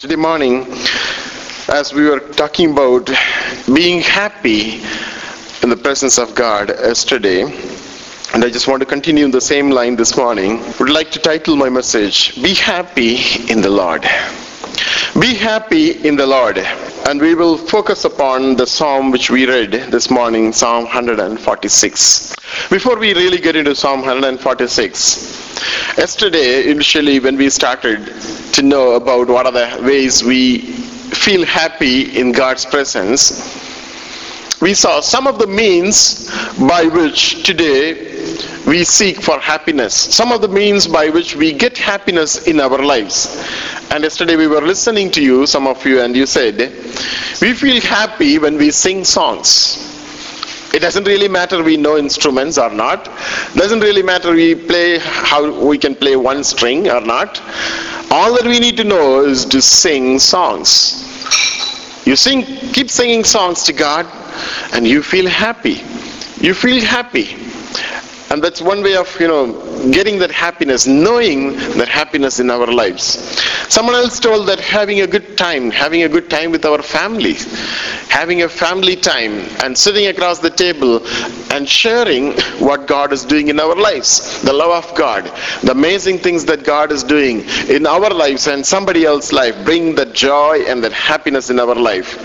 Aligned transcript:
Today 0.00 0.14
morning, 0.14 0.64
as 1.66 1.92
we 1.92 2.08
were 2.08 2.20
talking 2.20 2.70
about 2.70 3.10
being 3.66 4.00
happy 4.00 4.80
in 5.60 5.70
the 5.70 5.76
presence 5.76 6.18
of 6.18 6.36
God 6.36 6.68
yesterday, 6.68 7.42
and 8.32 8.44
I 8.44 8.48
just 8.48 8.68
want 8.68 8.78
to 8.78 8.86
continue 8.86 9.24
in 9.24 9.32
the 9.32 9.40
same 9.40 9.70
line 9.70 9.96
this 9.96 10.16
morning, 10.16 10.62
would 10.78 10.88
like 10.88 11.10
to 11.10 11.18
title 11.18 11.56
my 11.56 11.68
message, 11.68 12.40
Be 12.40 12.54
Happy 12.54 13.16
in 13.50 13.60
the 13.60 13.70
Lord. 13.70 14.04
Be 15.20 15.34
happy 15.34 15.92
in 16.06 16.16
the 16.16 16.26
Lord. 16.26 16.58
And 17.08 17.20
we 17.20 17.34
will 17.34 17.56
focus 17.56 18.04
upon 18.04 18.56
the 18.56 18.66
psalm 18.66 19.10
which 19.10 19.30
we 19.30 19.46
read 19.46 19.72
this 19.90 20.10
morning, 20.10 20.52
Psalm 20.52 20.84
146. 20.84 22.36
Before 22.70 22.98
we 22.98 23.14
really 23.14 23.38
get 23.38 23.56
into 23.56 23.74
Psalm 23.74 24.00
146, 24.00 25.98
yesterday, 25.98 26.70
initially, 26.70 27.20
when 27.20 27.36
we 27.36 27.50
started 27.50 28.12
to 28.52 28.62
know 28.62 28.92
about 28.92 29.28
what 29.28 29.46
are 29.46 29.52
the 29.52 29.82
ways 29.82 30.22
we 30.22 30.58
feel 30.58 31.44
happy 31.44 32.18
in 32.18 32.32
God's 32.32 32.64
presence, 32.64 33.67
we 34.60 34.74
saw 34.74 35.00
some 35.00 35.26
of 35.26 35.38
the 35.38 35.46
means 35.46 36.28
by 36.58 36.84
which 36.84 37.44
today 37.44 37.94
we 38.66 38.84
seek 38.84 39.20
for 39.22 39.38
happiness, 39.38 39.94
some 39.94 40.32
of 40.32 40.40
the 40.40 40.48
means 40.48 40.86
by 40.86 41.08
which 41.08 41.36
we 41.36 41.52
get 41.52 41.78
happiness 41.78 42.46
in 42.46 42.60
our 42.60 42.82
lives. 42.82 43.36
And 43.90 44.02
yesterday 44.02 44.36
we 44.36 44.46
were 44.46 44.60
listening 44.60 45.10
to 45.12 45.22
you, 45.22 45.46
some 45.46 45.66
of 45.66 45.84
you, 45.86 46.02
and 46.02 46.14
you 46.14 46.26
said, 46.26 46.58
we 47.40 47.54
feel 47.54 47.80
happy 47.80 48.38
when 48.38 48.56
we 48.56 48.70
sing 48.70 49.04
songs. 49.04 49.84
It 50.74 50.80
doesn't 50.80 51.04
really 51.04 51.28
matter 51.28 51.62
we 51.62 51.76
know 51.76 51.96
instruments 51.96 52.58
or 52.58 52.70
not. 52.70 53.06
Doesn't 53.54 53.80
really 53.80 54.02
matter 54.02 54.32
we 54.32 54.54
play 54.54 54.98
how 54.98 55.66
we 55.66 55.78
can 55.78 55.94
play 55.94 56.16
one 56.16 56.44
string 56.44 56.90
or 56.90 57.00
not. 57.00 57.40
All 58.10 58.34
that 58.34 58.44
we 58.44 58.58
need 58.58 58.76
to 58.76 58.84
know 58.84 59.24
is 59.24 59.44
to 59.46 59.62
sing 59.62 60.18
songs. 60.18 61.04
You 62.08 62.16
sing, 62.16 62.46
keep 62.72 62.88
singing 62.88 63.22
songs 63.22 63.64
to 63.64 63.74
God, 63.74 64.06
and 64.72 64.88
you 64.88 65.02
feel 65.02 65.28
happy. 65.28 65.82
You 66.40 66.54
feel 66.54 66.80
happy. 66.82 67.36
And 68.30 68.42
that's 68.42 68.60
one 68.60 68.82
way 68.82 68.94
of, 68.96 69.08
you 69.20 69.26
know, 69.28 69.90
getting 69.90 70.18
that 70.18 70.30
happiness, 70.30 70.86
knowing 70.86 71.52
that 71.78 71.88
happiness 71.88 72.40
in 72.40 72.50
our 72.50 72.66
lives. 72.66 73.04
Someone 73.72 73.94
else 73.94 74.20
told 74.20 74.48
that 74.48 74.60
having 74.60 75.00
a 75.00 75.06
good 75.06 75.38
time, 75.38 75.70
having 75.70 76.02
a 76.02 76.08
good 76.08 76.28
time 76.28 76.50
with 76.50 76.64
our 76.66 76.82
family, 76.82 77.34
having 78.08 78.42
a 78.42 78.48
family 78.48 78.96
time 78.96 79.32
and 79.62 79.76
sitting 79.76 80.08
across 80.08 80.40
the 80.40 80.50
table 80.50 81.06
and 81.52 81.66
sharing 81.68 82.32
what 82.58 82.86
God 82.86 83.12
is 83.12 83.24
doing 83.24 83.48
in 83.48 83.58
our 83.58 83.74
lives, 83.74 84.42
the 84.42 84.52
love 84.52 84.84
of 84.84 84.94
God, 84.94 85.24
the 85.62 85.72
amazing 85.72 86.18
things 86.18 86.44
that 86.46 86.64
God 86.64 86.92
is 86.92 87.02
doing 87.02 87.44
in 87.68 87.86
our 87.86 88.10
lives 88.10 88.46
and 88.46 88.64
somebody 88.66 89.04
else's 89.04 89.32
life, 89.32 89.64
bring 89.64 89.94
that 89.94 90.12
joy 90.12 90.64
and 90.66 90.84
that 90.84 90.92
happiness 90.92 91.48
in 91.48 91.58
our 91.58 91.74
life. 91.74 92.18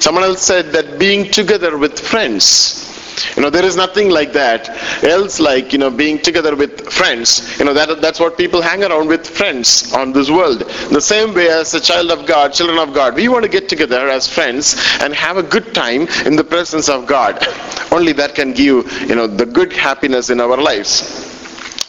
Someone 0.00 0.24
else 0.24 0.42
said 0.42 0.72
that 0.72 0.98
being 0.98 1.30
together 1.30 1.78
with 1.78 1.98
friends, 1.98 2.91
you 3.36 3.42
know, 3.42 3.50
there 3.50 3.64
is 3.64 3.76
nothing 3.76 4.10
like 4.10 4.32
that 4.32 4.68
else 5.04 5.40
like, 5.40 5.72
you 5.72 5.78
know, 5.78 5.90
being 5.90 6.18
together 6.18 6.54
with 6.56 6.90
friends. 6.92 7.58
You 7.58 7.64
know, 7.64 7.74
that, 7.74 8.00
that's 8.00 8.20
what 8.20 8.36
people 8.36 8.62
hang 8.62 8.84
around 8.84 9.08
with 9.08 9.26
friends 9.26 9.92
on 9.92 10.12
this 10.12 10.30
world. 10.30 10.60
The 10.90 11.00
same 11.00 11.34
way 11.34 11.48
as 11.48 11.74
a 11.74 11.80
child 11.80 12.10
of 12.10 12.26
God, 12.26 12.52
children 12.52 12.78
of 12.78 12.94
God, 12.94 13.14
we 13.14 13.28
want 13.28 13.44
to 13.44 13.50
get 13.50 13.68
together 13.68 14.08
as 14.08 14.26
friends 14.28 14.76
and 15.00 15.14
have 15.14 15.36
a 15.36 15.42
good 15.42 15.74
time 15.74 16.02
in 16.26 16.36
the 16.36 16.44
presence 16.44 16.88
of 16.88 17.06
God. 17.06 17.46
Only 17.92 18.12
that 18.12 18.34
can 18.34 18.52
give, 18.52 18.90
you 19.02 19.14
know, 19.14 19.26
the 19.26 19.46
good 19.46 19.72
happiness 19.72 20.30
in 20.30 20.40
our 20.40 20.56
lives. 20.56 21.31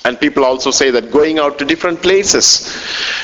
And 0.06 0.20
people 0.20 0.44
also 0.44 0.70
say 0.70 0.92
that 0.92 1.12
going 1.12 1.40
out 1.40 1.58
to 1.60 1.66
different 1.66 2.02
places 2.02 2.76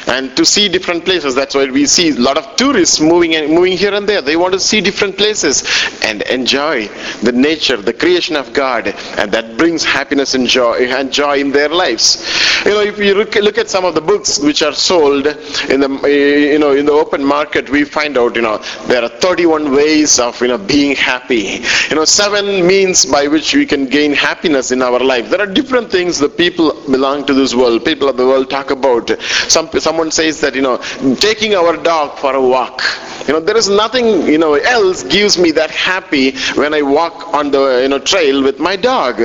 and 0.07 0.35
to 0.37 0.45
see 0.45 0.69
different 0.69 1.03
places. 1.03 1.35
That's 1.35 1.53
why 1.53 1.65
we 1.65 1.85
see 1.85 2.11
a 2.11 2.15
lot 2.15 2.37
of 2.37 2.55
tourists 2.55 3.01
moving 3.01 3.35
and 3.35 3.53
moving 3.53 3.77
here 3.77 3.93
and 3.93 4.07
there. 4.07 4.21
They 4.21 4.37
want 4.37 4.53
to 4.53 4.61
see 4.61 4.79
different 4.79 5.17
places 5.17 5.63
and 6.03 6.21
enjoy 6.23 6.87
the 7.21 7.33
nature, 7.33 7.75
the 7.75 7.91
creation 7.91 8.37
of 8.37 8.53
God, 8.53 8.87
and 9.17 9.29
that 9.33 9.57
brings 9.57 9.83
happiness 9.83 10.35
and 10.35 10.47
joy 10.47 10.85
and 10.87 11.11
joy 11.11 11.39
in 11.39 11.51
their 11.51 11.67
lives. 11.67 12.25
You 12.65 12.71
know, 12.71 12.81
if 12.81 12.97
you 12.97 13.13
look, 13.13 13.35
look 13.35 13.57
at 13.57 13.69
some 13.69 13.83
of 13.83 13.93
the 13.93 14.01
books 14.01 14.39
which 14.39 14.61
are 14.61 14.73
sold 14.73 15.27
in 15.27 15.81
the 15.81 15.89
eh, 16.05 16.53
you 16.53 16.59
know 16.59 16.71
in 16.71 16.85
the 16.85 16.93
open 16.93 17.23
market, 17.23 17.69
we 17.69 17.83
find 17.83 18.17
out 18.17 18.35
you 18.35 18.41
know 18.41 18.57
there 18.87 19.03
are 19.03 19.09
31 19.09 19.73
ways 19.73 20.17
of 20.19 20.39
you 20.41 20.47
know 20.47 20.57
being 20.57 20.95
happy. 20.95 21.61
You 21.89 21.95
know, 21.95 22.05
seven 22.05 22.65
means 22.65 23.05
by 23.05 23.27
which 23.27 23.53
we 23.53 23.65
can 23.65 23.85
gain 23.85 24.13
happiness 24.13 24.71
in 24.71 24.81
our 24.81 24.99
life. 24.99 25.29
There 25.29 25.41
are 25.41 25.45
different 25.61 25.91
things 25.91 26.19
the 26.19 26.29
people 26.29 26.68
belong 26.91 27.25
to 27.25 27.33
this 27.33 27.53
world. 27.55 27.85
People 27.85 28.09
of 28.09 28.17
the 28.17 28.25
world 28.25 28.49
talk 28.49 28.71
about. 28.71 29.09
Some 29.47 29.69
someone 29.79 30.11
says 30.11 30.41
that 30.41 30.55
you 30.55 30.61
know 30.61 30.77
taking 31.19 31.55
our 31.55 31.77
dog 31.77 32.17
for 32.17 32.33
a 32.33 32.41
walk. 32.41 32.81
You 33.27 33.33
know 33.33 33.39
there 33.39 33.57
is 33.57 33.69
nothing 33.69 34.27
you 34.27 34.37
know 34.37 34.53
else 34.55 35.03
gives 35.03 35.37
me 35.37 35.51
that 35.51 35.71
happy 35.71 36.31
when 36.55 36.73
I 36.73 36.81
walk 36.81 37.33
on 37.33 37.51
the 37.51 37.81
you 37.83 37.89
know 37.89 37.99
trail 37.99 38.43
with 38.43 38.59
my 38.59 38.75
dog. 38.75 39.19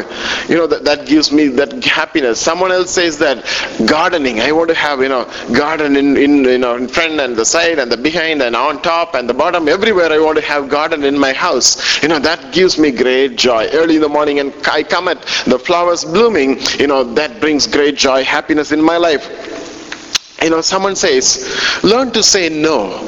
You 0.49 0.57
know 0.57 0.67
that, 0.67 0.85
that 0.85 1.07
gives 1.07 1.33
me 1.33 1.49
that 1.49 1.83
happiness. 1.85 2.41
Someone 2.41 2.73
else 2.73 2.91
says 2.91 3.19
that 3.19 3.45
gardening. 3.87 4.41
I 4.41 4.53
want 4.53 4.69
to 4.69 4.75
have 4.75 5.01
you 5.01 5.09
know 5.09 5.25
garden 5.53 5.97
in, 5.97 6.17
in 6.17 6.45
you 6.45 6.59
know 6.59 6.77
in 6.77 6.89
front 6.89 7.21
and 7.21 7.37
the 7.37 7.45
side 7.45 7.79
and 7.79 7.91
the 7.91 7.97
behind 7.97 8.43
and 8.43 8.55
on 8.57 8.83
top 8.83 9.15
and 9.15 9.29
the 9.29 9.35
bottom 9.35 9.69
everywhere. 9.69 10.13
I 10.13 10.19
want 10.19 10.37
to 10.39 10.45
have 10.45 10.69
garden 10.69 11.05
in 11.05 11.19
my 11.19 11.33
house. 11.33 12.03
You 12.03 12.09
know 12.09 12.19
that 12.19 12.53
gives 12.53 12.79
me 12.79 12.91
great 12.91 13.37
joy. 13.37 13.69
Early 13.73 13.97
in 13.97 14.03
the 14.03 14.09
morning 14.09 14.39
and 14.41 14.53
I 14.67 14.83
come 14.83 15.09
at 15.09 15.23
the 15.47 15.59
flowers 15.59 16.05
blooming. 16.05 16.59
You 16.79 16.87
know 16.87 17.05
that 17.15 17.34
brings 17.41 17.67
great 17.67 17.97
joy, 17.97 18.25
happiness 18.25 18.73
in 18.73 18.83
my 18.83 18.97
life. 18.97 19.29
You 20.43 20.51
know, 20.51 20.61
someone 20.61 20.97
says, 20.97 21.81
learn 21.83 22.11
to 22.13 22.23
say 22.23 22.49
no. 22.49 23.01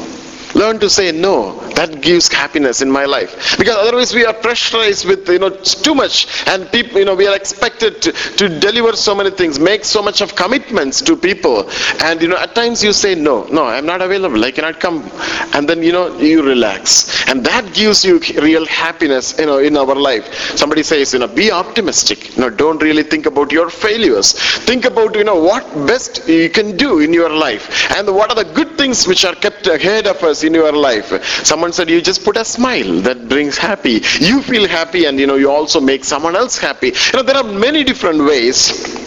Learn 0.55 0.79
to 0.81 0.89
say 0.89 1.13
no. 1.13 1.66
That 1.77 2.01
gives 2.01 2.29
happiness 2.29 2.81
in 2.81 2.91
my 2.91 3.05
life. 3.05 3.57
Because 3.59 3.77
otherwise 3.77 4.15
we 4.15 4.25
are 4.25 4.33
pressurized 4.33 5.07
with, 5.07 5.29
you 5.29 5.39
know, 5.39 5.51
too 5.51 5.95
much. 5.95 6.27
And 6.49 6.71
people, 6.73 6.99
you 6.99 7.05
know, 7.05 7.15
we 7.15 7.27
are 7.27 7.37
expected 7.37 8.03
to, 8.03 8.13
to 8.13 8.49
deliver 8.49 8.97
so 8.97 9.15
many 9.15 9.31
things, 9.31 9.59
make 9.59 9.85
so 9.85 10.03
much 10.03 10.21
of 10.23 10.35
commitments 10.35 11.03
to 11.03 11.17
people. 11.17 11.71
And, 12.03 12.21
you 12.23 12.29
know, 12.29 12.39
at 12.39 12.55
times 12.55 12.83
you 12.83 12.93
say, 12.93 13.15
no, 13.15 13.45
no, 13.45 13.67
I'm 13.67 13.87
not 13.87 14.01
available. 14.01 14.43
I 14.45 14.51
cannot 14.51 14.81
come. 14.81 15.09
And 15.55 15.69
then, 15.69 15.83
you 15.83 15.93
know, 15.93 16.17
you 16.19 16.43
relax. 16.43 17.29
And 17.29 17.45
that 17.45 17.75
gives 17.75 18.05
you 18.05 18.21
real 18.41 18.67
happiness, 18.67 19.39
you 19.39 19.47
know, 19.47 19.59
in 19.59 19.77
our 19.77 19.95
life. 19.95 20.33
Somebody 20.57 20.83
says, 20.83 21.13
you 21.13 21.19
know, 21.19 21.29
be 21.29 21.51
optimistic. 21.53 22.37
You 22.37 22.43
know, 22.43 22.51
don't 22.51 22.83
really 22.83 23.03
think 23.03 23.27
about 23.27 23.53
your 23.53 23.69
failures. 23.69 24.33
Think 24.65 24.87
about, 24.87 25.15
you 25.15 25.25
know, 25.25 25.43
what 25.43 25.65
best 25.87 26.27
you 26.29 26.49
can 26.49 26.77
do 26.77 27.01
in 27.01 27.13
your 27.13 27.31
life. 27.31 27.91
And 27.97 28.15
what 28.15 28.31
are 28.31 28.43
the 28.43 28.51
good 28.55 28.79
things 28.79 29.07
which 29.07 29.25
are 29.25 29.35
kept 29.35 29.67
ahead 29.67 30.07
of 30.07 30.23
us 30.23 30.43
in 30.43 30.55
your 30.55 30.73
life. 30.73 31.13
Someone 31.45 31.66
said 31.73 31.89
you 31.89 32.01
just 32.01 32.25
put 32.25 32.37
a 32.37 32.45
smile 32.45 33.01
that 33.03 33.29
brings 33.29 33.57
happy. 33.57 34.03
You 34.21 34.43
feel 34.43 34.67
happy 34.69 35.07
and 35.07 35.19
you 35.19 35.27
know 35.27 35.37
you 35.37 35.51
also 35.51 35.81
make 35.81 36.05
someone 36.05 36.37
else 36.37 36.59
happy. 36.59 36.89
You 36.89 37.13
know 37.15 37.23
there 37.23 37.37
are 37.37 37.45
many 37.45 37.85
different 37.85 38.25
ways 38.25 39.07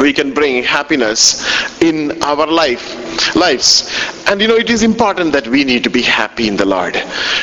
we 0.00 0.12
can 0.12 0.34
bring 0.34 0.62
happiness 0.62 1.42
in 1.80 2.22
our 2.22 2.46
life 2.46 3.34
lives. 3.34 3.90
And 4.28 4.40
you 4.40 4.48
know 4.48 4.56
it 4.56 4.68
is 4.70 4.82
important 4.82 5.32
that 5.32 5.46
we 5.48 5.64
need 5.64 5.84
to 5.84 5.90
be 5.90 6.02
happy 6.02 6.48
in 6.48 6.56
the 6.56 6.64
lord. 6.66 6.96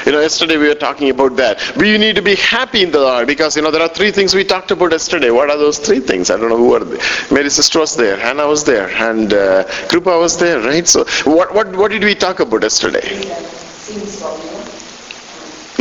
You 0.05 0.11
know 0.11 0.19
yesterday 0.19 0.57
we 0.57 0.67
were 0.67 0.75
talking 0.75 1.09
about 1.09 1.35
that. 1.37 1.75
We 1.77 1.97
need 1.97 2.15
to 2.15 2.21
be 2.21 2.35
happy 2.35 2.83
in 2.83 2.91
the 2.91 2.99
lord 2.99 3.27
because 3.27 3.55
you 3.55 3.61
know 3.61 3.71
there 3.71 3.81
are 3.81 3.87
three 3.87 4.11
things 4.11 4.35
we 4.35 4.43
talked 4.43 4.71
about 4.71 4.91
yesterday. 4.91 5.31
What 5.31 5.49
are 5.49 5.57
those 5.57 5.79
three 5.79 5.99
things? 5.99 6.29
I 6.29 6.37
don't 6.37 6.49
know 6.49 6.57
who 6.57 6.73
are 6.75 6.83
they. 6.83 6.99
Mary 7.33 7.49
sister 7.49 7.79
was 7.79 7.95
there 7.95 8.17
hannah 8.17 8.47
was 8.47 8.63
there 8.63 8.89
and 8.89 9.33
uh, 9.33 9.63
krupa 9.89 10.19
was 10.19 10.37
there 10.37 10.59
right? 10.59 10.87
So 10.87 11.05
what 11.25 11.53
what 11.53 11.75
what 11.75 11.91
did 11.91 12.03
we 12.03 12.15
talk 12.15 12.39
about 12.39 12.61
yesterday 12.61 13.07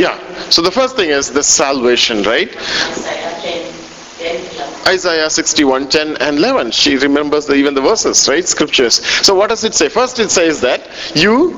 yeah 0.04 0.16
so 0.50 0.62
the 0.68 0.74
first 0.78 0.96
thing 0.96 1.10
is 1.10 1.30
the 1.38 1.42
salvation 1.42 2.22
right 2.32 2.52
Isaiah 4.86 5.30
61, 5.30 5.88
10 5.88 6.16
and 6.18 6.38
11. 6.38 6.70
She 6.72 6.96
remembers 6.96 7.46
the, 7.46 7.54
even 7.54 7.74
the 7.74 7.80
verses, 7.80 8.28
right? 8.28 8.46
Scriptures. 8.46 9.04
So 9.26 9.34
what 9.34 9.48
does 9.48 9.64
it 9.64 9.74
say? 9.74 9.88
First 9.88 10.18
it 10.18 10.30
says 10.30 10.60
that 10.60 10.88
you, 11.14 11.50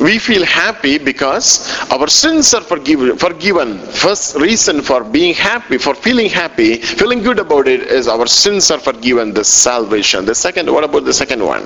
we 0.00 0.18
feel 0.18 0.44
happy 0.44 0.98
because 0.98 1.48
our 1.90 2.08
sins 2.08 2.52
are 2.54 2.60
forgiven. 2.60 3.16
forgiven. 3.16 3.78
First 3.78 4.36
reason 4.36 4.82
for 4.82 5.04
being 5.04 5.34
happy, 5.34 5.78
for 5.78 5.94
feeling 5.94 6.28
happy, 6.28 6.76
feeling 6.76 7.22
good 7.22 7.38
about 7.38 7.68
it 7.68 7.82
is 7.82 8.08
our 8.08 8.26
sins 8.26 8.70
are 8.70 8.80
forgiven, 8.80 9.32
the 9.32 9.44
salvation. 9.44 10.24
The 10.24 10.34
second, 10.34 10.72
what 10.72 10.84
about 10.84 11.04
the 11.04 11.14
second 11.14 11.44
one? 11.44 11.64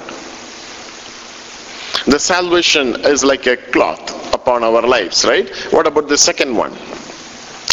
The 2.10 2.18
salvation 2.18 3.04
is 3.04 3.24
like 3.24 3.46
a 3.46 3.56
cloth 3.56 4.29
upon 4.50 4.64
our 4.64 4.82
lives, 4.82 5.24
right? 5.24 5.48
What 5.70 5.86
about 5.86 6.08
the 6.08 6.18
second 6.18 6.56
one? 6.56 6.72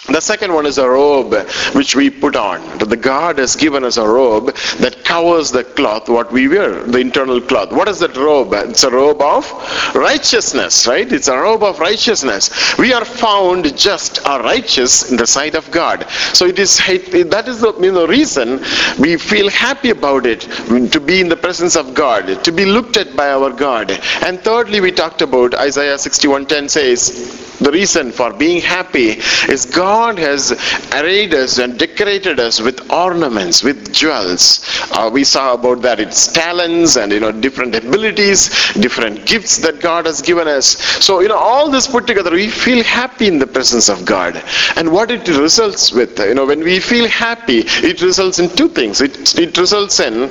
The 0.08 0.22
second 0.22 0.54
one 0.54 0.66
is 0.66 0.78
a 0.78 0.90
robe 0.90 1.34
which 1.74 1.96
we 1.96 2.10
put 2.10 2.36
on. 2.36 2.78
The 2.78 2.96
God 2.96 3.40
has 3.40 3.56
given 3.58 3.84
us 3.84 3.98
a 3.98 4.08
robe 4.08 4.56
that 4.80 5.04
covers 5.04 5.52
the 5.52 5.66
cloth 5.66 6.08
what 6.08 6.32
we 6.32 6.48
wear, 6.48 6.84
the 6.84 7.00
internal 7.00 7.42
cloth. 7.42 7.74
What 7.74 7.90
is 7.90 8.00
that 8.00 8.16
robe? 8.16 8.54
It's 8.54 8.84
a 8.84 8.90
robe 8.90 9.22
of 9.22 9.52
righteousness, 9.94 10.88
right? 10.88 11.12
It's 11.12 11.28
a 11.28 11.38
robe 11.38 11.64
of 11.64 11.80
righteousness. 11.80 12.78
We 12.78 12.94
are 12.94 13.04
found 13.04 13.78
just 13.78 14.26
or 14.26 14.42
righteous 14.42 15.12
in 15.12 15.18
the 15.18 15.28
sight 15.28 15.56
of 15.56 15.70
God. 15.72 16.10
So 16.34 16.46
it 16.46 16.58
is 16.58 16.78
that 16.78 17.46
is 17.48 17.60
the 17.60 17.74
you 17.82 17.92
know, 17.92 18.08
reason 18.08 18.62
we 19.00 19.18
feel 19.18 19.50
happy 19.50 19.90
about 19.90 20.26
it 20.26 20.42
to 20.92 21.00
be 21.02 21.20
in 21.20 21.28
the 21.28 21.36
presence 21.36 21.76
of 21.76 21.94
God, 21.94 22.44
to 22.46 22.52
be 22.52 22.66
looked 22.66 22.96
at 22.96 23.16
by 23.16 23.30
our 23.32 23.52
God. 23.52 23.92
And 24.26 24.40
thirdly, 24.40 24.80
we 24.80 24.92
talked 24.92 25.22
about 25.22 25.54
Isaiah 25.54 25.98
61:10 25.98 26.70
says 26.70 27.47
the 27.60 27.72
reason 27.72 28.12
for 28.12 28.34
being 28.34 28.62
happy 28.62 29.10
is 29.52 29.66
God 29.66 30.18
has 30.20 30.52
arrayed 30.94 31.34
us 31.34 31.58
and 31.58 31.78
decorated 31.78 32.40
us 32.40 32.62
with 32.62 32.92
ornaments, 32.92 33.64
with 33.64 33.94
jewels. 33.94 34.62
Uh, 34.92 35.10
we 35.12 35.24
saw 35.24 35.54
about 35.54 35.82
that. 35.82 36.00
It's 36.00 36.28
talents 36.28 36.96
and 36.98 37.12
you 37.12 37.20
know 37.20 37.32
different 37.32 37.76
abilities, 37.76 38.74
different 38.74 39.26
gifts 39.26 39.58
that 39.58 39.80
God 39.80 40.06
has 40.06 40.22
given 40.22 40.48
us. 40.48 40.78
So 41.06 41.20
you 41.22 41.28
know 41.28 41.38
all 41.38 41.70
this 41.70 41.88
put 41.88 42.08
together, 42.08 42.32
we 42.32 42.50
feel 42.50 42.84
happy 42.84 43.28
in 43.28 43.40
the 43.40 43.48
presence 43.48 43.90
of 43.90 44.06
God. 44.06 44.42
And 44.76 44.92
what 44.92 45.12
it 45.12 45.28
results 45.28 45.92
with, 45.92 46.20
you 46.20 46.34
know, 46.34 46.46
when 46.46 46.62
we 46.64 46.80
feel 46.80 47.08
happy, 47.08 47.64
it 47.66 48.02
results 48.02 48.40
in 48.40 48.50
two 48.50 48.70
things. 48.70 49.02
It, 49.02 49.38
it 49.38 49.58
results 49.58 50.00
in 50.00 50.30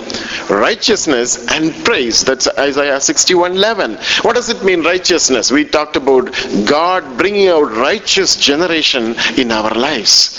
righteousness 0.49 1.47
and 1.49 1.73
praise. 1.85 2.25
That's 2.25 2.49
Isaiah 2.59 3.01
61:11. 3.01 4.25
What 4.25 4.37
does 4.37 4.49
it 4.49 4.63
mean, 4.63 4.83
righteousness? 4.83 5.51
We 5.51 5.65
talked 5.65 5.97
about 5.97 6.31
God 6.67 7.17
bringing 7.27 7.49
out 7.49 7.73
righteous 7.73 8.37
generation 8.37 9.17
in 9.37 9.51
our 9.51 9.75
lives. 9.75 10.39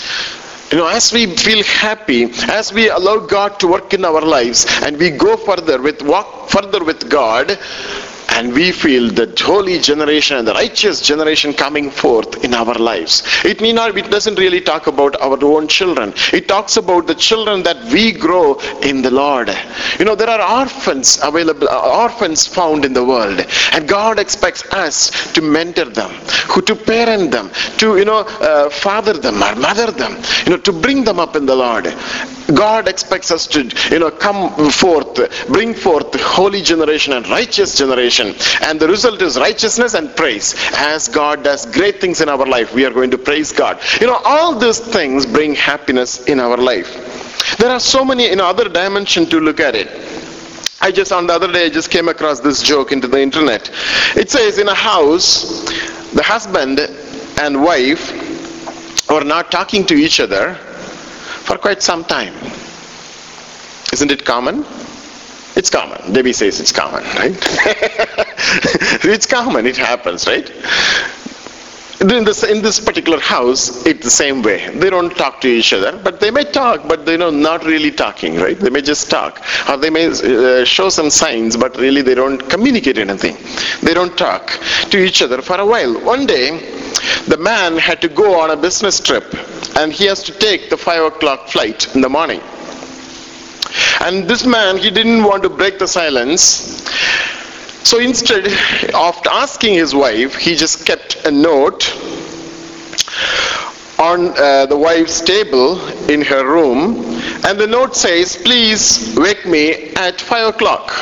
You 0.72 0.78
know, 0.78 0.86
as 0.86 1.12
we 1.12 1.26
feel 1.36 1.62
happy, 1.62 2.22
as 2.48 2.72
we 2.72 2.88
allow 2.88 3.18
God 3.18 3.60
to 3.60 3.68
work 3.68 3.92
in 3.92 4.06
our 4.06 4.22
lives, 4.22 4.64
and 4.84 4.96
we 4.96 5.10
go 5.10 5.36
further 5.36 5.82
with 5.82 6.00
walk 6.00 6.48
further 6.48 6.82
with 6.82 7.10
God, 7.10 7.58
and 8.38 8.54
we 8.54 8.70
feel 8.70 9.04
the 9.20 9.26
holy 9.44 9.78
generation 9.80 10.36
and 10.36 10.46
the 10.46 10.54
righteous 10.54 11.00
generation 11.00 11.52
coming 11.52 11.90
forth 11.90 12.44
in 12.44 12.54
our 12.54 12.74
lives. 12.74 13.14
It 13.44 13.60
may 13.60 13.72
not, 13.72 13.96
it 13.98 14.10
doesn't 14.12 14.38
really 14.38 14.60
talk 14.60 14.86
about 14.86 15.20
our 15.20 15.38
own 15.44 15.66
children. 15.66 16.14
It 16.32 16.46
talks 16.46 16.76
about 16.76 17.08
the 17.08 17.16
children 17.16 17.64
that 17.64 17.82
we 17.92 18.12
grow 18.12 18.54
in 18.90 19.02
the 19.02 19.10
Lord. 19.10 19.50
You 19.98 20.04
know, 20.04 20.14
there 20.14 20.30
are 20.30 20.60
orphans 20.60 21.18
available, 21.22 21.68
uh, 21.68 22.02
orphans 22.04 22.46
found 22.46 22.84
in 22.84 22.92
the 22.92 23.04
world, 23.04 23.44
and 23.72 23.88
God 23.88 24.20
expects 24.20 24.62
us 24.72 25.32
to 25.32 25.40
mentor 25.42 25.86
them, 25.86 26.10
who 26.50 26.62
to 26.62 26.76
parent 26.76 27.32
them, 27.32 27.50
to 27.78 27.98
you 27.98 28.04
know, 28.04 28.20
uh, 28.20 28.70
father 28.70 29.14
them 29.14 29.42
or 29.42 29.54
mother 29.56 29.90
them, 29.90 30.16
you 30.44 30.50
know, 30.50 30.58
to 30.58 30.72
bring 30.72 31.02
them 31.02 31.18
up 31.18 31.34
in 31.34 31.44
the 31.44 31.56
Lord. 31.56 31.92
God 32.54 32.88
expects 32.88 33.30
us 33.30 33.46
to, 33.48 33.68
you 33.90 33.98
know, 33.98 34.10
come 34.10 34.70
forth, 34.70 35.46
bring 35.48 35.74
forth 35.74 36.14
holy 36.20 36.62
generation 36.62 37.12
and 37.12 37.28
righteous 37.28 37.76
generation. 37.76 38.27
And 38.62 38.80
the 38.80 38.88
result 38.88 39.22
is 39.22 39.38
righteousness 39.38 39.94
and 39.94 40.14
praise. 40.16 40.54
As 40.74 41.08
God 41.08 41.44
does 41.44 41.66
great 41.66 42.00
things 42.00 42.20
in 42.20 42.28
our 42.28 42.46
life, 42.46 42.74
we 42.74 42.84
are 42.84 42.90
going 42.90 43.10
to 43.10 43.18
praise 43.18 43.52
God. 43.52 43.80
You 44.00 44.06
know, 44.06 44.20
all 44.24 44.58
these 44.58 44.80
things 44.80 45.26
bring 45.26 45.54
happiness 45.54 46.26
in 46.26 46.40
our 46.40 46.56
life. 46.56 47.56
There 47.58 47.70
are 47.70 47.80
so 47.80 48.04
many, 48.04 48.28
you 48.28 48.36
know, 48.36 48.46
other 48.46 48.68
dimension 48.68 49.26
to 49.26 49.40
look 49.40 49.60
at 49.60 49.74
it. 49.74 49.88
I 50.80 50.92
just 50.92 51.10
on 51.10 51.26
the 51.26 51.32
other 51.32 51.50
day 51.50 51.66
I 51.66 51.70
just 51.70 51.90
came 51.90 52.08
across 52.08 52.40
this 52.40 52.62
joke 52.62 52.92
into 52.92 53.08
the 53.08 53.20
internet. 53.20 53.68
It 54.16 54.30
says 54.30 54.58
in 54.58 54.68
a 54.68 54.74
house, 54.74 55.64
the 56.12 56.22
husband 56.22 56.78
and 57.40 57.62
wife 57.62 59.10
are 59.10 59.24
not 59.24 59.50
talking 59.50 59.84
to 59.86 59.94
each 59.94 60.20
other 60.20 60.54
for 60.54 61.58
quite 61.58 61.82
some 61.82 62.04
time. 62.04 62.34
Isn't 63.92 64.10
it 64.10 64.24
common? 64.24 64.64
It's 65.58 65.70
common. 65.70 66.12
Debbie 66.12 66.32
says 66.32 66.60
it's 66.60 66.70
common, 66.70 67.02
right? 67.16 67.36
it's 69.04 69.26
common. 69.26 69.66
It 69.66 69.76
happens, 69.76 70.24
right? 70.28 70.48
In 72.00 72.22
this, 72.22 72.44
in 72.44 72.62
this 72.62 72.78
particular 72.78 73.18
house, 73.18 73.84
it's 73.84 74.04
the 74.04 74.10
same 74.10 74.40
way. 74.42 74.68
They 74.68 74.88
don't 74.88 75.10
talk 75.16 75.40
to 75.40 75.48
each 75.48 75.72
other, 75.72 75.98
but 75.98 76.20
they 76.20 76.30
may 76.30 76.44
talk, 76.44 76.86
but 76.86 77.04
they 77.04 77.16
know 77.16 77.30
not 77.30 77.64
really 77.64 77.90
talking, 77.90 78.36
right? 78.36 78.56
They 78.56 78.70
may 78.70 78.82
just 78.82 79.10
talk, 79.10 79.42
or 79.68 79.76
they 79.76 79.90
may 79.90 80.06
uh, 80.06 80.64
show 80.64 80.90
some 80.90 81.10
signs, 81.10 81.56
but 81.56 81.76
really 81.76 82.02
they 82.02 82.14
don't 82.14 82.38
communicate 82.48 82.96
anything. 82.96 83.36
They 83.82 83.94
don't 83.94 84.16
talk 84.16 84.60
to 84.90 84.96
each 84.96 85.22
other 85.22 85.42
for 85.42 85.56
a 85.58 85.66
while. 85.66 86.00
One 86.04 86.24
day, 86.24 86.50
the 87.26 87.36
man 87.36 87.78
had 87.78 88.00
to 88.02 88.08
go 88.08 88.38
on 88.40 88.52
a 88.52 88.56
business 88.56 89.00
trip 89.00 89.24
and 89.76 89.92
he 89.92 90.06
has 90.06 90.22
to 90.22 90.32
take 90.32 90.70
the 90.70 90.76
5 90.76 91.14
o'clock 91.14 91.48
flight 91.48 91.92
in 91.96 92.00
the 92.00 92.08
morning. 92.08 92.40
And 94.00 94.28
this 94.28 94.46
man, 94.46 94.78
he 94.78 94.90
didn't 94.90 95.24
want 95.24 95.42
to 95.42 95.48
break 95.48 95.78
the 95.78 95.88
silence. 95.88 96.84
So 97.84 97.98
instead 97.98 98.46
of 98.94 99.26
asking 99.30 99.74
his 99.74 99.94
wife, 99.94 100.36
he 100.36 100.54
just 100.54 100.86
kept 100.86 101.26
a 101.26 101.30
note 101.30 101.92
on 103.98 104.28
uh, 104.36 104.66
the 104.66 104.76
wife's 104.76 105.20
table 105.20 105.80
in 106.08 106.22
her 106.22 106.44
room. 106.46 107.04
And 107.44 107.58
the 107.58 107.66
note 107.66 107.96
says, 107.96 108.36
Please 108.36 109.14
wake 109.16 109.44
me 109.46 109.92
at 109.94 110.20
5 110.20 110.54
o'clock. 110.54 110.92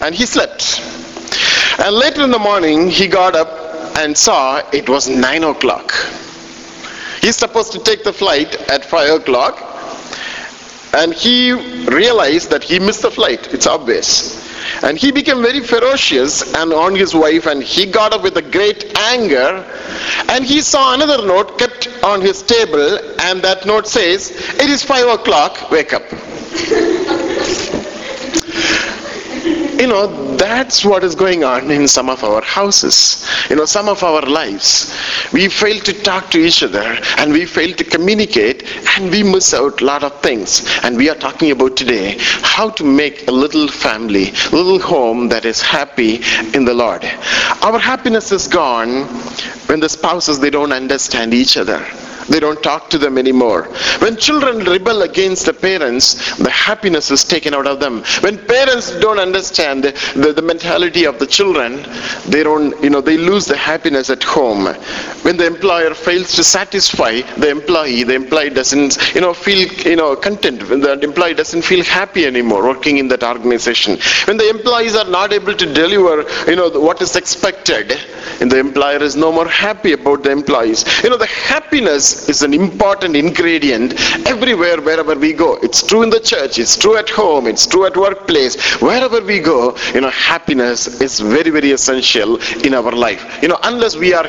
And 0.00 0.14
he 0.14 0.24
slept. 0.24 0.80
And 1.78 1.94
later 1.94 2.22
in 2.22 2.30
the 2.30 2.38
morning, 2.38 2.88
he 2.88 3.06
got 3.06 3.34
up 3.34 3.48
and 3.98 4.16
saw 4.16 4.62
it 4.72 4.88
was 4.88 5.08
9 5.08 5.44
o'clock. 5.44 5.92
He's 7.20 7.36
supposed 7.36 7.72
to 7.72 7.78
take 7.80 8.02
the 8.04 8.12
flight 8.12 8.54
at 8.70 8.84
5 8.84 9.20
o'clock 9.20 9.69
and 10.92 11.14
he 11.14 11.52
realized 11.52 12.50
that 12.50 12.64
he 12.64 12.78
missed 12.78 13.02
the 13.02 13.10
flight. 13.10 13.52
It's 13.52 13.66
obvious. 13.66 14.48
And 14.82 14.98
he 14.98 15.12
became 15.12 15.42
very 15.42 15.60
ferocious 15.60 16.54
and 16.54 16.72
on 16.72 16.94
his 16.94 17.14
wife 17.14 17.46
and 17.46 17.62
he 17.62 17.86
got 17.86 18.12
up 18.12 18.22
with 18.22 18.36
a 18.36 18.42
great 18.42 18.96
anger 18.96 19.64
and 20.28 20.44
he 20.44 20.60
saw 20.60 20.94
another 20.94 21.26
note 21.26 21.58
kept 21.58 21.88
on 22.02 22.20
his 22.20 22.42
table 22.42 22.98
and 23.20 23.42
that 23.42 23.66
note 23.66 23.86
says, 23.86 24.30
it 24.30 24.70
is 24.70 24.82
5 24.82 25.20
o'clock, 25.20 25.70
wake 25.70 25.92
up. 25.92 26.02
you 29.80 29.86
know, 29.86 30.36
that's 30.36 30.84
what 30.84 31.02
is 31.02 31.14
going 31.14 31.42
on 31.42 31.70
in 31.70 31.88
some 31.88 32.10
of 32.10 32.22
our 32.22 32.42
houses, 32.42 33.26
you 33.48 33.56
know, 33.56 33.64
some 33.64 33.88
of 33.88 34.02
our 34.02 34.20
lives. 34.20 34.94
We 35.32 35.48
fail 35.48 35.80
to 35.80 35.94
talk 36.02 36.30
to 36.32 36.38
each 36.38 36.62
other 36.62 36.98
and 37.16 37.32
we 37.32 37.46
fail 37.46 37.74
to 37.74 37.84
communicate 37.84 38.64
and 38.98 39.10
we 39.10 39.22
miss 39.22 39.54
out 39.54 39.80
a 39.80 39.84
lot 39.84 40.04
of 40.04 40.20
things. 40.20 40.68
And 40.82 40.98
we 40.98 41.08
are 41.08 41.14
talking 41.14 41.50
about 41.50 41.78
today 41.78 42.16
how 42.42 42.68
to 42.70 42.84
make 42.84 43.26
a 43.26 43.32
little 43.32 43.68
family, 43.68 44.32
little 44.52 44.78
home 44.78 45.28
that 45.28 45.46
is 45.46 45.62
happy 45.62 46.16
in 46.52 46.66
the 46.66 46.74
Lord. 46.74 47.02
Our 47.62 47.78
happiness 47.78 48.32
is 48.32 48.48
gone 48.48 49.04
when 49.66 49.80
the 49.80 49.88
spouses, 49.88 50.38
they 50.40 50.50
don't 50.50 50.72
understand 50.72 51.32
each 51.32 51.56
other 51.56 51.86
they 52.30 52.40
don't 52.40 52.62
talk 52.62 52.88
to 52.90 52.98
them 52.98 53.18
anymore. 53.18 53.64
When 53.98 54.16
children 54.16 54.64
rebel 54.64 55.02
against 55.02 55.46
the 55.46 55.52
parents, 55.52 56.36
the 56.36 56.50
happiness 56.50 57.10
is 57.10 57.24
taken 57.24 57.54
out 57.54 57.66
of 57.66 57.80
them. 57.80 58.02
When 58.20 58.38
parents 58.46 58.92
don't 59.00 59.18
understand 59.18 59.84
the, 59.84 60.32
the 60.32 60.42
mentality 60.42 61.04
of 61.04 61.18
the 61.18 61.26
children, 61.26 61.84
they 62.26 62.42
don't, 62.42 62.80
you 62.82 62.90
know, 62.90 63.00
they 63.00 63.18
lose 63.18 63.46
the 63.46 63.56
happiness 63.56 64.10
at 64.10 64.22
home. 64.22 64.64
When 65.22 65.36
the 65.36 65.46
employer 65.46 65.92
fails 65.94 66.34
to 66.36 66.44
satisfy 66.44 67.20
the 67.36 67.50
employee, 67.50 68.04
the 68.04 68.14
employee 68.14 68.50
doesn't, 68.50 68.96
you 69.14 69.20
know, 69.20 69.34
feel, 69.34 69.68
you 69.84 69.96
know, 69.96 70.14
content. 70.16 70.68
When 70.68 70.80
the 70.80 70.92
employee 71.02 71.34
doesn't 71.34 71.62
feel 71.62 71.84
happy 71.84 72.26
anymore 72.26 72.62
working 72.62 72.98
in 72.98 73.08
that 73.08 73.22
organization. 73.24 73.98
When 74.26 74.36
the 74.36 74.48
employees 74.48 74.94
are 74.94 75.08
not 75.08 75.32
able 75.32 75.54
to 75.54 75.66
deliver, 75.66 76.24
you 76.48 76.56
know, 76.56 76.70
what 76.70 77.02
is 77.02 77.16
expected, 77.16 77.98
and 78.40 78.50
the 78.50 78.58
employer 78.58 79.02
is 79.02 79.16
no 79.16 79.32
more 79.32 79.48
happy 79.48 79.92
about 79.92 80.22
the 80.22 80.30
employees. 80.30 80.84
You 81.02 81.10
know, 81.10 81.16
the 81.18 81.26
happiness 81.26 82.19
is 82.28 82.42
an 82.42 82.54
important 82.54 83.16
ingredient 83.16 83.94
everywhere, 84.26 84.80
wherever 84.80 85.14
we 85.14 85.32
go. 85.32 85.56
It's 85.62 85.86
true 85.86 86.02
in 86.02 86.10
the 86.10 86.20
church, 86.20 86.58
it's 86.58 86.76
true 86.76 86.96
at 86.96 87.08
home, 87.08 87.46
it's 87.46 87.66
true 87.66 87.86
at 87.86 87.96
workplace. 87.96 88.60
Wherever 88.80 89.20
we 89.22 89.40
go, 89.40 89.76
you 89.94 90.00
know, 90.00 90.10
happiness 90.10 91.00
is 91.00 91.20
very, 91.20 91.50
very 91.50 91.72
essential 91.72 92.36
in 92.64 92.74
our 92.74 92.92
life. 92.92 93.42
You 93.42 93.48
know, 93.48 93.58
unless 93.62 93.96
we 93.96 94.12
are 94.14 94.26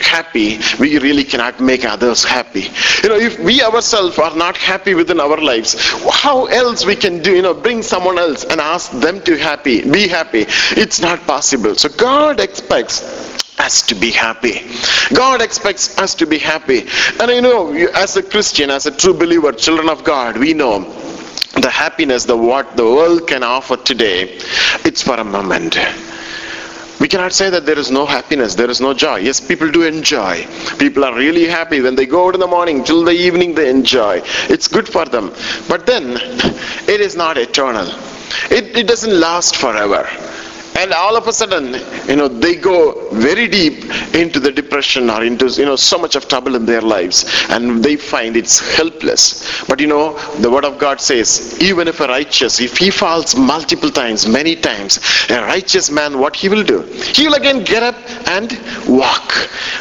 happy, 0.00 0.58
we 0.78 0.98
really 0.98 1.24
cannot 1.24 1.60
make 1.60 1.84
others 1.84 2.24
happy. 2.24 2.66
You 3.02 3.08
know, 3.10 3.16
if 3.16 3.38
we 3.38 3.62
ourselves 3.62 4.18
are 4.18 4.34
not 4.36 4.56
happy 4.56 4.94
within 4.94 5.20
our 5.20 5.36
lives, 5.36 5.76
how 6.10 6.46
else 6.46 6.84
we 6.84 6.96
can 6.96 7.22
do, 7.22 7.34
you 7.34 7.42
know, 7.42 7.54
bring 7.54 7.82
someone 7.82 8.18
else 8.18 8.44
and 8.44 8.60
ask 8.60 8.90
them 8.92 9.20
to 9.22 9.36
happy, 9.36 9.88
be 9.90 10.08
happy? 10.08 10.46
It's 10.76 11.00
not 11.00 11.20
possible. 11.26 11.74
So 11.76 11.88
God 11.88 12.40
expects 12.40 13.29
us 13.60 13.82
to 13.82 13.94
be 13.94 14.10
happy. 14.10 14.66
God 15.14 15.42
expects 15.42 15.98
us 15.98 16.14
to 16.16 16.26
be 16.26 16.38
happy. 16.38 16.86
And 17.20 17.30
you 17.30 17.42
know, 17.42 17.72
as 17.94 18.16
a 18.16 18.22
Christian, 18.22 18.70
as 18.70 18.86
a 18.86 18.90
true 18.90 19.14
believer, 19.14 19.52
children 19.52 19.88
of 19.88 20.02
God, 20.02 20.38
we 20.38 20.54
know 20.54 20.80
the 21.60 21.70
happiness, 21.70 22.24
the 22.24 22.36
what 22.36 22.76
the 22.76 22.84
world 22.84 23.26
can 23.26 23.42
offer 23.42 23.76
today, 23.76 24.38
it's 24.84 25.02
for 25.02 25.14
a 25.14 25.24
moment. 25.24 25.78
We 27.00 27.08
cannot 27.08 27.32
say 27.32 27.48
that 27.48 27.64
there 27.64 27.78
is 27.78 27.90
no 27.90 28.04
happiness, 28.04 28.54
there 28.54 28.68
is 28.70 28.80
no 28.80 28.92
joy. 28.92 29.20
Yes, 29.20 29.40
people 29.40 29.70
do 29.70 29.82
enjoy. 29.84 30.46
People 30.78 31.04
are 31.04 31.14
really 31.14 31.46
happy 31.46 31.80
when 31.80 31.94
they 31.94 32.04
go 32.06 32.28
out 32.28 32.34
in 32.34 32.40
the 32.40 32.46
morning 32.46 32.84
till 32.84 33.04
the 33.04 33.12
evening 33.12 33.54
they 33.54 33.70
enjoy. 33.70 34.20
It's 34.48 34.68
good 34.68 34.86
for 34.86 35.06
them. 35.06 35.32
But 35.66 35.86
then 35.86 36.18
it 36.86 37.00
is 37.00 37.16
not 37.16 37.38
eternal. 37.38 37.86
It, 38.50 38.76
it 38.76 38.86
doesn't 38.86 39.18
last 39.18 39.56
forever 39.56 40.06
and 40.76 40.92
all 40.92 41.16
of 41.16 41.26
a 41.26 41.32
sudden 41.32 41.74
you 42.08 42.16
know 42.16 42.28
they 42.28 42.54
go 42.54 43.08
very 43.10 43.46
deep 43.48 43.84
into 44.14 44.38
the 44.40 44.50
depression 44.50 45.10
or 45.10 45.22
into 45.24 45.46
you 45.48 45.64
know 45.64 45.76
so 45.76 45.98
much 45.98 46.16
of 46.16 46.28
trouble 46.28 46.54
in 46.54 46.64
their 46.66 46.80
lives. 46.80 47.24
And 47.48 47.82
they 47.82 47.96
find 47.96 48.36
it's 48.36 48.58
helpless. 48.76 49.64
But 49.64 49.80
you 49.80 49.86
know 49.86 50.18
the 50.40 50.50
word 50.50 50.64
of 50.64 50.78
god 50.78 51.00
says 51.00 51.60
even 51.60 51.88
if 51.88 52.00
a 52.00 52.06
righteous 52.06 52.60
if 52.60 52.76
he 52.76 52.90
falls 52.90 53.36
multiple 53.36 53.90
times 53.90 54.26
many 54.26 54.54
times 54.56 54.98
a 55.28 55.40
righteous 55.42 55.90
man 55.90 56.18
what 56.18 56.36
he 56.36 56.48
will 56.48 56.64
do? 56.64 56.82
He 56.82 57.26
will 57.26 57.34
again 57.34 57.64
get 57.64 57.82
up 57.82 57.96
and 58.28 58.50
walk. 58.88 59.32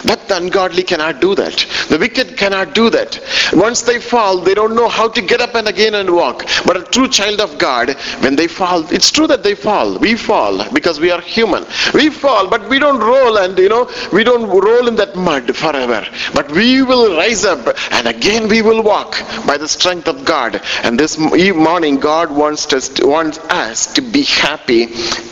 But 0.05 0.18
the 0.29 0.37
ungodly 0.37 0.83
cannot 0.83 1.19
do 1.19 1.35
that 1.35 1.65
the 1.89 1.97
wicked 1.97 2.37
cannot 2.37 2.73
do 2.73 2.89
that 2.89 3.19
once 3.53 3.81
they 3.81 3.99
fall 3.99 4.39
they 4.39 4.53
don't 4.53 4.75
know 4.75 4.87
how 4.87 5.07
to 5.07 5.21
get 5.21 5.41
up 5.41 5.55
and 5.55 5.67
again 5.67 5.95
and 5.95 6.09
walk 6.09 6.45
but 6.65 6.77
a 6.77 6.83
true 6.95 7.07
child 7.07 7.39
of 7.41 7.57
god 7.57 7.95
when 8.21 8.35
they 8.35 8.47
fall 8.47 8.81
it's 8.93 9.11
true 9.11 9.27
that 9.27 9.43
they 9.43 9.55
fall 9.55 9.97
we 9.97 10.15
fall 10.15 10.69
because 10.71 10.99
we 10.99 11.11
are 11.11 11.21
human. 11.21 11.65
We 11.93 12.09
fall, 12.09 12.47
but 12.47 12.69
we 12.69 12.79
don't 12.79 12.99
roll 12.99 13.37
and, 13.37 13.57
you 13.57 13.69
know, 13.69 13.89
we 14.13 14.23
don't 14.23 14.47
roll 14.47 14.87
in 14.87 14.95
that 14.95 15.15
mud 15.15 15.55
forever. 15.55 16.05
But 16.33 16.51
we 16.51 16.81
will 16.83 17.15
rise 17.17 17.45
up 17.45 17.67
and 17.91 18.07
again 18.07 18.47
we 18.47 18.61
will 18.61 18.83
walk 18.83 19.19
by 19.47 19.57
the 19.57 19.67
strength 19.67 20.07
of 20.07 20.25
God. 20.25 20.61
And 20.83 20.99
this 20.99 21.17
morning, 21.17 21.99
God 21.99 22.31
wants 22.31 22.71
us 22.73 22.89
to, 22.89 23.07
wants 23.07 23.39
us 23.49 23.93
to 23.93 24.01
be 24.01 24.23
happy 24.23 24.87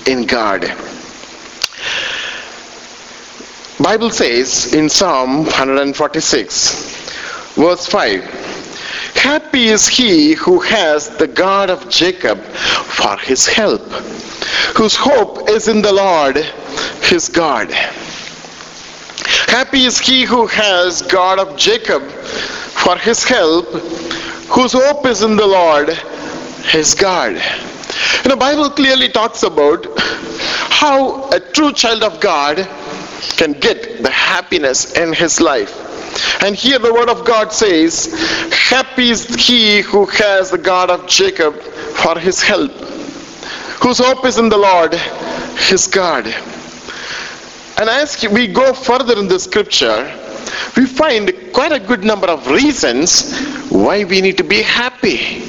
in 0.06 0.26
God. 0.26 0.66
Bible 3.80 4.10
says 4.10 4.74
in 4.74 4.90
Psalm 4.90 5.46
146, 5.46 7.56
verse 7.56 7.88
5, 7.88 8.24
Happy 9.16 9.68
is 9.68 9.88
he 9.88 10.34
who 10.34 10.60
has 10.60 11.10
the 11.18 11.28
God 11.28 11.70
of 11.70 11.90
Jacob 11.90 12.44
for 12.44 13.18
his 13.18 13.48
help 13.48 13.82
whose 14.76 14.96
hope 14.96 15.50
is 15.50 15.68
in 15.68 15.82
the 15.82 15.92
Lord, 15.92 16.38
his 17.02 17.30
God. 17.30 17.72
Happy 19.48 19.86
is 19.86 20.00
he 20.00 20.24
who 20.24 20.48
has 20.48 21.02
God 21.02 21.40
of 21.40 21.58
Jacob 21.58 22.04
for 22.04 22.98
his 22.98 23.24
help, 23.24 23.66
whose 24.50 24.74
hope 24.74 25.06
is 25.06 25.24
in 25.24 25.36
the 25.36 25.48
Lord, 25.48 25.90
his 26.70 26.94
God. 26.94 27.36
And 28.24 28.32
the 28.32 28.38
Bible 28.38 28.70
clearly 28.70 29.10
talks 29.10 29.44
about 29.44 29.88
how 29.98 31.30
a 31.30 31.40
true 31.40 31.74
child 31.74 32.04
of 32.04 32.20
God 32.20 32.60
can 33.38 33.54
get 33.54 34.04
the 34.04 34.10
happiness 34.10 34.94
in 34.94 35.14
his 35.14 35.40
life. 35.40 35.74
And 36.44 36.56
here 36.56 36.80
the 36.80 36.94
word 36.94 37.10
of 37.10 37.26
God 37.26 37.54
says, 37.54 38.12
Happy 38.52 39.10
is 39.12 39.28
he 39.36 39.82
who 39.82 40.06
has 40.06 40.52
the 40.52 40.58
God 40.58 40.90
of 40.90 41.08
Jacob 41.08 41.56
for 41.56 42.18
his 42.20 42.42
help 42.42 42.72
whose 43.82 44.00
hope 44.00 44.26
is 44.26 44.38
in 44.38 44.50
the 44.50 44.58
Lord, 44.58 44.94
his 45.70 45.88
God. 45.88 46.26
And 47.80 47.90
as 47.90 48.26
we 48.28 48.48
go 48.48 48.74
further 48.74 49.18
in 49.18 49.28
the 49.28 49.40
scripture, 49.40 50.04
we 50.76 50.86
find 50.86 51.32
quite 51.54 51.72
a 51.72 51.80
good 51.80 52.04
number 52.04 52.28
of 52.28 52.48
reasons 52.48 53.38
why 53.70 54.04
we 54.04 54.22
need 54.22 54.38
to 54.38 54.44
be 54.44 54.62
happy. 54.62 55.42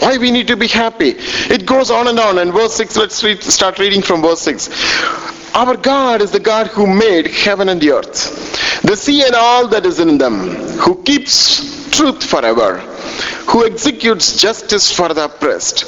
Why 0.00 0.18
we 0.18 0.30
need 0.30 0.48
to 0.48 0.56
be 0.56 0.66
happy. 0.66 1.14
It 1.16 1.64
goes 1.64 1.90
on 1.90 2.08
and 2.08 2.18
on. 2.18 2.38
And 2.38 2.52
verse 2.52 2.74
6, 2.74 2.96
let's 2.96 3.22
read, 3.22 3.42
start 3.42 3.78
reading 3.78 4.02
from 4.02 4.22
verse 4.22 4.40
6. 4.42 4.68
Our 5.54 5.76
God 5.76 6.22
is 6.22 6.30
the 6.30 6.40
God 6.40 6.68
who 6.68 6.86
made 6.86 7.26
heaven 7.26 7.68
and 7.68 7.80
the 7.80 7.92
earth, 7.92 8.82
the 8.82 8.96
sea 8.96 9.24
and 9.24 9.34
all 9.34 9.68
that 9.68 9.84
is 9.84 9.98
in 9.98 10.18
them, 10.18 10.48
who 10.78 11.02
keeps 11.02 11.90
truth 11.90 12.24
forever 12.24 12.89
who 13.48 13.64
executes 13.64 14.36
justice 14.36 14.90
for 14.92 15.12
the 15.12 15.24
oppressed, 15.24 15.80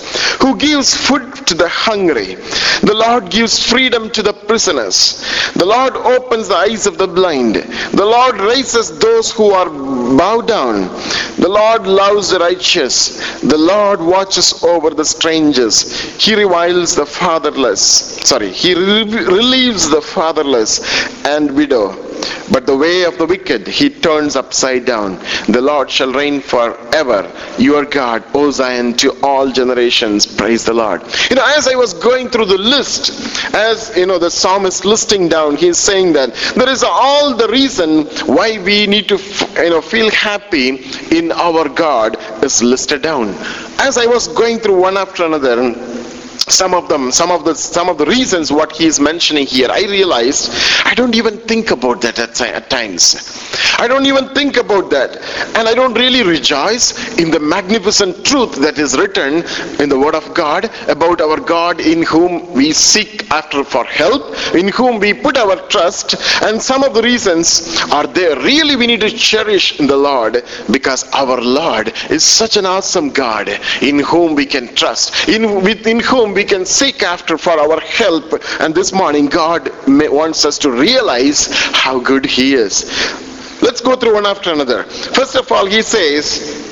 who 0.43 0.57
gives 0.57 0.95
food 0.95 1.35
to 1.47 1.55
the 1.55 1.69
hungry. 1.69 2.35
The 2.83 2.95
Lord 2.95 3.31
gives 3.31 3.65
freedom 3.65 4.11
to 4.11 4.23
the 4.23 4.33
prisoners. 4.33 5.25
The 5.55 5.65
Lord 5.65 5.97
opens 5.97 6.49
the 6.49 6.57
eyes 6.57 6.87
of 6.87 6.99
the 6.99 7.07
blind. 7.07 7.57
The 7.57 8.05
Lord 8.05 8.41
raises 8.41 8.99
those 8.99 9.31
who 9.33 9.51
are 9.51 9.69
bowed 9.69 10.49
down. 10.49 10.89
The 11.37 11.49
Lord 11.49 11.87
loves 11.87 12.31
the 12.31 12.39
righteous. 12.39 13.41
The 13.41 13.59
Lord 13.59 14.01
watches 14.01 14.63
over 14.63 14.91
the 14.91 15.05
strangers. 15.05 16.01
He 16.23 16.35
reviles 16.35 16.95
the 16.95 17.07
fatherless. 17.07 17.81
Sorry, 18.23 18.51
he 18.51 18.75
relieves 18.75 19.89
the 19.89 20.03
fatherless 20.03 20.81
and 21.25 21.55
widow 21.55 22.13
but 22.53 22.67
the 22.67 22.77
way 22.77 23.05
of 23.05 23.17
the 23.19 23.27
wicked 23.27 23.67
he 23.67 23.89
turns 23.89 24.37
upside 24.37 24.85
down. 24.85 25.19
The 25.49 25.61
Lord 25.61 25.91
shall 25.91 26.13
reign 26.13 26.41
forever. 26.41 27.22
Your 27.59 27.85
God, 27.85 28.25
O 28.35 28.51
Zion, 28.51 28.95
to 28.99 29.19
all 29.23 29.51
generations. 29.51 30.27
Praise 30.27 30.65
the 30.65 30.75
Lord. 30.75 31.03
You 31.31 31.37
know, 31.37 31.45
as 31.57 31.69
I 31.69 31.75
was 31.75 31.95
going 31.95 32.29
through 32.29 32.47
the 32.47 32.59
list, 32.59 33.55
as 33.55 33.97
you 33.97 34.07
know, 34.07 34.19
the 34.19 34.31
psalmist 34.31 34.85
listing 34.85 35.29
down, 35.29 35.57
he's 35.57 35.79
saying 35.79 36.15
that 36.15 36.35
there 36.57 36.69
is 36.69 36.83
all 36.83 37.35
the 37.35 37.49
reason 37.49 38.07
why 38.27 38.59
we 38.59 38.87
need 38.87 39.09
to, 39.09 39.19
you 39.57 39.71
know, 39.71 39.81
feel 39.81 40.11
happy 40.11 40.85
in 41.17 41.33
our 41.33 41.69
God 41.69 42.17
is 42.43 42.63
listed 42.63 43.03
down. 43.03 43.29
As 43.79 43.99
I 43.99 44.07
was 44.07 44.29
going 44.29 44.59
through 44.59 44.81
one 44.81 44.97
after 44.97 45.25
another, 45.25 45.75
some 46.49 46.75
of 46.75 46.89
them 46.89 47.11
some 47.13 47.31
of 47.31 47.45
the 47.45 47.55
some 47.55 47.89
of 47.89 47.99
the 47.99 48.07
reasons 48.07 48.53
what 48.53 48.73
he 48.73 48.87
is 48.87 48.99
mentioning 48.99 49.47
here 49.47 49.69
i 49.71 49.83
realized 49.83 50.51
i 50.85 50.95
don't 50.95 51.15
even 51.15 51.39
think 51.39 51.71
about 51.71 52.01
that 52.01 52.19
at, 52.19 52.41
at, 52.41 52.69
times. 52.71 53.39
I 53.79 53.89
don't 53.89 54.07
even 54.07 54.29
think 54.35 54.57
about 54.57 54.91
that. 54.91 55.17
And 55.57 55.69
i 55.69 55.75
don't 55.75 55.95
really 55.95 56.23
rejoice 56.23 57.17
in 57.19 57.31
the 57.31 57.41
magnificent 57.41 58.25
truth 58.25 58.57
that 58.57 58.79
is 58.79 58.97
written 58.97 59.45
in 59.81 59.89
the 59.89 59.99
word 59.99 60.15
of 60.15 60.33
god 60.35 60.71
about 60.89 61.21
our 61.21 61.39
god 61.39 61.81
in 61.81 62.03
whom 62.03 62.53
we 62.53 62.73
seek 62.73 63.31
after 63.31 63.65
for 63.65 63.85
help 63.85 64.23
in 64.55 64.69
whom 64.69 64.99
we 64.99 65.13
put 65.13 65.37
our 65.37 65.57
trust 65.69 66.15
and 66.43 66.61
some 66.61 66.83
of 66.83 66.95
the 66.95 67.03
reasons 67.03 67.81
are 67.93 68.07
there. 68.07 68.37
Really 68.37 68.77
we 68.77 68.87
need 68.87 69.01
to 69.01 69.11
cherish 69.11 69.77
the 69.79 69.97
lord 69.97 70.45
because 70.71 71.05
our 71.13 71.41
lord 71.41 71.93
is 72.11 72.25
such 72.25 72.57
an 72.57 72.67
awesome 72.67 73.11
god 73.11 73.49
in 73.81 73.99
whom 74.01 74.35
we 74.35 74.47
can 74.47 74.75
trust 74.75 75.29
in 75.29 75.63
within 75.63 76.01
whom 76.01 76.32
we 76.35 76.45
can 76.45 76.65
seek 76.65 77.03
after 77.03 77.39
for 77.39 77.53
our 77.53 77.81
help. 77.81 78.33
And 78.61 78.75
this 78.75 78.93
morning, 78.93 79.27
God 79.27 79.71
wants 79.87 80.45
us 80.45 80.59
to 80.59 80.71
realize 80.71 81.49
how 81.73 81.99
good 81.99 82.27
He 82.27 82.55
is. 82.55 82.85
Let's 83.63 83.81
go 83.81 83.95
through 83.97 84.15
one 84.15 84.27
after 84.27 84.53
another. 84.53 84.85
First 84.85 85.37
of 85.37 85.51
all, 85.53 85.67
He 85.67 85.83
says, 85.83 86.63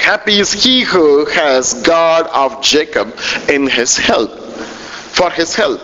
Happy 0.00 0.38
is 0.40 0.52
he 0.52 0.80
who 0.82 1.26
has 1.26 1.74
God 1.82 2.26
of 2.28 2.62
Jacob 2.62 3.16
in 3.48 3.68
his 3.68 3.96
help, 3.96 4.30
for 4.30 5.30
his 5.30 5.54
help. 5.54 5.80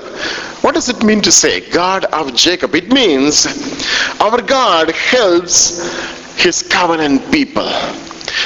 What 0.64 0.74
does 0.74 0.88
it 0.88 1.02
mean 1.04 1.20
to 1.20 1.30
say 1.30 1.68
God 1.70 2.06
of 2.06 2.34
Jacob? 2.34 2.74
It 2.74 2.90
means 2.90 3.46
our 4.20 4.40
God 4.40 4.90
helps 4.90 5.78
his 6.36 6.62
covenant 6.62 7.30
people. 7.30 7.68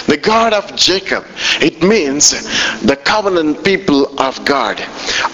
The 0.07 0.17
God 0.17 0.53
of 0.53 0.75
Jacob. 0.77 1.25
It 1.61 1.83
means 1.83 2.31
the 2.83 2.97
covenant 2.97 3.65
people 3.65 4.19
of 4.21 4.45
God. 4.45 4.81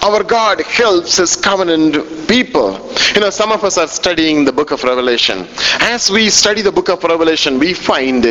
Our 0.03 0.23
God 0.23 0.61
helps 0.61 1.17
his 1.17 1.35
covenant 1.35 2.27
people. 2.27 2.79
You 3.13 3.21
know, 3.21 3.29
some 3.29 3.51
of 3.51 3.63
us 3.63 3.77
are 3.77 3.87
studying 3.87 4.45
the 4.45 4.51
book 4.51 4.71
of 4.71 4.83
Revelation. 4.83 5.47
As 5.79 6.09
we 6.09 6.29
study 6.29 6.61
the 6.61 6.71
book 6.71 6.89
of 6.89 7.03
Revelation, 7.03 7.59
we 7.59 7.73
find 7.73 8.23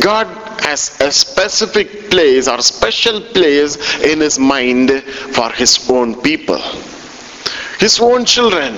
God 0.00 0.26
has 0.62 1.00
a 1.00 1.10
specific 1.10 2.10
place 2.10 2.48
or 2.48 2.60
special 2.60 3.20
place 3.20 4.00
in 4.00 4.20
his 4.20 4.38
mind 4.38 4.90
for 5.34 5.50
his 5.50 5.90
own 5.90 6.20
people. 6.22 6.60
His 7.78 7.98
own 8.00 8.24
children 8.24 8.74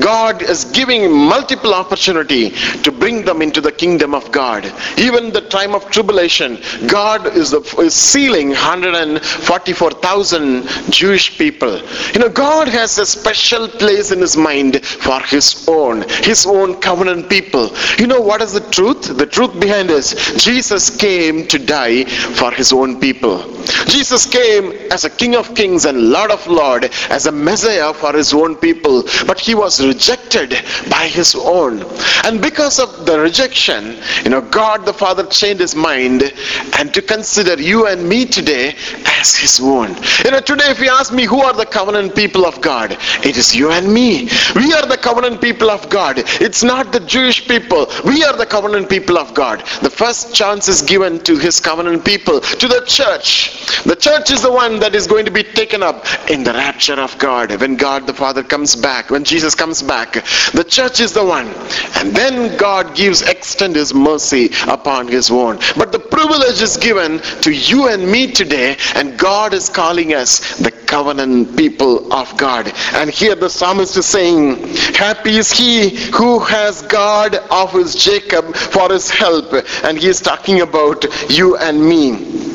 God 0.00 0.42
is 0.42 0.64
giving 0.66 1.12
multiple 1.12 1.74
opportunity 1.74 2.50
to 2.82 2.92
bring 2.98 3.24
them 3.24 3.42
into 3.42 3.60
the 3.60 3.72
kingdom 3.72 4.14
of 4.14 4.30
God. 4.32 4.64
Even 4.96 5.32
the 5.32 5.40
time 5.40 5.74
of 5.74 5.90
tribulation, 5.90 6.58
God 6.86 7.36
is, 7.36 7.50
the, 7.50 7.60
is 7.80 7.94
sealing 7.94 8.50
144,000 8.50 10.68
Jewish 10.90 11.38
people. 11.38 11.80
You 12.12 12.20
know, 12.20 12.28
God 12.28 12.68
has 12.68 12.98
a 12.98 13.06
special 13.06 13.68
place 13.68 14.10
in 14.10 14.20
his 14.20 14.36
mind 14.36 14.84
for 14.84 15.20
his 15.20 15.66
own, 15.68 16.02
his 16.22 16.46
own 16.46 16.80
covenant 16.80 17.28
people. 17.28 17.70
You 17.98 18.06
know 18.06 18.20
what 18.20 18.42
is 18.42 18.52
the 18.52 18.68
truth? 18.70 19.16
The 19.16 19.26
truth 19.26 19.58
behind 19.60 19.88
this, 19.88 20.42
Jesus 20.42 20.96
came 20.96 21.46
to 21.48 21.58
die 21.58 22.04
for 22.04 22.50
his 22.50 22.72
own 22.72 23.00
people. 23.00 23.44
Jesus 23.86 24.26
came 24.26 24.72
as 24.90 25.04
a 25.04 25.10
King 25.10 25.36
of 25.36 25.54
Kings 25.54 25.84
and 25.84 26.10
Lord 26.10 26.30
of 26.30 26.46
Lords, 26.46 26.88
as 27.10 27.26
a 27.26 27.32
Messiah 27.32 27.92
for 27.92 28.12
his 28.12 28.32
own 28.32 28.56
people. 28.56 29.04
But 29.26 29.40
he 29.40 29.54
was 29.54 29.84
rejected 29.84 30.50
by 30.90 31.08
his 31.08 31.34
own. 31.34 31.82
And 32.24 32.40
because 32.40 32.78
of 32.78 32.87
of 32.88 33.06
the 33.06 33.18
rejection, 33.18 33.96
you 34.24 34.30
know, 34.30 34.40
God 34.40 34.84
the 34.84 34.92
Father 34.92 35.26
changed 35.26 35.60
his 35.60 35.74
mind 35.74 36.32
and 36.78 36.92
to 36.94 37.02
consider 37.02 37.60
you 37.60 37.86
and 37.86 38.08
me 38.08 38.24
today 38.24 38.74
as 39.20 39.34
his 39.34 39.60
own. 39.60 39.96
You 40.24 40.30
know, 40.30 40.40
today 40.40 40.70
if 40.70 40.80
you 40.80 40.90
ask 40.90 41.12
me 41.12 41.24
who 41.24 41.40
are 41.40 41.52
the 41.52 41.66
covenant 41.66 42.14
people 42.14 42.46
of 42.46 42.60
God, 42.60 42.96
it 43.24 43.36
is 43.36 43.54
you 43.54 43.70
and 43.70 43.92
me. 43.92 44.28
We 44.54 44.72
are 44.72 44.86
the 44.86 44.98
covenant 45.00 45.40
people 45.40 45.70
of 45.70 45.88
God. 45.88 46.16
It's 46.40 46.62
not 46.62 46.92
the 46.92 47.00
Jewish 47.00 47.46
people. 47.46 47.86
We 48.04 48.24
are 48.24 48.36
the 48.36 48.46
covenant 48.46 48.88
people 48.88 49.18
of 49.18 49.34
God. 49.34 49.60
The 49.82 49.90
first 49.90 50.34
chance 50.34 50.68
is 50.68 50.82
given 50.82 51.20
to 51.24 51.38
his 51.38 51.60
covenant 51.60 52.04
people, 52.04 52.40
to 52.40 52.68
the 52.68 52.84
church. 52.86 53.82
The 53.84 53.96
church 53.96 54.30
is 54.30 54.42
the 54.42 54.52
one 54.52 54.78
that 54.80 54.94
is 54.94 55.06
going 55.06 55.24
to 55.24 55.30
be 55.30 55.42
taken 55.42 55.82
up 55.82 56.06
in 56.30 56.44
the 56.44 56.52
rapture 56.52 57.00
of 57.00 57.16
God 57.18 57.60
when 57.60 57.76
God 57.76 58.06
the 58.06 58.14
Father 58.14 58.42
comes 58.42 58.76
back, 58.76 59.10
when 59.10 59.24
Jesus 59.24 59.54
comes 59.54 59.82
back. 59.82 60.24
The 60.52 60.66
church 60.68 61.00
is 61.00 61.12
the 61.12 61.24
one. 61.24 61.48
And 61.96 62.14
then 62.14 62.56
God 62.56 62.77
gives 62.82 63.22
extend 63.22 63.76
his 63.76 63.94
mercy 63.94 64.50
upon 64.66 65.08
his 65.08 65.30
own. 65.30 65.58
But 65.76 65.92
the 65.92 65.98
privilege 65.98 66.60
is 66.62 66.76
given 66.76 67.20
to 67.42 67.50
you 67.50 67.88
and 67.88 68.10
me 68.10 68.32
today, 68.32 68.76
and 68.94 69.18
God 69.18 69.54
is 69.54 69.68
calling 69.68 70.14
us 70.14 70.56
the 70.58 70.70
covenant 70.70 71.56
people 71.56 72.12
of 72.12 72.36
God. 72.36 72.72
And 72.94 73.10
here 73.10 73.34
the 73.34 73.50
psalmist 73.50 73.96
is 73.96 74.06
saying, 74.06 74.74
Happy 74.94 75.36
is 75.36 75.52
he 75.52 75.90
who 76.10 76.38
has 76.40 76.82
God 76.82 77.34
of 77.34 77.72
his 77.72 77.94
Jacob 77.94 78.54
for 78.56 78.90
his 78.90 79.10
help. 79.10 79.52
And 79.84 79.98
he 79.98 80.08
is 80.08 80.20
talking 80.20 80.62
about 80.62 81.04
you 81.30 81.56
and 81.56 81.84
me. 81.84 82.48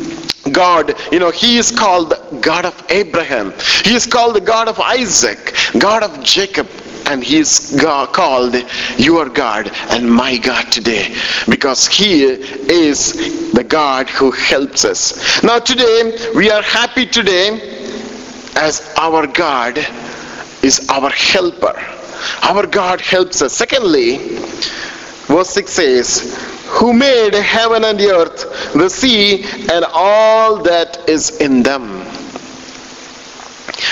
God, 0.51 0.93
you 1.11 1.19
know, 1.19 1.31
he 1.31 1.57
is 1.57 1.71
called 1.71 2.13
God 2.41 2.65
of 2.65 2.85
Abraham. 2.89 3.53
He 3.85 3.95
is 3.95 4.05
called 4.05 4.35
the 4.35 4.41
God 4.41 4.67
of 4.67 4.79
Isaac, 4.79 5.53
God 5.79 6.03
of 6.03 6.21
Jacob, 6.23 6.67
and 7.07 7.23
he 7.23 7.37
is 7.37 7.75
called 8.13 8.55
your 8.97 9.29
God 9.29 9.71
and 9.89 10.09
my 10.09 10.37
God 10.37 10.71
today 10.71 11.15
because 11.49 11.87
he 11.87 12.23
is 12.23 13.51
the 13.53 13.63
God 13.63 14.09
who 14.09 14.31
helps 14.31 14.85
us. 14.85 15.43
Now 15.43 15.59
today 15.59 16.31
we 16.35 16.49
are 16.49 16.61
happy 16.61 17.05
today 17.05 17.59
as 18.55 18.93
our 18.97 19.27
God 19.27 19.77
is 20.61 20.87
our 20.89 21.09
helper. 21.09 21.75
Our 22.41 22.65
God 22.65 23.01
helps 23.01 23.41
us. 23.41 23.53
Secondly, 23.53 24.17
verse 25.27 25.49
6 25.49 25.71
says, 25.71 26.63
Who 26.67 26.93
made 26.93 27.33
heaven 27.33 27.83
and 27.83 27.99
the 27.99 28.11
earth, 28.11 28.73
the 28.73 28.89
sea, 28.89 29.43
and 29.71 29.85
all 29.93 30.61
that 30.63 31.09
is 31.09 31.41
in 31.41 31.63
them. 31.63 31.99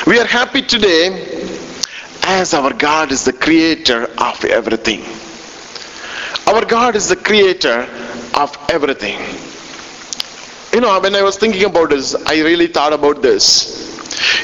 We 0.08 0.20
are 0.20 0.26
happy 0.26 0.62
today 0.62 1.61
as 2.32 2.54
our 2.54 2.72
God 2.72 3.12
is 3.12 3.26
the 3.26 3.34
creator 3.34 4.04
of 4.18 4.44
everything. 4.46 5.02
Our 6.48 6.64
God 6.66 6.96
is 6.96 7.10
the 7.10 7.18
creator 7.18 7.80
of 8.44 8.58
everything. 8.70 9.20
You 10.74 10.80
know, 10.80 10.98
when 11.02 11.14
I 11.16 11.24
was 11.24 11.38
thinking 11.38 11.66
about 11.66 11.90
this, 11.90 12.16
I 12.34 12.36
really 12.50 12.68
thought 12.68 12.94
about 12.94 13.22
this. 13.22 13.44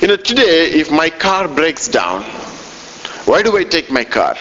You 0.01 0.09
know, 0.09 0.17
today, 0.17 0.71
if 0.81 0.91
my 0.91 1.09
car 1.09 1.47
breaks 1.47 1.87
down, 1.87 2.23
why 3.29 3.41
do 3.41 3.55
I 3.57 3.63
take 3.63 3.89
my 3.89 4.03
car? 4.03 4.35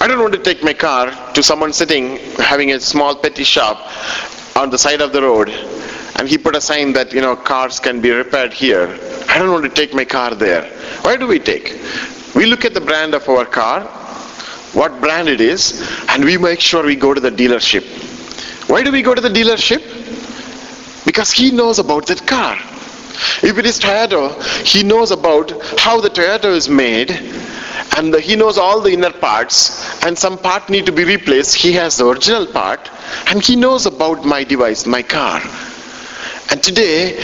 I 0.00 0.06
don't 0.06 0.20
want 0.20 0.34
to 0.34 0.42
take 0.50 0.62
my 0.62 0.74
car 0.74 1.04
to 1.32 1.42
someone 1.42 1.72
sitting 1.72 2.18
having 2.52 2.72
a 2.72 2.78
small 2.80 3.16
petty 3.16 3.44
shop 3.44 3.76
on 4.54 4.68
the 4.70 4.78
side 4.78 5.00
of 5.00 5.12
the 5.12 5.22
road 5.22 5.48
and 6.18 6.28
he 6.28 6.36
put 6.36 6.56
a 6.56 6.60
sign 6.60 6.92
that 6.92 7.12
you 7.12 7.20
know 7.20 7.34
cars 7.36 7.78
can 7.80 8.00
be 8.00 8.10
repaired 8.10 8.52
here. 8.52 8.86
I 9.28 9.38
don't 9.38 9.50
want 9.50 9.64
to 9.64 9.70
take 9.70 9.94
my 9.94 10.04
car 10.04 10.34
there. 10.34 10.64
Why 11.02 11.16
do 11.16 11.26
we 11.26 11.38
take? 11.38 11.80
We 12.34 12.46
look 12.46 12.64
at 12.64 12.74
the 12.74 12.80
brand 12.80 13.14
of 13.14 13.28
our 13.28 13.44
car, 13.44 13.84
what 14.74 15.00
brand 15.00 15.28
it 15.28 15.40
is, 15.40 15.80
and 16.08 16.24
we 16.24 16.36
make 16.36 16.60
sure 16.60 16.84
we 16.84 16.96
go 16.96 17.14
to 17.14 17.20
the 17.20 17.30
dealership. 17.30 17.84
Why 18.68 18.82
do 18.82 18.92
we 18.92 19.02
go 19.02 19.14
to 19.14 19.20
the 19.20 19.30
dealership? 19.30 19.82
Because 21.06 21.32
he 21.32 21.50
knows 21.50 21.78
about 21.78 22.06
that 22.06 22.26
car. 22.26 22.56
If 23.42 23.58
it 23.58 23.66
is 23.66 23.78
Toyota, 23.80 24.42
he 24.64 24.82
knows 24.82 25.10
about 25.10 25.50
how 25.78 26.00
the 26.00 26.10
Toyota 26.10 26.54
is 26.54 26.68
made 26.68 27.10
and 27.96 28.14
he 28.16 28.36
knows 28.36 28.58
all 28.58 28.80
the 28.80 28.92
inner 28.92 29.12
parts 29.12 30.04
and 30.04 30.16
some 30.16 30.38
part 30.38 30.68
need 30.68 30.86
to 30.86 30.92
be 30.92 31.04
replaced. 31.04 31.54
He 31.54 31.72
has 31.72 31.96
the 31.96 32.06
original 32.06 32.46
part 32.46 32.90
and 33.26 33.42
he 33.44 33.56
knows 33.56 33.86
about 33.86 34.24
my 34.24 34.44
device, 34.44 34.86
my 34.86 35.02
car. 35.02 35.40
And 36.50 36.62
today, 36.62 37.18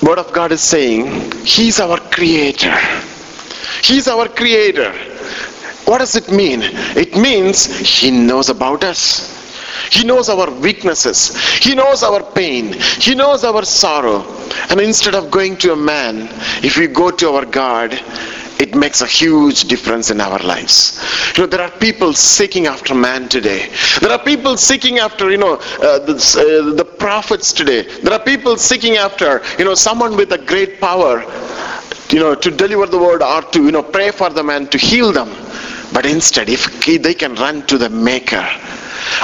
Word 0.00 0.18
of 0.18 0.32
God 0.32 0.52
is 0.52 0.60
saying, 0.60 1.32
He's 1.44 1.80
our 1.80 1.98
creator. 1.98 2.76
He's 3.82 4.06
our 4.06 4.28
creator. 4.28 4.92
What 5.86 5.98
does 5.98 6.14
it 6.14 6.30
mean? 6.30 6.60
It 6.96 7.16
means 7.16 7.66
He 7.66 8.10
knows 8.10 8.50
about 8.50 8.84
us. 8.84 9.34
He 9.90 10.04
knows 10.04 10.28
our 10.28 10.50
weaknesses. 10.50 11.36
He 11.58 11.74
knows 11.74 12.02
our 12.02 12.22
pain. 12.22 12.72
He 12.72 13.14
knows 13.14 13.44
our 13.44 13.64
sorrow. 13.64 14.22
And 14.70 14.80
instead 14.80 15.14
of 15.14 15.30
going 15.30 15.56
to 15.58 15.72
a 15.72 15.76
man, 15.76 16.28
if 16.64 16.78
we 16.78 16.86
go 16.86 17.10
to 17.10 17.30
our 17.30 17.44
God, 17.44 17.92
it 18.60 18.74
makes 18.74 19.00
a 19.02 19.06
huge 19.06 19.64
difference 19.64 20.10
in 20.10 20.20
our 20.20 20.38
lives. 20.38 21.00
You 21.36 21.42
know, 21.42 21.46
there 21.46 21.60
are 21.60 21.70
people 21.70 22.12
seeking 22.12 22.66
after 22.66 22.94
man 22.94 23.28
today. 23.28 23.70
There 24.00 24.10
are 24.10 24.18
people 24.18 24.56
seeking 24.56 24.98
after, 24.98 25.30
you 25.30 25.38
know, 25.38 25.54
uh, 25.54 25.98
the, 25.98 26.14
uh, 26.14 26.74
the 26.74 26.84
prophets 26.84 27.52
today. 27.52 27.82
There 27.82 28.12
are 28.12 28.20
people 28.20 28.56
seeking 28.56 28.96
after, 28.96 29.42
you 29.58 29.64
know, 29.64 29.74
someone 29.74 30.16
with 30.16 30.32
a 30.32 30.38
great 30.38 30.80
power, 30.80 31.22
you 32.10 32.20
know, 32.20 32.34
to 32.34 32.50
deliver 32.50 32.86
the 32.86 32.98
word 32.98 33.22
or 33.22 33.42
to, 33.42 33.62
you 33.64 33.72
know, 33.72 33.82
pray 33.82 34.10
for 34.10 34.30
them 34.30 34.50
and 34.50 34.70
to 34.72 34.78
heal 34.78 35.12
them. 35.12 35.28
But 35.92 36.06
instead, 36.06 36.48
if 36.48 36.84
they 36.84 37.14
can 37.14 37.34
run 37.36 37.66
to 37.66 37.78
the 37.78 37.88
Maker, 37.88 38.46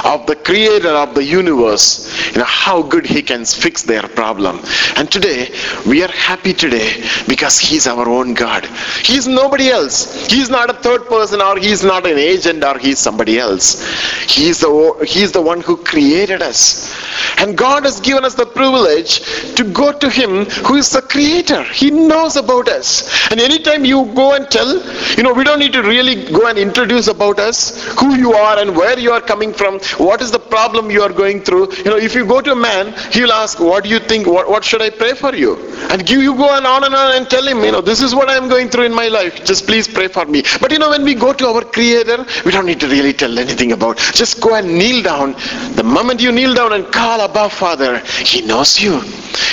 of 0.03 0.25
the 0.27 0.35
creator 0.35 0.89
of 0.89 1.15
the 1.15 1.23
universe, 1.23 2.31
you 2.31 2.39
know, 2.39 2.45
how 2.45 2.81
good 2.81 3.05
he 3.05 3.21
can 3.21 3.45
fix 3.45 3.83
their 3.83 4.03
problem. 4.03 4.59
And 4.95 5.11
today, 5.11 5.49
we 5.87 6.03
are 6.03 6.11
happy 6.11 6.53
today 6.53 7.03
because 7.27 7.57
he's 7.59 7.87
our 7.87 8.07
own 8.07 8.33
God. 8.33 8.65
He's 9.03 9.27
nobody 9.27 9.69
else. 9.69 10.27
He's 10.27 10.49
not 10.49 10.69
a 10.69 10.73
third 10.73 11.05
person 11.05 11.41
or 11.41 11.57
he's 11.57 11.83
not 11.83 12.05
an 12.05 12.17
agent 12.17 12.63
or 12.63 12.77
he's 12.77 12.99
somebody 12.99 13.39
else. 13.39 13.81
He's 14.27 14.59
the, 14.59 15.05
he's 15.07 15.31
the 15.31 15.41
one 15.41 15.61
who 15.61 15.77
created 15.77 16.41
us. 16.41 16.91
And 17.37 17.57
God 17.57 17.85
has 17.85 17.99
given 17.99 18.25
us 18.25 18.35
the 18.35 18.45
privilege 18.45 19.21
to 19.55 19.63
go 19.63 19.91
to 19.91 20.09
him 20.09 20.45
who 20.65 20.75
is 20.75 20.89
the 20.91 21.01
creator. 21.01 21.63
He 21.63 21.91
knows 21.91 22.35
about 22.35 22.69
us. 22.69 23.09
And 23.31 23.39
anytime 23.39 23.85
you 23.85 24.05
go 24.13 24.33
and 24.33 24.49
tell, 24.49 24.71
you 25.17 25.23
know, 25.23 25.33
we 25.33 25.43
don't 25.43 25.59
need 25.59 25.73
to 25.73 25.81
really 25.81 26.31
go 26.31 26.47
and 26.47 26.57
introduce 26.57 27.07
about 27.07 27.39
us, 27.39 27.83
who 27.99 28.15
you 28.15 28.33
are 28.33 28.59
and 28.59 28.75
where 28.75 28.97
you 28.99 29.11
are 29.11 29.21
coming 29.21 29.53
from, 29.53 29.70
what 29.97 30.21
is 30.21 30.31
the 30.31 30.39
problem 30.39 30.91
you 30.91 31.01
are 31.01 31.11
going 31.13 31.41
through. 31.41 31.73
You 31.77 31.85
know, 31.85 31.97
if 31.97 32.15
you 32.15 32.25
go 32.25 32.41
to 32.41 32.51
a 32.51 32.55
man, 32.55 32.93
he'll 33.11 33.31
ask, 33.31 33.59
what 33.59 33.83
do 33.83 33.89
you 33.89 33.99
think? 33.99 34.27
What, 34.27 34.49
what 34.49 34.63
should 34.63 34.81
I 34.81 34.89
pray 34.89 35.13
for 35.13 35.35
you? 35.35 35.57
And 35.89 36.05
give, 36.05 36.21
you 36.21 36.35
go 36.35 36.49
on, 36.49 36.65
on 36.65 36.83
and 36.83 36.95
on 36.95 37.15
and 37.15 37.29
tell 37.29 37.47
him, 37.47 37.63
you 37.63 37.71
know, 37.71 37.81
this 37.81 38.01
is 38.01 38.13
what 38.15 38.29
I'm 38.29 38.49
going 38.49 38.69
through 38.69 38.85
in 38.85 38.93
my 38.93 39.07
life. 39.07 39.43
Just 39.45 39.65
please 39.65 39.87
pray 39.87 40.07
for 40.07 40.25
me. 40.25 40.43
But 40.59 40.71
you 40.71 40.79
know, 40.79 40.89
when 40.89 41.03
we 41.03 41.15
go 41.15 41.33
to 41.33 41.47
our 41.47 41.63
creator, 41.63 42.25
we 42.45 42.51
don't 42.51 42.65
need 42.65 42.79
to 42.81 42.87
really 42.87 43.13
tell 43.13 43.37
anything 43.37 43.71
about. 43.71 43.97
Just 43.97 44.41
go 44.41 44.55
and 44.55 44.67
kneel 44.67 45.03
down. 45.03 45.33
The 45.75 45.83
moment 45.83 46.21
you 46.21 46.31
kneel 46.31 46.53
down 46.53 46.73
and 46.73 46.91
call 46.91 47.21
Abba 47.21 47.49
Father, 47.49 47.99
he 47.99 48.41
knows 48.41 48.79
you. 48.79 49.01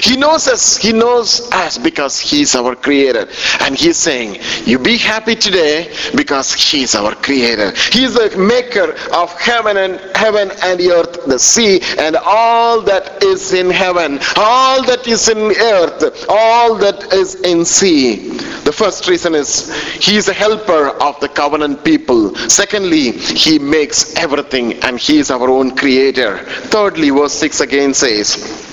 He 0.02 0.16
knows 0.16 0.48
us. 0.48 0.76
He 0.76 0.92
knows 0.92 1.50
us 1.52 1.78
because 1.78 2.18
He's 2.18 2.54
our 2.54 2.74
creator. 2.74 3.28
And 3.60 3.76
He's 3.76 3.96
saying, 3.96 4.40
You 4.64 4.78
be 4.78 4.96
happy 4.96 5.34
today 5.34 5.92
because 6.14 6.52
He's 6.54 6.94
our 6.94 7.14
creator. 7.14 7.72
He's 7.92 8.14
the 8.14 8.36
maker 8.38 8.94
of 9.14 9.32
heaven 9.40 9.76
and 9.76 10.00
heaven 10.16 10.50
and 10.62 10.80
earth, 10.80 11.24
the 11.26 11.38
sea, 11.38 11.80
and 11.98 12.16
all 12.16 12.80
that 12.82 13.22
is 13.22 13.52
in 13.52 13.70
heaven, 13.70 14.18
all 14.36 14.84
that 14.84 15.06
is 15.06 15.28
in 15.28 15.38
earth, 15.38 16.26
all 16.28 16.74
that 16.76 17.12
is 17.12 17.36
in 17.42 17.64
sea. 17.64 18.30
The 18.64 18.72
first 18.72 19.08
reason 19.08 19.34
is 19.34 19.72
He 19.94 20.16
is 20.16 20.28
a 20.28 20.32
helper 20.32 20.88
of 21.02 21.18
the 21.20 21.28
covenant 21.28 21.84
people. 21.84 22.34
Secondly, 22.48 23.12
He 23.12 23.58
makes 23.58 24.14
everything 24.16 24.74
and 24.84 24.98
He 24.98 25.18
is 25.18 25.30
our 25.30 25.48
own 25.48 25.76
creator. 25.76 26.38
Thirdly, 26.68 27.10
verse 27.10 27.32
6 27.32 27.60
again 27.60 27.94
says, 27.94 28.66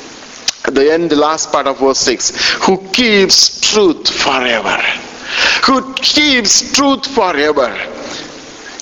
the 0.72 0.92
end, 0.92 1.12
the 1.12 1.16
last 1.16 1.52
part 1.52 1.68
of 1.68 1.80
verse 1.80 2.00
6 2.00 2.56
who 2.66 2.78
keeps 2.90 3.62
truth 3.62 4.10
forever. 4.10 4.78
Who 5.66 5.94
keeps 5.94 6.74
truth 6.74 7.06
forever. 7.08 7.70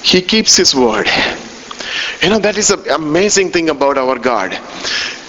He 0.03 0.21
keeps 0.21 0.55
his 0.55 0.75
word. 0.75 1.07
You 2.23 2.29
know, 2.29 2.39
that 2.39 2.57
is 2.57 2.69
an 2.69 2.89
amazing 2.89 3.51
thing 3.51 3.69
about 3.69 3.97
our 3.97 4.17
God. 4.17 4.53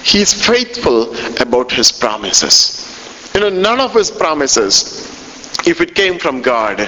He 0.05 0.21
is 0.21 0.33
faithful 0.33 1.13
about 1.41 1.73
his 1.73 1.91
promises. 1.91 2.89
You 3.35 3.41
know, 3.41 3.49
none 3.49 3.81
of 3.81 3.93
his 3.93 4.13
promises, 4.13 5.09
if 5.67 5.81
it 5.81 5.97
came 5.97 6.21
from 6.21 6.41
God, 6.41 6.79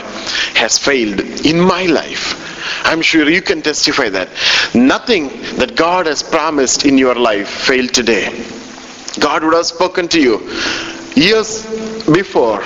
has 0.55 0.79
failed 0.79 1.19
in 1.45 1.61
my 1.61 1.87
life. 1.87 2.87
I'm 2.87 3.03
sure 3.03 3.29
you 3.29 3.43
can 3.43 3.63
testify 3.63 4.09
that. 4.11 4.29
Nothing 4.77 5.29
that 5.57 5.75
God 5.75 6.07
has 6.07 6.23
promised 6.23 6.87
in 6.87 6.97
your 6.97 7.17
life 7.17 7.49
failed 7.49 7.93
today. 7.93 8.29
God 9.19 9.43
would 9.43 9.55
have 9.55 9.67
spoken 9.67 10.07
to 10.09 10.21
you 10.21 10.39
years 11.17 11.67
before, 12.07 12.63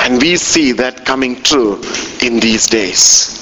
and 0.00 0.20
we 0.20 0.36
see 0.36 0.72
that 0.72 1.04
coming 1.04 1.40
true 1.44 1.80
in 2.22 2.40
these 2.40 2.66
days. 2.66 3.41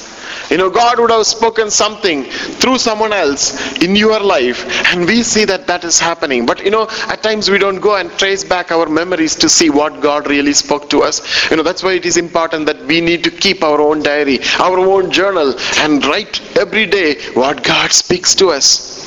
You 0.50 0.56
know, 0.58 0.68
God 0.68 0.98
would 0.98 1.10
have 1.10 1.26
spoken 1.26 1.70
something 1.70 2.24
through 2.24 2.78
someone 2.78 3.12
else 3.12 3.78
in 3.78 3.94
your 3.94 4.18
life, 4.18 4.66
and 4.92 5.06
we 5.06 5.22
see 5.22 5.44
that 5.44 5.68
that 5.68 5.84
is 5.84 5.98
happening. 6.00 6.44
But 6.44 6.64
you 6.64 6.70
know, 6.70 6.88
at 7.06 7.22
times 7.22 7.48
we 7.50 7.58
don't 7.58 7.80
go 7.80 7.96
and 7.96 8.10
trace 8.18 8.42
back 8.42 8.72
our 8.72 8.88
memories 8.88 9.36
to 9.36 9.48
see 9.48 9.70
what 9.70 10.00
God 10.00 10.28
really 10.28 10.52
spoke 10.52 10.90
to 10.90 11.02
us. 11.02 11.50
You 11.50 11.56
know, 11.56 11.62
that's 11.62 11.82
why 11.84 11.92
it 11.92 12.04
is 12.04 12.16
important 12.16 12.66
that 12.66 12.84
we 12.84 13.00
need 13.00 13.22
to 13.24 13.30
keep 13.30 13.62
our 13.62 13.80
own 13.80 14.02
diary, 14.02 14.40
our 14.58 14.78
own 14.78 15.10
journal, 15.12 15.54
and 15.78 16.04
write 16.04 16.40
every 16.56 16.86
day 16.86 17.14
what 17.34 17.62
God 17.62 17.92
speaks 17.92 18.34
to 18.36 18.48
us. 18.48 19.00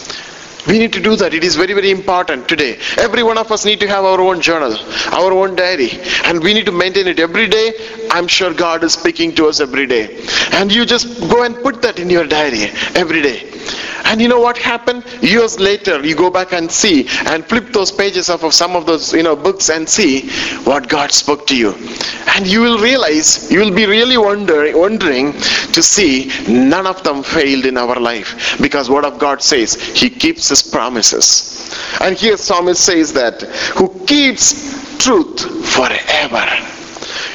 We 0.67 0.79
need 0.79 0.93
to 0.93 1.01
do 1.01 1.15
that. 1.17 1.33
It 1.33 1.43
is 1.43 1.55
very, 1.55 1.73
very 1.73 1.91
important 1.91 2.47
today. 2.47 2.79
Every 2.97 3.21
one 3.23 3.37
of 3.37 3.51
us 3.51 3.65
need 3.65 3.79
to 3.81 3.87
have 3.87 4.05
our 4.05 4.21
own 4.21 4.41
journal, 4.41 4.75
our 5.11 5.31
own 5.33 5.55
diary, 5.55 5.91
and 6.23 6.41
we 6.41 6.53
need 6.53 6.65
to 6.67 6.71
maintain 6.71 7.07
it 7.07 7.19
every 7.19 7.47
day. 7.47 7.73
I'm 8.11 8.27
sure 8.27 8.53
God 8.53 8.83
is 8.83 8.93
speaking 8.93 9.35
to 9.35 9.47
us 9.47 9.59
every 9.59 9.87
day. 9.87 10.25
And 10.53 10.71
you 10.71 10.85
just 10.85 11.19
go 11.29 11.43
and 11.43 11.55
put 11.61 11.81
that 11.81 11.99
in 11.99 12.09
your 12.09 12.25
diary 12.25 12.71
every 12.95 13.21
day. 13.21 13.49
And 14.05 14.21
you 14.21 14.27
know 14.27 14.39
what 14.39 14.57
happened? 14.57 15.03
Years 15.21 15.59
later, 15.59 16.05
you 16.05 16.15
go 16.15 16.29
back 16.29 16.51
and 16.53 16.71
see 16.71 17.07
and 17.25 17.45
flip 17.45 17.71
those 17.71 17.91
pages 17.91 18.29
of, 18.29 18.43
of 18.43 18.53
some 18.53 18.75
of 18.75 18.85
those 18.85 19.13
you 19.13 19.23
know 19.23 19.35
books 19.35 19.69
and 19.69 19.87
see 19.87 20.29
what 20.65 20.89
God 20.89 21.11
spoke 21.11 21.47
to 21.47 21.55
you. 21.57 21.73
And 22.35 22.45
you 22.45 22.61
will 22.61 22.79
realize, 22.79 23.51
you 23.51 23.59
will 23.59 23.73
be 23.73 23.85
really 23.85 24.17
wondering, 24.17 24.77
wondering 24.77 25.33
to 25.33 25.83
see 25.83 26.31
none 26.47 26.85
of 26.85 27.01
them 27.03 27.23
failed 27.23 27.65
in 27.65 27.77
our 27.77 27.99
life. 27.99 28.57
Because 28.61 28.89
what 28.89 29.05
of 29.05 29.19
God 29.19 29.41
says, 29.41 29.75
He 29.75 30.09
keeps 30.09 30.51
His 30.53 30.61
promises. 30.61 31.75
And 31.99 32.15
here 32.15 32.37
Psalmist 32.37 32.85
says 32.85 33.11
that, 33.13 33.41
who 33.77 33.87
keeps 34.05 34.97
truth 35.03 35.39
forever. 35.73 36.45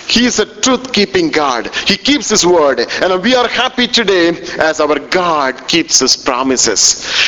He 0.06 0.24
is 0.24 0.38
a 0.38 0.46
truth 0.62 0.92
keeping 0.92 1.30
God. 1.30 1.74
He 1.86 1.96
keeps 1.96 2.30
His 2.30 2.46
word. 2.46 2.78
And 3.02 3.22
we 3.22 3.34
are 3.34 3.48
happy 3.48 3.88
today 3.88 4.28
as 4.58 4.80
our 4.80 4.98
God 4.98 5.66
keeps 5.66 5.98
His 5.98 6.16
promises. 6.16 6.84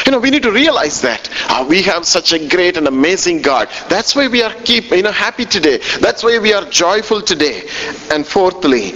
You 0.06 0.12
know, 0.12 0.20
we 0.20 0.30
need 0.30 0.44
to 0.44 0.52
realize 0.52 1.02
that 1.02 1.28
uh, 1.48 1.66
we 1.68 1.82
have 1.82 2.06
such 2.06 2.32
a 2.32 2.48
great 2.48 2.76
and 2.76 2.86
amazing 2.86 3.42
God. 3.42 3.68
That's 3.88 4.14
why 4.14 4.28
we 4.28 4.42
are 4.42 4.54
keep 4.64 4.90
you 4.92 5.02
know 5.02 5.12
happy 5.12 5.44
today. 5.44 5.78
That's 6.00 6.22
why 6.22 6.38
we 6.38 6.52
are 6.54 6.64
joyful 6.70 7.20
today. 7.20 7.68
And 8.12 8.26
fourthly, 8.26 8.92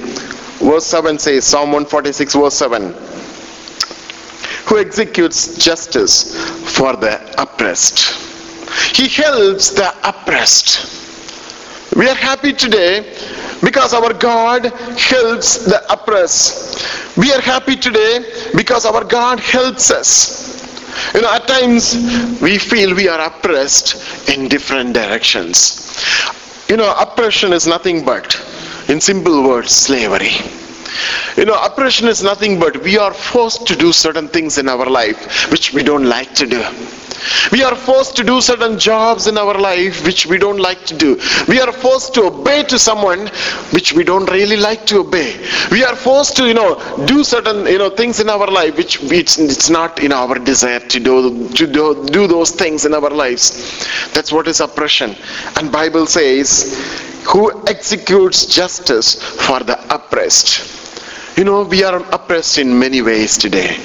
verse 0.63 0.87
7 0.87 1.19
says, 1.19 1.45
Psalm 1.45 1.73
146, 1.73 2.35
verse 2.35 2.55
7 2.55 3.14
who 4.75 4.81
executes 4.81 5.57
justice 5.57 6.35
for 6.77 6.97
the 6.97 7.15
oppressed. 7.41 7.99
He 8.97 9.07
helps 9.09 9.71
the 9.71 9.89
oppressed. 10.03 10.73
We 11.95 12.09
are 12.09 12.17
happy 12.17 12.53
today 12.53 13.15
because 13.63 13.95
our 13.95 14.13
God 14.13 14.67
helps 14.99 15.65
the 15.65 15.81
oppressed. 15.93 17.17
We 17.17 17.33
are 17.33 17.41
happy 17.41 17.77
today 17.77 18.25
because 18.57 18.85
our 18.85 19.05
God 19.05 19.39
helps 19.39 19.93
us. 19.93 21.15
You 21.15 21.23
know, 21.23 21.33
at 21.33 21.47
times 21.47 21.95
we 22.43 22.59
feel 22.59 22.97
we 22.97 23.09
are 23.09 23.21
oppressed 23.29 24.29
in 24.29 24.49
different 24.49 24.93
directions. 24.93 26.05
You 26.69 26.79
know, 26.79 26.93
oppression 26.99 27.53
is 27.53 27.69
nothing 27.69 28.05
but, 28.05 28.35
in 28.89 29.01
simple 29.01 29.47
words, 29.47 29.71
slavery. 29.71 30.64
You 31.37 31.45
know, 31.45 31.61
oppression 31.63 32.09
is 32.09 32.23
nothing 32.23 32.59
but 32.61 32.83
we 32.83 32.99
are 32.99 33.13
forced 33.13 33.67
to 33.67 33.77
do 33.77 33.93
certain 33.93 34.29
things 34.29 34.59
in 34.59 34.69
our 34.69 34.87
life 34.87 35.51
which 35.51 35.73
we 35.73 35.83
don't 35.83 36.05
like 36.05 36.35
to 36.35 36.47
do. 36.47 36.63
We 37.53 37.63
are 37.63 37.75
forced 37.75 38.17
to 38.17 38.25
do 38.25 38.41
certain 38.41 38.79
jobs 38.79 39.27
in 39.27 39.39
our 39.39 39.55
life 39.59 40.05
which 40.05 40.27
we 40.27 40.39
don't 40.39 40.59
like 40.59 40.85
to 40.87 40.97
do. 40.97 41.19
We 41.49 41.61
are 41.61 41.73
forced 41.73 42.15
to 42.15 42.25
obey 42.25 42.65
to 42.65 42.79
someone 42.79 43.29
which 43.73 43.93
we 43.93 44.05
don't 44.05 44.31
really 44.31 44.57
like 44.57 44.87
to 44.87 44.99
obey. 45.01 45.37
We 45.71 45.85
are 45.85 45.97
forced 45.97 46.37
to, 46.37 46.47
you 46.47 46.55
know, 46.55 46.75
do 47.07 47.25
certain, 47.25 47.67
you 47.67 47.79
know, 47.79 47.91
things 47.91 48.21
in 48.21 48.29
our 48.29 48.47
life 48.47 48.77
which 48.77 49.03
it's, 49.05 49.39
it's 49.39 49.71
not 49.71 50.03
in 50.03 50.13
our 50.13 50.39
desire 50.39 50.81
to 50.81 51.01
do 51.01 51.49
to 51.51 51.67
do, 51.67 52.07
do 52.09 52.27
those 52.27 52.51
things 52.51 52.85
in 52.85 52.95
our 52.95 53.11
lives. 53.11 53.87
That's 54.13 54.33
what 54.33 54.49
is 54.49 54.61
oppression. 54.61 55.17
And 55.57 55.71
Bible 55.73 56.07
says, 56.07 57.14
who 57.27 57.67
executes 57.67 58.47
justice 58.47 59.15
for 59.15 59.61
the 59.61 59.79
oppressed. 59.95 61.39
You 61.39 61.45
know, 61.45 61.63
we 61.65 61.83
are 61.85 61.97
oppressed 62.13 62.59
in 62.59 62.79
many 62.79 63.03
ways 63.03 63.37
today. 63.37 63.77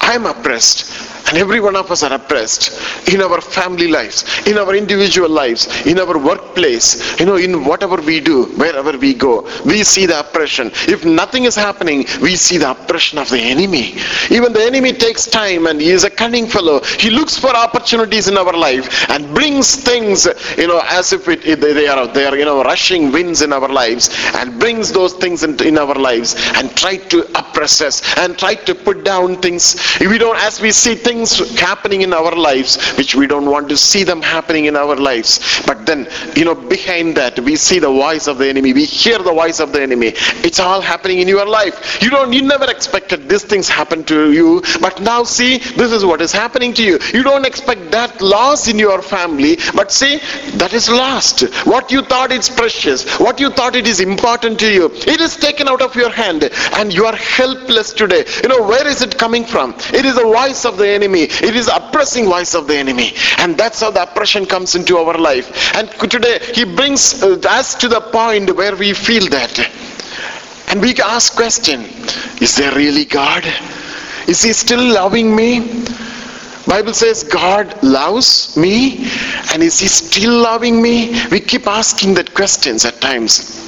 I 0.00 0.14
am 0.14 0.26
oppressed 0.26 1.11
and 1.28 1.38
every 1.38 1.60
one 1.60 1.76
of 1.76 1.90
us 1.90 2.02
are 2.02 2.12
oppressed 2.12 3.08
in 3.12 3.20
our 3.22 3.40
family 3.40 3.88
lives, 3.88 4.24
in 4.46 4.58
our 4.58 4.74
individual 4.74 5.28
lives, 5.28 5.66
in 5.86 5.98
our 5.98 6.18
workplace, 6.18 7.18
you 7.20 7.26
know, 7.26 7.36
in 7.36 7.64
whatever 7.64 7.96
we 7.96 8.20
do, 8.20 8.44
wherever 8.62 8.96
we 8.98 9.14
go. 9.14 9.48
We 9.64 9.82
see 9.82 10.06
the 10.06 10.20
oppression. 10.20 10.70
If 10.88 11.04
nothing 11.04 11.44
is 11.44 11.54
happening, 11.54 12.04
we 12.20 12.36
see 12.36 12.58
the 12.58 12.70
oppression 12.70 13.18
of 13.18 13.30
the 13.30 13.38
enemy. 13.40 13.94
Even 14.30 14.52
the 14.52 14.62
enemy 14.62 14.92
takes 14.92 15.26
time 15.26 15.66
and 15.66 15.80
he 15.80 15.90
is 15.90 16.04
a 16.04 16.10
cunning 16.10 16.46
fellow. 16.46 16.80
He 16.98 17.10
looks 17.10 17.38
for 17.38 17.50
opportunities 17.54 18.28
in 18.28 18.36
our 18.36 18.52
life 18.52 19.08
and 19.10 19.32
brings 19.34 19.76
things, 19.76 20.26
you 20.58 20.66
know, 20.66 20.82
as 20.90 21.12
if 21.12 21.28
it, 21.28 21.60
they 21.60 21.86
are, 21.88 22.06
they 22.08 22.26
are, 22.26 22.36
you 22.36 22.44
know, 22.44 22.62
rushing 22.62 23.12
winds 23.12 23.42
in 23.42 23.52
our 23.52 23.68
lives 23.68 24.10
and 24.34 24.58
brings 24.58 24.92
those 24.92 25.14
things 25.14 25.42
in, 25.44 25.60
in 25.62 25.78
our 25.78 25.94
lives 25.94 26.34
and 26.56 26.74
try 26.76 26.96
to 26.96 27.22
oppress 27.38 27.80
us 27.80 28.02
and 28.18 28.38
try 28.38 28.54
to 28.54 28.74
put 28.74 29.04
down 29.04 29.36
things. 29.40 29.74
If 30.00 30.10
we 30.10 30.18
don't, 30.18 30.36
as 30.38 30.60
we 30.60 30.70
see 30.72 30.94
things 30.94 31.11
things 31.12 31.58
happening 31.58 32.02
in 32.02 32.12
our 32.12 32.34
lives 32.34 32.72
which 32.98 33.14
we 33.14 33.26
don't 33.26 33.46
want 33.54 33.68
to 33.68 33.76
see 33.76 34.02
them 34.04 34.22
happening 34.22 34.64
in 34.66 34.76
our 34.76 34.96
lives. 34.96 35.62
But 35.66 35.84
then, 35.86 36.08
you 36.36 36.44
know, 36.44 36.54
behind 36.54 37.16
that, 37.16 37.38
we 37.40 37.56
see 37.56 37.78
the 37.78 37.92
voice 38.04 38.26
of 38.26 38.38
the 38.38 38.48
enemy. 38.48 38.72
We 38.72 38.84
hear 38.84 39.18
the 39.18 39.32
voice 39.32 39.60
of 39.60 39.72
the 39.72 39.82
enemy. 39.82 40.12
It's 40.48 40.60
all 40.60 40.80
happening 40.80 41.18
in 41.20 41.28
your 41.28 41.46
life. 41.46 42.02
You 42.02 42.10
don't, 42.10 42.32
you 42.32 42.42
never 42.42 42.70
expected 42.70 43.28
these 43.28 43.44
things 43.44 43.68
happen 43.68 44.04
to 44.04 44.32
you. 44.32 44.62
But 44.80 45.00
now 45.02 45.22
see, 45.24 45.58
this 45.58 45.92
is 45.92 46.04
what 46.04 46.20
is 46.20 46.32
happening 46.32 46.72
to 46.74 46.82
you. 46.82 46.98
You 47.12 47.22
don't 47.22 47.46
expect 47.46 47.90
that 47.90 48.20
loss 48.22 48.68
in 48.68 48.78
your 48.78 49.02
family. 49.02 49.56
But 49.74 49.92
see, 49.92 50.18
that 50.62 50.72
is 50.72 50.88
lost. 50.88 51.42
What 51.66 51.92
you 51.92 52.02
thought 52.02 52.32
is 52.32 52.48
precious, 52.48 53.18
what 53.18 53.38
you 53.40 53.50
thought 53.50 53.76
it 53.76 53.86
is 53.86 54.00
important 54.00 54.58
to 54.60 54.72
you, 54.72 54.90
it 55.14 55.20
is 55.20 55.36
taken 55.36 55.68
out 55.68 55.82
of 55.82 55.94
your 55.94 56.10
hand 56.10 56.44
and 56.78 56.92
you 56.92 57.04
are 57.04 57.16
helpless 57.16 57.92
today. 57.92 58.24
You 58.42 58.48
know, 58.48 58.62
where 58.62 58.86
is 58.86 59.02
it 59.02 59.18
coming 59.18 59.44
from? 59.44 59.74
It 59.92 60.04
is 60.04 60.14
the 60.14 60.22
voice 60.22 60.64
of 60.64 60.78
the 60.78 60.88
enemy 60.88 61.01
enemy. 61.02 61.22
It 61.22 61.56
is 61.56 61.68
oppressing 61.68 62.26
voice 62.26 62.54
of 62.54 62.66
the 62.66 62.76
enemy. 62.76 63.12
And 63.38 63.56
that's 63.56 63.80
how 63.80 63.90
the 63.90 64.02
oppression 64.02 64.46
comes 64.46 64.74
into 64.74 64.96
our 64.98 65.18
life. 65.18 65.74
And 65.74 65.90
today 66.10 66.38
he 66.54 66.64
brings 66.64 67.22
uh, 67.22 67.38
us 67.48 67.74
to 67.76 67.88
the 67.88 68.00
point 68.00 68.54
where 68.56 68.76
we 68.76 68.92
feel 68.92 69.28
that. 69.30 69.58
And 70.68 70.80
we 70.80 70.94
ask 71.04 71.34
question, 71.34 71.82
is 72.40 72.56
there 72.56 72.74
really 72.74 73.04
God? 73.04 73.44
Is 74.28 74.42
he 74.42 74.52
still 74.52 74.82
loving 74.82 75.34
me? 75.34 75.84
Bible 76.66 76.94
says 76.94 77.24
God 77.24 77.82
loves 77.82 78.56
me 78.56 79.04
and 79.52 79.62
is 79.62 79.80
he 79.80 79.88
still 79.88 80.40
loving 80.40 80.80
me? 80.80 81.12
We 81.30 81.40
keep 81.40 81.66
asking 81.66 82.14
that 82.14 82.32
questions 82.34 82.84
at 82.84 83.00
times. 83.00 83.60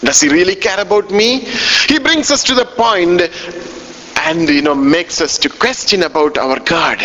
Does 0.00 0.20
he 0.20 0.28
really 0.28 0.54
care 0.54 0.80
about 0.80 1.10
me? 1.10 1.40
He 1.88 1.98
brings 1.98 2.30
us 2.30 2.44
to 2.44 2.54
the 2.54 2.64
point 2.64 3.22
and 4.26 4.48
you 4.48 4.62
know 4.62 4.74
makes 4.74 5.20
us 5.20 5.38
to 5.38 5.48
question 5.48 6.02
about 6.02 6.36
our 6.36 6.58
God. 6.58 6.98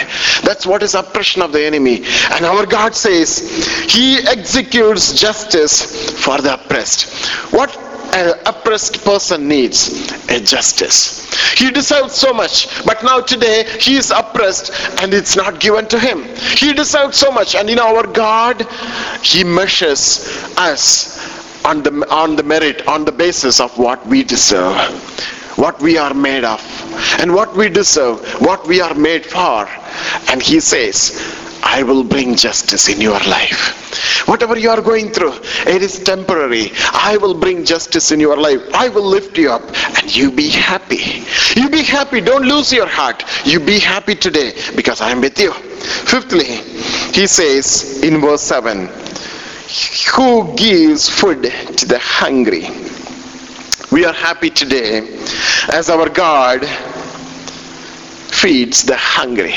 That's 0.44 0.66
what 0.66 0.82
is 0.82 0.96
oppression 0.96 1.42
of 1.42 1.52
the 1.52 1.64
enemy. 1.64 1.98
And 2.32 2.46
our 2.46 2.66
God 2.66 2.96
says 2.96 3.40
he 3.88 4.18
executes 4.28 5.14
justice 5.14 5.76
for 6.24 6.40
the 6.40 6.56
oppressed. 6.56 7.28
What 7.54 7.78
an 8.14 8.34
oppressed 8.46 9.06
person 9.06 9.48
needs 9.48 10.12
a 10.30 10.40
justice. 10.40 11.32
He 11.54 11.70
deserves 11.72 12.16
so 12.16 12.34
much, 12.34 12.84
but 12.86 13.04
now 13.04 13.22
today 13.22 13.66
he 13.80 13.96
is 13.98 14.12
oppressed 14.12 14.72
and 15.02 15.14
it's 15.14 15.36
not 15.36 15.60
given 15.60 15.88
to 15.90 16.00
him. 16.00 16.24
He 16.58 16.74
deserves 16.74 17.18
so 17.18 17.32
much, 17.32 17.56
and 17.56 17.70
in 17.70 17.80
our 17.80 18.06
God, 18.08 18.68
he 19.22 19.44
measures 19.44 20.26
us 20.58 21.20
on 21.64 21.84
the 21.84 21.92
on 22.10 22.36
the 22.36 22.44
merit, 22.44 22.88
on 22.88 23.06
the 23.06 23.12
basis 23.12 23.60
of 23.60 23.78
what 23.78 24.06
we 24.08 24.24
deserve 24.24 25.38
what 25.56 25.82
we 25.82 25.98
are 25.98 26.14
made 26.14 26.44
of 26.44 26.62
and 27.20 27.34
what 27.34 27.56
we 27.56 27.70
deserve, 27.70 28.20
what 28.42 28.66
we 28.68 28.82
are 28.82 28.94
made 28.94 29.26
for. 29.26 29.68
And 30.30 30.42
he 30.42 30.60
says, 30.60 31.12
I 31.64 31.84
will 31.84 32.04
bring 32.04 32.36
justice 32.36 32.90
in 32.90 33.00
your 33.00 33.20
life. 33.20 34.28
Whatever 34.28 34.58
you 34.58 34.70
are 34.70 34.82
going 34.82 35.12
through, 35.12 35.34
it 35.68 35.82
is 35.82 36.00
temporary. 36.00 36.72
I 36.92 37.18
will 37.18 37.34
bring 37.34 37.66
justice 37.66 38.12
in 38.12 38.20
your 38.20 38.38
life. 38.38 38.62
I 38.74 38.90
will 38.90 39.04
lift 39.04 39.38
you 39.38 39.52
up 39.52 39.62
and 39.98 40.16
you 40.16 40.32
be 40.32 40.50
happy. 40.50 41.24
You 41.56 41.70
be 41.70 41.84
happy. 41.84 42.22
Don't 42.22 42.46
lose 42.46 42.72
your 42.74 42.88
heart. 42.88 43.24
You 43.46 43.60
be 43.60 43.80
happy 43.80 44.16
today 44.16 44.54
because 44.76 45.02
I 45.02 45.12
am 45.12 45.22
with 45.22 45.40
you. 45.40 45.54
Fifthly, 45.54 46.46
he 47.14 47.28
says 47.28 48.02
in 48.04 48.22
verse 48.22 48.42
7, 48.42 48.90
who 50.16 50.56
gives 50.56 51.10
food 51.10 51.44
to 51.78 51.86
the 51.86 52.00
hungry 52.00 52.68
we 53.92 54.06
are 54.06 54.14
happy 54.14 54.50
today 54.50 55.00
as 55.74 55.90
our 55.90 56.08
God 56.08 56.66
feeds 58.32 58.84
the 58.84 58.96
hungry. 58.96 59.54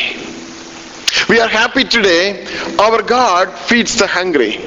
We 1.29 1.39
are 1.41 1.49
happy 1.49 1.85
today 1.85 2.45
our 2.79 3.01
God 3.01 3.57
feeds 3.57 3.97
the 3.97 4.09
hungry. 4.09 4.59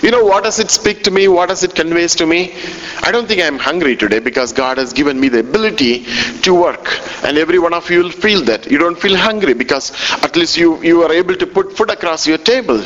You 0.00 0.10
know, 0.10 0.24
what 0.24 0.44
does 0.44 0.58
it 0.58 0.70
speak 0.70 1.02
to 1.04 1.10
me? 1.10 1.28
What 1.28 1.48
does 1.48 1.62
it 1.62 1.74
conveys 1.74 2.14
to 2.16 2.26
me? 2.26 2.54
I 3.02 3.10
don't 3.10 3.26
think 3.26 3.42
I'm 3.42 3.58
hungry 3.58 3.96
today 3.96 4.20
because 4.20 4.52
God 4.52 4.78
has 4.78 4.92
given 4.92 5.18
me 5.20 5.28
the 5.28 5.40
ability 5.40 6.04
to 6.42 6.54
work. 6.54 7.00
And 7.24 7.36
every 7.36 7.58
one 7.58 7.74
of 7.74 7.90
you 7.90 8.02
will 8.02 8.10
feel 8.10 8.42
that. 8.44 8.70
You 8.70 8.78
don't 8.78 8.98
feel 8.98 9.16
hungry 9.16 9.54
because 9.54 9.92
at 10.22 10.36
least 10.36 10.56
you, 10.56 10.82
you 10.82 11.02
are 11.02 11.12
able 11.12 11.36
to 11.36 11.46
put 11.46 11.76
food 11.76 11.90
across 11.90 12.26
your 12.26 12.38
table. 12.38 12.82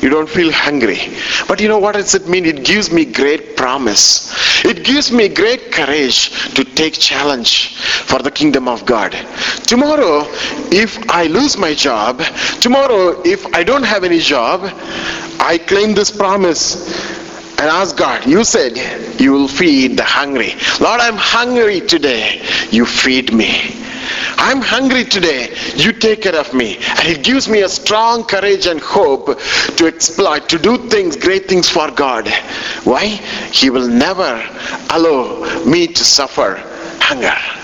You 0.00 0.10
don't 0.10 0.28
feel 0.28 0.52
hungry. 0.52 0.98
But 1.48 1.60
you 1.60 1.68
know 1.68 1.78
what 1.78 1.94
does 1.94 2.14
it 2.14 2.28
mean? 2.28 2.44
It 2.44 2.64
gives 2.64 2.90
me 2.92 3.04
great 3.04 3.56
promise. 3.56 4.64
It 4.64 4.84
gives 4.84 5.10
me 5.10 5.28
great 5.28 5.72
courage 5.72 6.30
to 6.54 6.64
take 6.64 6.94
challenge 6.94 7.76
for 7.78 8.20
the 8.20 8.30
kingdom 8.30 8.68
of 8.68 8.84
God. 8.86 9.12
Tomorrow, 9.66 10.24
if 10.70 10.98
I 11.10 11.26
lose 11.26 11.56
my 11.56 11.74
job, 11.74 12.22
tomorrow, 12.60 13.20
if 13.24 13.46
I 13.54 13.62
don't 13.64 13.82
have 13.82 14.04
any 14.04 14.18
job, 14.18 14.60
I 15.40 15.58
claim 15.58 15.94
this 15.94 16.10
promise 16.10 16.43
and 16.44 17.70
ask 17.70 17.96
God, 17.96 18.26
you 18.26 18.44
said 18.44 18.76
you 19.18 19.32
will 19.32 19.48
feed 19.48 19.96
the 19.96 20.04
hungry. 20.04 20.52
Lord, 20.78 21.00
I'm 21.00 21.16
hungry 21.16 21.80
today. 21.80 22.42
You 22.70 22.84
feed 22.84 23.32
me. 23.32 23.80
I'm 24.36 24.60
hungry 24.60 25.04
today. 25.04 25.56
You 25.74 25.92
take 25.92 26.22
care 26.22 26.36
of 26.36 26.52
me. 26.52 26.76
And 26.76 27.08
it 27.08 27.24
gives 27.24 27.48
me 27.48 27.62
a 27.62 27.68
strong 27.68 28.24
courage 28.24 28.66
and 28.66 28.78
hope 28.78 29.38
to 29.78 29.86
exploit, 29.86 30.50
to 30.50 30.58
do 30.58 30.76
things, 30.88 31.16
great 31.16 31.48
things 31.48 31.68
for 31.68 31.90
God. 31.90 32.28
Why? 32.84 33.06
He 33.06 33.70
will 33.70 33.88
never 33.88 34.46
allow 34.90 35.64
me 35.64 35.86
to 35.86 36.04
suffer 36.04 36.62
hunger. 37.00 37.63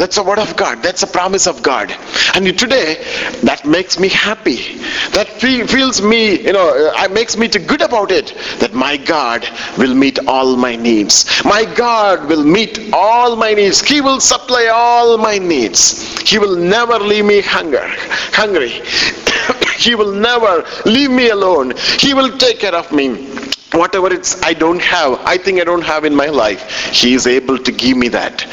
That's 0.00 0.16
a 0.16 0.22
word 0.22 0.38
of 0.38 0.56
God. 0.56 0.82
That's 0.82 1.02
a 1.02 1.06
promise 1.06 1.46
of 1.46 1.62
God. 1.62 1.94
And 2.34 2.58
today, 2.58 3.04
that 3.42 3.66
makes 3.66 3.98
me 3.98 4.08
happy. 4.08 4.78
That 5.12 5.28
feels 5.28 6.00
me, 6.00 6.40
you 6.40 6.54
know, 6.54 6.90
uh, 6.96 7.06
makes 7.08 7.36
me 7.36 7.48
to 7.48 7.58
good 7.58 7.82
about 7.82 8.10
it. 8.10 8.34
That 8.60 8.72
my 8.72 8.96
God 8.96 9.46
will 9.76 9.94
meet 9.94 10.18
all 10.26 10.56
my 10.56 10.74
needs. 10.74 11.26
My 11.44 11.66
God 11.66 12.30
will 12.30 12.42
meet 12.42 12.94
all 12.94 13.36
my 13.36 13.52
needs. 13.52 13.82
He 13.82 14.00
will 14.00 14.20
supply 14.20 14.70
all 14.72 15.18
my 15.18 15.36
needs. 15.36 16.18
He 16.22 16.38
will 16.38 16.56
never 16.56 16.98
leave 16.98 17.26
me 17.26 17.42
hunger, 17.42 17.86
hungry. 18.32 18.70
he 19.76 19.94
will 19.94 20.14
never 20.14 20.64
leave 20.86 21.10
me 21.10 21.28
alone. 21.28 21.74
He 21.98 22.14
will 22.14 22.38
take 22.38 22.60
care 22.60 22.74
of 22.74 22.90
me 22.90 23.49
whatever 23.72 24.12
it's 24.12 24.40
I 24.42 24.52
don't 24.52 24.80
have, 24.80 25.20
I 25.24 25.36
think 25.36 25.60
I 25.60 25.64
don't 25.64 25.82
have 25.82 26.04
in 26.04 26.14
my 26.14 26.26
life, 26.26 26.68
He 26.92 27.14
is 27.14 27.26
able 27.26 27.58
to 27.58 27.72
give 27.72 27.96
me 27.96 28.08
that. 28.08 28.44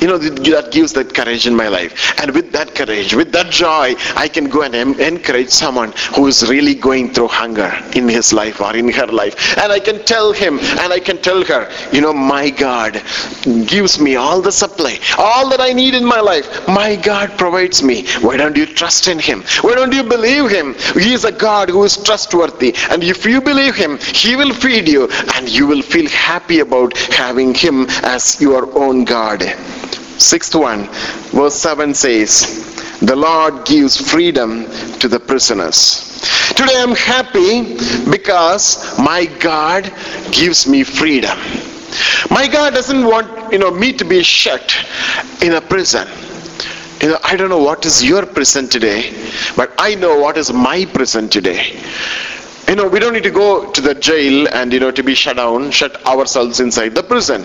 You 0.00 0.08
know, 0.08 0.18
that 0.18 0.72
gives 0.72 0.92
that 0.92 1.14
courage 1.14 1.46
in 1.46 1.54
my 1.54 1.68
life. 1.68 2.20
And 2.20 2.32
with 2.32 2.52
that 2.52 2.74
courage, 2.74 3.14
with 3.14 3.32
that 3.32 3.50
joy, 3.50 3.94
I 4.14 4.28
can 4.28 4.48
go 4.48 4.62
and 4.62 4.74
encourage 4.74 5.48
someone 5.48 5.92
who 6.14 6.26
is 6.26 6.48
really 6.48 6.74
going 6.74 7.12
through 7.12 7.28
hunger 7.28 7.72
in 7.94 8.08
his 8.08 8.32
life 8.32 8.60
or 8.60 8.76
in 8.76 8.90
her 8.90 9.06
life. 9.06 9.58
And 9.58 9.72
I 9.72 9.80
can 9.80 10.04
tell 10.04 10.32
him 10.32 10.58
and 10.58 10.92
I 10.92 11.00
can 11.00 11.18
tell 11.22 11.42
her, 11.44 11.70
you 11.92 12.00
know, 12.00 12.12
my 12.12 12.50
God 12.50 13.02
gives 13.66 14.00
me 14.00 14.16
all 14.16 14.40
the 14.40 14.52
supply, 14.52 14.98
all 15.18 15.48
that 15.48 15.60
I 15.60 15.72
need 15.72 15.94
in 15.94 16.04
my 16.04 16.20
life. 16.20 16.68
My 16.68 16.96
God 16.96 17.36
provides 17.38 17.82
me. 17.82 18.06
Why 18.20 18.36
don't 18.36 18.56
you 18.56 18.66
trust 18.66 19.08
in 19.08 19.18
Him? 19.18 19.42
Why 19.62 19.74
don't 19.74 19.92
you 19.92 20.02
believe 20.02 20.50
Him? 20.50 20.74
He 20.94 21.14
is 21.14 21.24
a 21.24 21.32
God 21.32 21.68
who 21.68 21.84
is 21.84 21.96
trustworthy. 21.96 22.74
And 22.90 23.02
if 23.02 23.24
you 23.24 23.40
believe 23.40 23.74
Him, 23.74 23.98
He 23.98 24.36
will 24.36 24.54
feed 24.66 24.88
you 24.88 25.08
and 25.34 25.48
you 25.48 25.64
will 25.64 25.80
feel 25.80 26.08
happy 26.08 26.58
about 26.58 26.96
having 27.22 27.54
him 27.54 27.86
as 28.02 28.40
your 28.40 28.64
own 28.76 29.04
God. 29.04 29.40
Sixth 30.18 30.56
one, 30.56 30.88
verse 31.30 31.54
7 31.54 31.94
says, 31.94 32.98
The 33.00 33.14
Lord 33.14 33.64
gives 33.64 33.94
freedom 34.10 34.64
to 34.98 35.06
the 35.06 35.20
prisoners. 35.20 35.78
Today 36.56 36.74
I'm 36.78 36.96
happy 36.96 37.76
because 38.10 38.98
my 38.98 39.26
God 39.38 39.84
gives 40.32 40.66
me 40.66 40.82
freedom. 40.82 41.38
My 42.30 42.48
God 42.48 42.74
doesn't 42.74 43.04
want 43.04 43.52
you 43.52 43.58
know 43.58 43.70
me 43.70 43.92
to 43.92 44.04
be 44.04 44.22
shut 44.24 44.66
in 45.42 45.52
a 45.52 45.60
prison. 45.60 46.08
You 47.00 47.10
know, 47.10 47.18
I 47.22 47.36
don't 47.36 47.50
know 47.50 47.62
what 47.62 47.86
is 47.86 48.02
your 48.02 48.26
prison 48.26 48.68
today, 48.68 49.14
but 49.54 49.70
I 49.78 49.94
know 49.94 50.18
what 50.18 50.36
is 50.36 50.52
my 50.52 50.86
prison 50.86 51.28
today 51.28 51.78
you 52.68 52.74
know 52.74 52.88
we 52.88 52.98
don't 52.98 53.12
need 53.12 53.22
to 53.22 53.30
go 53.30 53.70
to 53.72 53.80
the 53.80 53.94
jail 53.94 54.48
and 54.52 54.72
you 54.72 54.80
know 54.80 54.90
to 54.90 55.02
be 55.02 55.14
shut 55.14 55.36
down 55.36 55.70
shut 55.70 56.04
ourselves 56.06 56.60
inside 56.60 56.94
the 56.94 57.02
prison. 57.02 57.44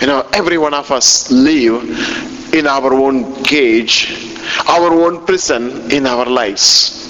You 0.00 0.06
know 0.06 0.28
every 0.32 0.58
one 0.58 0.74
of 0.74 0.90
us 0.90 1.30
live 1.30 2.54
in 2.54 2.66
our 2.66 2.94
own 2.94 3.42
cage 3.44 4.36
our 4.66 4.92
own 4.92 5.24
prison 5.26 5.90
in 5.90 6.06
our 6.06 6.26
lives 6.26 7.07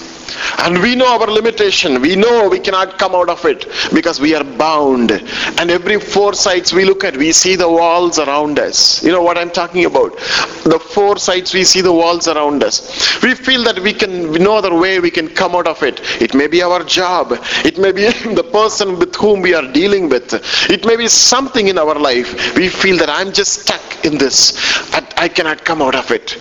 and 0.58 0.80
we 0.80 0.94
know 0.94 1.06
our 1.06 1.26
limitation. 1.26 2.00
We 2.00 2.16
know 2.16 2.48
we 2.48 2.60
cannot 2.60 2.98
come 2.98 3.14
out 3.14 3.28
of 3.28 3.44
it 3.44 3.66
because 3.94 4.20
we 4.20 4.34
are 4.34 4.44
bound. 4.44 5.10
And 5.10 5.70
every 5.70 6.00
four 6.00 6.34
sides 6.34 6.72
we 6.72 6.84
look 6.84 7.04
at, 7.04 7.16
we 7.16 7.32
see 7.32 7.56
the 7.56 7.68
walls 7.68 8.18
around 8.18 8.58
us. 8.58 9.02
You 9.02 9.12
know 9.12 9.22
what 9.22 9.38
I'm 9.38 9.50
talking 9.50 9.84
about? 9.84 10.16
The 10.64 10.78
four 10.78 11.18
sides 11.18 11.54
we 11.54 11.64
see 11.64 11.80
the 11.80 11.92
walls 11.92 12.28
around 12.28 12.62
us. 12.64 13.22
We 13.22 13.34
feel 13.34 13.64
that 13.64 13.78
we 13.78 13.92
can, 13.92 14.32
no 14.32 14.56
other 14.56 14.74
way 14.74 15.00
we 15.00 15.10
can 15.10 15.28
come 15.28 15.54
out 15.54 15.66
of 15.66 15.82
it. 15.82 16.00
It 16.20 16.34
may 16.34 16.46
be 16.46 16.62
our 16.62 16.84
job. 16.84 17.32
It 17.64 17.78
may 17.78 17.92
be 17.92 18.02
the 18.34 18.48
person 18.52 18.98
with 18.98 19.14
whom 19.16 19.42
we 19.42 19.54
are 19.54 19.70
dealing 19.72 20.08
with. 20.08 20.32
It 20.70 20.84
may 20.86 20.96
be 20.96 21.08
something 21.08 21.68
in 21.68 21.78
our 21.78 21.98
life. 21.98 22.56
We 22.56 22.68
feel 22.68 22.96
that 22.98 23.10
I'm 23.10 23.32
just 23.32 23.62
stuck 23.62 24.04
in 24.04 24.18
this. 24.18 24.56
I, 24.94 25.06
I 25.16 25.28
cannot 25.28 25.64
come 25.64 25.82
out 25.82 25.94
of 25.94 26.10
it. 26.10 26.36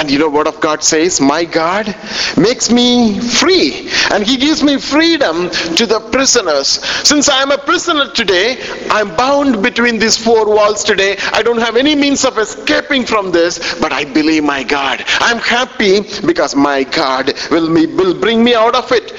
And 0.00 0.10
you 0.10 0.18
know 0.18 0.30
what 0.30 0.46
of 0.46 0.58
God 0.62 0.82
says? 0.82 1.20
My 1.20 1.44
God 1.44 1.94
makes 2.34 2.70
me 2.70 3.20
free. 3.20 3.90
And 4.10 4.26
he 4.26 4.38
gives 4.38 4.62
me 4.62 4.78
freedom 4.78 5.50
to 5.50 5.84
the 5.84 6.00
prisoners. 6.10 6.82
Since 7.06 7.28
I 7.28 7.42
am 7.42 7.50
a 7.50 7.58
prisoner 7.58 8.10
today, 8.10 8.56
I'm 8.90 9.14
bound 9.14 9.62
between 9.62 9.98
these 9.98 10.16
four 10.16 10.46
walls 10.46 10.84
today. 10.84 11.18
I 11.34 11.42
don't 11.42 11.60
have 11.60 11.76
any 11.76 11.94
means 11.94 12.24
of 12.24 12.38
escaping 12.38 13.04
from 13.04 13.30
this, 13.30 13.78
but 13.78 13.92
I 13.92 14.06
believe 14.06 14.42
my 14.42 14.62
God. 14.62 15.04
I'm 15.18 15.36
happy 15.36 16.00
because 16.26 16.56
my 16.56 16.84
God 16.84 17.34
will, 17.50 17.68
me, 17.68 17.84
will 17.84 18.18
bring 18.18 18.42
me 18.42 18.54
out 18.54 18.74
of 18.74 18.90
it. 18.92 19.10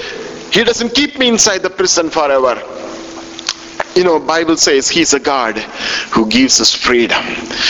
He 0.52 0.64
doesn't 0.64 0.96
keep 0.96 1.16
me 1.16 1.28
inside 1.28 1.58
the 1.58 1.70
prison 1.70 2.10
forever 2.10 2.60
you 3.94 4.04
know 4.04 4.18
bible 4.18 4.56
says 4.56 4.88
he's 4.88 5.14
a 5.14 5.20
god 5.20 5.58
who 6.12 6.26
gives 6.28 6.60
us 6.60 6.74
freedom. 6.74 7.22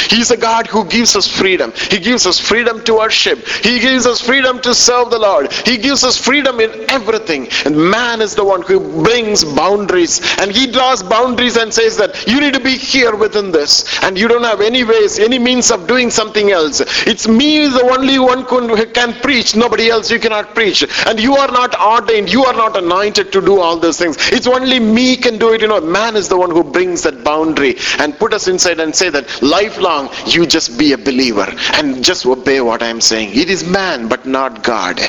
He's 0.08 0.30
a 0.30 0.36
god 0.36 0.66
who 0.66 0.84
gives 0.84 1.14
us 1.16 1.26
freedom. 1.26 1.72
He 1.90 1.98
gives 1.98 2.26
us 2.26 2.38
freedom 2.38 2.82
to 2.84 2.94
worship. 2.94 3.46
He 3.46 3.78
gives 3.78 4.06
us 4.06 4.20
freedom 4.20 4.60
to 4.62 4.74
serve 4.74 5.10
the 5.10 5.18
lord. 5.18 5.52
He 5.52 5.76
gives 5.76 6.04
us 6.04 6.16
freedom 6.18 6.60
in 6.60 6.90
everything. 6.90 7.48
And 7.64 7.76
man 7.76 8.20
is 8.20 8.34
the 8.34 8.44
one 8.44 8.62
who 8.62 8.80
brings 9.04 9.44
boundaries. 9.44 10.20
And 10.38 10.50
he 10.50 10.70
draws 10.70 11.02
boundaries 11.02 11.56
and 11.56 11.72
says 11.72 11.96
that 11.98 12.26
you 12.26 12.40
need 12.40 12.54
to 12.54 12.60
be 12.60 12.76
here 12.76 13.14
within 13.14 13.52
this. 13.52 14.02
And 14.02 14.18
you 14.18 14.28
don't 14.28 14.44
have 14.44 14.60
any 14.60 14.84
ways 14.84 15.18
any 15.18 15.38
means 15.38 15.70
of 15.70 15.86
doing 15.86 16.10
something 16.10 16.50
else. 16.50 16.80
It's 17.06 17.28
me 17.28 17.68
the 17.68 17.82
only 17.96 18.18
one 18.18 18.42
who 18.42 18.86
can 18.86 19.14
preach. 19.20 19.54
Nobody 19.54 19.88
else 19.90 20.10
you 20.10 20.18
cannot 20.18 20.54
preach. 20.54 20.84
And 21.06 21.20
you 21.20 21.36
are 21.36 21.50
not 21.50 21.78
ordained. 21.80 22.32
You 22.32 22.44
are 22.44 22.54
not 22.54 22.76
anointed 22.76 23.32
to 23.32 23.40
do 23.40 23.60
all 23.60 23.76
those 23.76 23.98
things. 23.98 24.16
It's 24.32 24.46
only 24.46 24.80
me 24.80 25.16
can 25.16 25.38
do 25.38 25.52
it. 25.52 25.60
You 25.60 25.68
know 25.68 25.80
man 25.80 26.11
man 26.12 26.20
is 26.20 26.28
the 26.28 26.36
one 26.36 26.50
who 26.50 26.62
brings 26.62 27.02
that 27.02 27.24
boundary 27.24 27.74
and 27.98 28.18
put 28.18 28.34
us 28.34 28.46
inside 28.46 28.80
and 28.80 28.94
say 28.94 29.08
that 29.08 29.26
lifelong 29.42 30.10
you 30.26 30.44
just 30.46 30.78
be 30.78 30.92
a 30.92 30.98
believer 30.98 31.46
and 31.74 32.04
just 32.04 32.26
obey 32.26 32.60
what 32.60 32.82
I'm 32.82 33.00
saying. 33.00 33.30
It 33.32 33.48
is 33.48 33.64
man, 33.64 34.08
but 34.08 34.26
not 34.26 34.62
God. 34.62 35.00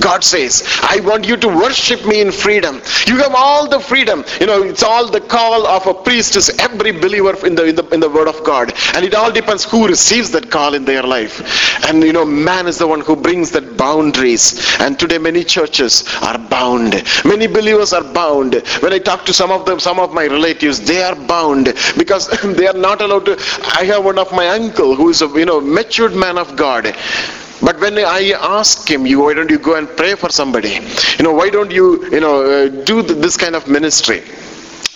God 0.00 0.22
says, 0.22 0.62
I 0.82 1.00
want 1.00 1.26
you 1.26 1.36
to 1.36 1.48
worship 1.48 2.04
me 2.06 2.20
in 2.20 2.30
freedom. 2.30 2.82
You 3.06 3.16
have 3.18 3.34
all 3.34 3.68
the 3.68 3.80
freedom. 3.80 4.24
You 4.40 4.46
know, 4.46 4.62
it's 4.62 4.82
all 4.82 5.10
the 5.10 5.20
call 5.20 5.66
of 5.66 5.86
a 5.86 5.94
priest 5.94 6.36
is 6.36 6.50
every 6.58 6.92
believer 6.92 7.34
in 7.46 7.54
the, 7.54 7.64
in 7.64 7.76
the 7.76 7.88
in 7.88 8.00
the 8.00 8.10
word 8.10 8.28
of 8.28 8.42
God. 8.44 8.72
And 8.94 9.04
it 9.04 9.14
all 9.14 9.32
depends 9.32 9.64
who 9.64 9.86
receives 9.86 10.30
that 10.32 10.50
call 10.50 10.74
in 10.74 10.84
their 10.84 11.02
life. 11.02 11.40
And 11.86 12.02
you 12.02 12.12
know, 12.12 12.24
man 12.24 12.66
is 12.66 12.78
the 12.78 12.86
one 12.86 13.00
who 13.00 13.16
brings 13.16 13.50
that 13.52 13.76
boundaries. 13.76 14.76
And 14.80 14.98
today 14.98 15.18
many 15.18 15.44
churches 15.44 16.04
are 16.22 16.38
bound. 16.38 17.02
Many 17.24 17.46
believers 17.46 17.92
are 17.92 18.04
bound. 18.04 18.54
When 18.80 18.92
I 18.92 18.98
talk 18.98 19.24
to 19.26 19.32
some 19.32 19.50
of 19.50 19.64
them, 19.64 19.80
some 19.80 19.98
of 19.98 20.12
my 20.12 20.26
relatives, 20.34 20.80
they 20.80 21.02
are 21.02 21.14
bound 21.14 21.66
because 21.96 22.28
they 22.58 22.66
are 22.66 22.80
not 22.88 23.00
allowed 23.00 23.26
to. 23.26 23.36
I 23.80 23.84
have 23.92 24.04
one 24.04 24.18
of 24.18 24.32
my 24.32 24.48
uncle 24.48 24.94
who 24.94 25.08
is 25.10 25.22
a 25.22 25.28
you 25.28 25.46
know 25.50 25.60
matured 25.60 26.14
man 26.14 26.38
of 26.38 26.56
God. 26.56 26.94
But 27.62 27.80
when 27.80 27.98
I 27.98 28.32
ask 28.58 28.88
him, 28.90 29.06
you 29.06 29.20
why 29.24 29.34
don't 29.34 29.50
you 29.50 29.58
go 29.58 29.76
and 29.76 29.88
pray 29.96 30.14
for 30.16 30.30
somebody? 30.30 30.72
You 31.18 31.24
know, 31.24 31.32
why 31.32 31.48
don't 31.50 31.70
you 31.70 31.86
you 32.10 32.20
know 32.20 32.36
uh, 32.44 32.68
do 32.92 33.02
this 33.02 33.36
kind 33.36 33.54
of 33.60 33.68
ministry? 33.68 34.22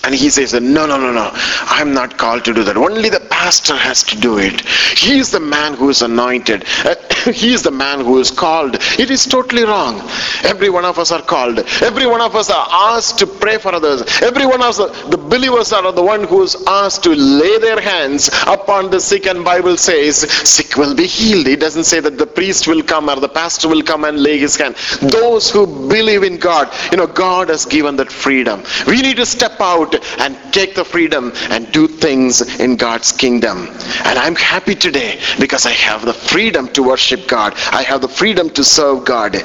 And 0.08 0.14
he 0.14 0.30
says, 0.30 0.54
no, 0.54 0.86
no, 0.86 0.96
no, 0.96 1.12
no. 1.12 1.30
I'm 1.34 1.92
not 1.92 2.16
called 2.16 2.42
to 2.46 2.54
do 2.54 2.64
that. 2.64 2.78
Only 2.78 3.10
the 3.10 3.20
pastor 3.20 3.76
has 3.76 4.02
to 4.04 4.18
do 4.18 4.38
it. 4.38 4.62
He 4.96 5.18
is 5.18 5.30
the 5.30 5.38
man 5.38 5.74
who 5.74 5.90
is 5.90 6.00
anointed. 6.00 6.64
Uh, 6.82 6.94
he 7.30 7.52
is 7.52 7.62
the 7.62 7.70
man 7.70 8.00
who 8.00 8.18
is 8.18 8.30
called. 8.30 8.76
It 8.98 9.10
is 9.10 9.26
totally 9.26 9.64
wrong. 9.64 10.00
Every 10.44 10.70
one 10.70 10.86
of 10.86 10.98
us 10.98 11.12
are 11.12 11.20
called. 11.20 11.58
Every 11.82 12.06
one 12.06 12.22
of 12.22 12.34
us 12.36 12.48
are 12.48 12.66
asked 12.70 13.18
to 13.18 13.26
pray 13.26 13.58
for 13.58 13.74
others. 13.74 14.00
Every 14.22 14.46
one 14.46 14.62
of 14.62 14.80
us, 14.80 15.02
the 15.10 15.18
believers 15.18 15.74
are 15.74 15.92
the 15.92 16.02
one 16.02 16.24
who 16.24 16.42
is 16.42 16.56
asked 16.66 17.02
to 17.02 17.10
lay 17.10 17.58
their 17.58 17.78
hands 17.78 18.30
upon 18.46 18.90
the 18.90 19.00
sick 19.00 19.26
and 19.26 19.44
Bible 19.44 19.76
says 19.76 20.20
sick 20.30 20.78
will 20.78 20.94
be 20.94 21.06
healed. 21.06 21.48
It 21.48 21.60
doesn't 21.60 21.84
say 21.84 22.00
that 22.00 22.16
the 22.16 22.26
priest 22.26 22.66
will 22.66 22.82
come 22.82 23.10
or 23.10 23.16
the 23.16 23.28
pastor 23.28 23.68
will 23.68 23.82
come 23.82 24.04
and 24.04 24.22
lay 24.22 24.38
his 24.38 24.56
hand. 24.56 24.74
Those 25.02 25.50
who 25.50 25.66
believe 25.66 26.22
in 26.22 26.38
God, 26.38 26.72
you 26.90 26.96
know, 26.96 27.06
God 27.06 27.50
has 27.50 27.66
given 27.66 27.96
that 27.96 28.10
freedom. 28.10 28.62
We 28.86 29.02
need 29.02 29.18
to 29.18 29.26
step 29.26 29.60
out 29.60 29.97
and 30.18 30.36
take 30.52 30.74
the 30.74 30.84
freedom 30.84 31.32
and 31.50 31.70
do 31.72 31.86
things 31.86 32.60
in 32.60 32.76
God's 32.76 33.12
kingdom. 33.12 33.68
And 34.04 34.18
I'm 34.18 34.34
happy 34.34 34.74
today 34.74 35.20
because 35.38 35.66
I 35.66 35.72
have 35.72 36.04
the 36.04 36.14
freedom 36.14 36.68
to 36.68 36.82
worship 36.82 37.26
God. 37.28 37.54
I 37.72 37.82
have 37.82 38.00
the 38.00 38.08
freedom 38.08 38.50
to 38.50 38.64
serve 38.64 39.04
God. 39.04 39.36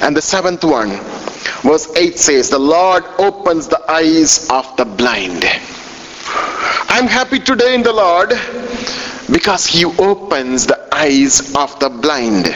And 0.00 0.16
the 0.16 0.22
seventh 0.22 0.64
one, 0.64 0.90
verse 1.62 1.94
8 1.96 2.18
says, 2.18 2.50
The 2.50 2.58
Lord 2.58 3.04
opens 3.18 3.68
the 3.68 3.90
eyes 3.90 4.48
of 4.50 4.76
the 4.76 4.84
blind. 4.84 5.44
I'm 6.92 7.06
happy 7.06 7.38
today 7.38 7.74
in 7.74 7.82
the 7.82 7.92
Lord 7.92 8.30
because 9.32 9.66
he 9.66 9.84
opens 9.84 10.66
the 10.66 10.88
eyes 10.94 11.54
of 11.54 11.78
the 11.78 11.88
blind. 11.88 12.46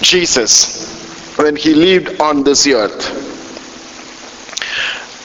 Jesus, 0.00 1.36
when 1.36 1.56
he 1.56 1.74
lived 1.74 2.20
on 2.20 2.44
this 2.44 2.66
earth, 2.66 3.29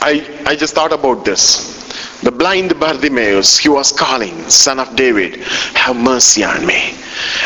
I, 0.05 0.23
I 0.45 0.55
just 0.55 0.75
thought 0.75 0.93
about 0.93 1.25
this. 1.25 1.73
The 2.21 2.31
blind 2.31 2.79
Bartimaeus, 2.79 3.57
he 3.57 3.69
was 3.69 3.91
calling, 3.91 4.49
Son 4.49 4.79
of 4.79 4.95
David, 4.95 5.37
have 5.73 5.95
mercy 5.95 6.43
on 6.43 6.63
me. 6.63 6.93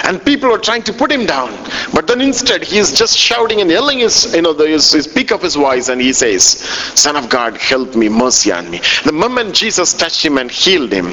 And 0.03 0.23
people 0.25 0.49
were 0.49 0.57
trying 0.57 0.83
to 0.83 0.93
put 0.93 1.09
him 1.09 1.25
down. 1.25 1.51
But 1.93 2.05
then 2.05 2.19
instead, 2.19 2.65
he 2.65 2.77
is 2.77 2.91
just 2.91 3.17
shouting 3.17 3.61
and 3.61 3.69
yelling 3.69 3.99
his, 3.99 4.35
you 4.35 4.41
know, 4.41 4.51
the, 4.51 4.67
his, 4.67 4.91
his 4.91 5.07
peak 5.07 5.31
of 5.31 5.41
his 5.41 5.55
voice, 5.55 5.87
and 5.87 6.01
he 6.01 6.11
says, 6.11 6.43
Son 6.43 7.15
of 7.15 7.29
God, 7.29 7.55
help 7.55 7.95
me, 7.95 8.09
mercy 8.09 8.51
on 8.51 8.69
me. 8.69 8.81
The 9.05 9.13
moment 9.13 9.55
Jesus 9.55 9.93
touched 9.93 10.25
him 10.25 10.37
and 10.37 10.51
healed 10.51 10.91
him, 10.91 11.07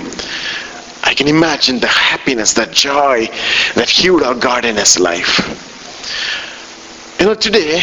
I 1.04 1.14
can 1.14 1.28
imagine 1.28 1.78
the 1.78 1.86
happiness, 1.86 2.54
the 2.54 2.66
joy 2.66 3.26
that 3.76 3.88
he 3.88 4.10
would 4.10 4.24
have 4.24 4.40
got 4.40 4.64
in 4.64 4.74
his 4.74 4.98
life. 4.98 5.38
You 7.20 7.26
know, 7.26 7.34
today 7.34 7.82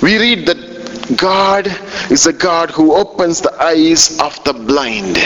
we 0.00 0.18
read 0.18 0.46
that 0.46 0.71
God 1.16 1.66
is 2.10 2.26
a 2.26 2.32
God 2.32 2.70
who 2.70 2.94
opens 2.94 3.40
the 3.40 3.52
eyes 3.62 4.18
of 4.20 4.42
the 4.44 4.52
blind. 4.52 5.16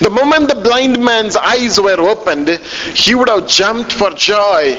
The 0.00 0.10
moment 0.10 0.48
the 0.48 0.60
blind 0.60 1.02
man's 1.02 1.36
eyes 1.36 1.80
were 1.80 2.00
opened, 2.00 2.48
he 2.94 3.14
would 3.14 3.28
have 3.28 3.46
jumped 3.46 3.92
for 3.92 4.10
joy. 4.10 4.76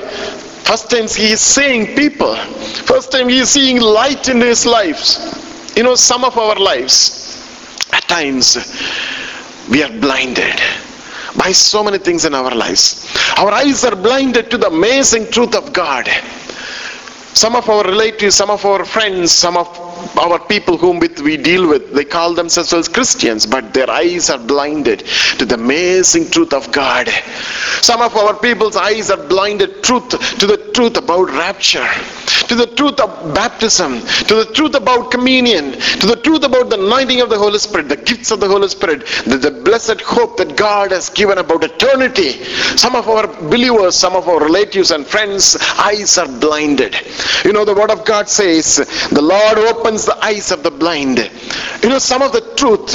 First 0.64 0.90
time 0.90 1.08
he 1.08 1.32
is 1.32 1.42
seeing 1.42 1.96
people. 1.96 2.36
First 2.36 3.12
time 3.12 3.28
he 3.30 3.40
is 3.40 3.50
seeing 3.50 3.82
light 3.82 4.30
in 4.30 4.40
his 4.40 4.66
lives. 4.66 5.74
You 5.76 5.84
know, 5.84 5.96
some 5.96 6.24
of 6.24 6.38
our 6.38 6.56
lives, 6.56 7.44
at 7.92 8.04
times, 8.04 8.58
we 9.70 9.84
are 9.84 9.92
blinded 10.00 10.60
by 11.38 11.52
so 11.52 11.84
many 11.84 11.98
things 11.98 12.26
in 12.26 12.34
our 12.34 12.54
lives. 12.54 13.14
Our 13.38 13.52
eyes 13.52 13.84
are 13.84 13.96
blinded 13.96 14.52
to 14.52 14.58
the 14.58 14.68
amazing 14.68 15.32
truth 15.32 15.56
of 15.56 15.74
God. 15.74 16.08
Some 17.34 17.56
of 17.56 17.68
our 17.70 17.84
relatives, 17.84 18.36
some 18.36 18.52
of 18.52 18.64
our 18.66 18.86
friends, 18.86 19.32
some 19.32 19.58
of 19.58 19.68
our 20.18 20.40
people 20.40 20.78
whom 20.78 21.00
we 21.00 21.38
deal 21.38 21.68
with, 21.68 21.94
they 21.94 22.06
call 22.06 22.34
themselves 22.34 22.88
Christians, 22.88 23.46
but 23.46 23.74
their 23.74 23.90
eyes 23.90 24.30
are 24.30 24.40
blinded 24.40 25.00
to 25.38 25.46
the 25.46 25.56
amazing 25.56 26.30
truth 26.30 26.54
of 26.54 26.72
God. 26.72 27.10
Some 27.82 28.02
of 28.02 28.16
our 28.16 28.34
people's 28.40 28.76
eyes 28.76 29.12
are 29.12 29.28
blinded 29.28 29.84
truth 29.84 30.10
to 30.10 30.48
the 30.48 30.58
truth 30.74 30.98
about 30.98 31.30
rapture, 31.30 31.88
to 32.48 32.56
the 32.56 32.68
truth 32.76 33.00
of 33.00 33.34
baptism, 33.34 34.00
to 34.28 34.36
the 34.36 34.52
truth 34.54 34.76
about 34.76 35.12
communion, 35.12 35.74
to 35.74 36.08
the 36.08 36.20
truth 36.24 36.44
about 36.44 36.70
the 36.70 36.80
anointing 36.80 37.22
of 37.22 37.30
the 37.30 37.38
Holy 37.38 37.60
Spirit, 37.60 37.90
the 37.90 37.96
gifts 37.96 38.32
of 38.32 38.40
the 38.40 38.48
Holy 38.48 38.68
Spirit, 38.68 39.06
the, 39.26 39.38
the 39.38 39.52
blessed 39.52 40.02
hope 40.02 40.38
that 40.38 40.56
God 40.56 40.92
has 40.92 41.10
given 41.10 41.38
about 41.38 41.64
eternity. 41.64 42.44
Some 42.78 42.96
of 42.96 43.08
our 43.08 43.28
believers, 43.28 43.96
some 43.96 44.16
of 44.16 44.28
our 44.28 44.40
relatives 44.40 44.92
and 44.92 45.06
friends' 45.06 45.58
eyes 45.78 46.18
are 46.18 46.28
blinded. 46.28 46.96
You 47.46 47.54
know, 47.54 47.66
the 47.66 47.74
Word 47.74 47.92
of 47.92 48.06
God 48.06 48.30
says, 48.30 48.78
the 49.12 49.22
Lord 49.22 49.58
opens 49.58 49.93
the 50.06 50.18
eyes 50.24 50.52
of 50.52 50.64
the 50.64 50.72
blind. 50.72 51.20
You 51.82 51.90
know, 51.90 52.00
some 52.00 52.22
of 52.22 52.32
the 52.32 52.42
truth 52.56 52.94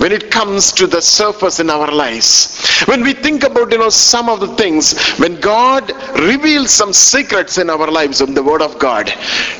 when 0.00 0.12
it 0.12 0.30
comes 0.30 0.72
to 0.72 0.86
the 0.86 1.00
surface 1.00 1.60
in 1.60 1.70
our 1.70 1.90
lives. 1.92 2.58
When 2.86 3.02
we 3.02 3.12
think 3.12 3.44
about, 3.44 3.70
you 3.70 3.78
know, 3.78 3.88
some 3.88 4.28
of 4.28 4.40
the 4.40 4.48
things, 4.56 4.98
when 5.18 5.40
God 5.40 5.92
reveals 6.18 6.70
some 6.70 6.92
secrets 6.92 7.58
in 7.58 7.70
our 7.70 7.90
lives 7.90 8.20
in 8.20 8.34
the 8.34 8.42
Word 8.42 8.62
of 8.62 8.78
God, 8.78 9.12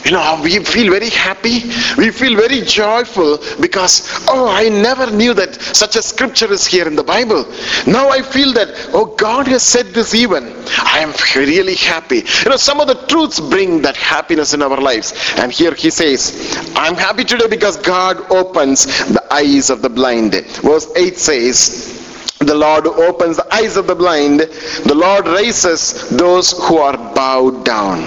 you 0.05 0.11
know, 0.11 0.41
we 0.43 0.59
feel 0.65 0.91
very 0.91 1.11
happy. 1.11 1.61
We 1.97 2.11
feel 2.11 2.37
very 2.37 2.63
joyful 2.63 3.39
because, 3.61 4.09
oh, 4.29 4.49
I 4.49 4.69
never 4.69 5.11
knew 5.11 5.35
that 5.35 5.61
such 5.61 5.97
a 5.97 6.03
scripture 6.03 6.53
is 6.53 6.67
here 6.67 6.87
in 6.87 6.97
the 6.97 7.05
Bible. 7.05 7.45
Now 7.87 8.09
I 8.09 8.23
feel 8.23 8.53
that, 8.55 8.69
oh, 8.93 9.07
God 9.17 9.47
has 9.49 9.63
said 9.63 9.87
this 9.89 10.15
even. 10.15 10.45
I 10.79 11.01
am 11.01 11.13
really 11.37 11.75
happy. 11.75 12.25
You 12.45 12.51
know, 12.51 12.57
some 12.57 12.81
of 12.81 12.89
the 12.89 13.07
truths 13.07 13.41
bring 13.41 13.83
that 13.83 13.97
happiness 13.97 14.55
in 14.55 14.63
our 14.63 14.81
lives. 14.81 15.13
And 15.37 15.53
here 15.53 15.75
he 15.75 15.91
says, 15.91 16.62
I'm 16.77 16.95
happy 16.95 17.25
today 17.25 17.49
because 17.49 17.77
God 17.77 18.31
opens 18.31 18.87
the 19.13 19.23
eyes 19.33 19.71
of 19.71 19.83
the 19.83 19.91
blind. 19.91 20.35
Verse 20.35 20.91
8 20.97 21.19
says, 21.19 22.03
the 22.39 22.55
Lord 22.55 22.87
opens 22.87 23.37
the 23.37 23.55
eyes 23.55 23.77
of 23.77 23.87
the 23.87 23.95
blind. 23.95 24.41
The 24.41 24.95
Lord 24.95 25.27
raises 25.29 26.11
those 26.11 26.53
who 26.53 26.79
are 26.79 26.97
bowed 27.15 27.65
down. 27.65 28.01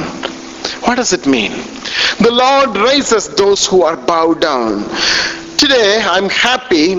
What 0.83 0.95
does 0.95 1.13
it 1.13 1.25
mean? 1.25 1.51
The 2.19 2.31
Lord 2.31 2.75
raises 2.75 3.29
those 3.29 3.65
who 3.65 3.83
are 3.83 3.95
bowed 3.95 4.41
down. 4.41 4.83
Today 5.57 6.01
I'm 6.03 6.29
happy 6.29 6.95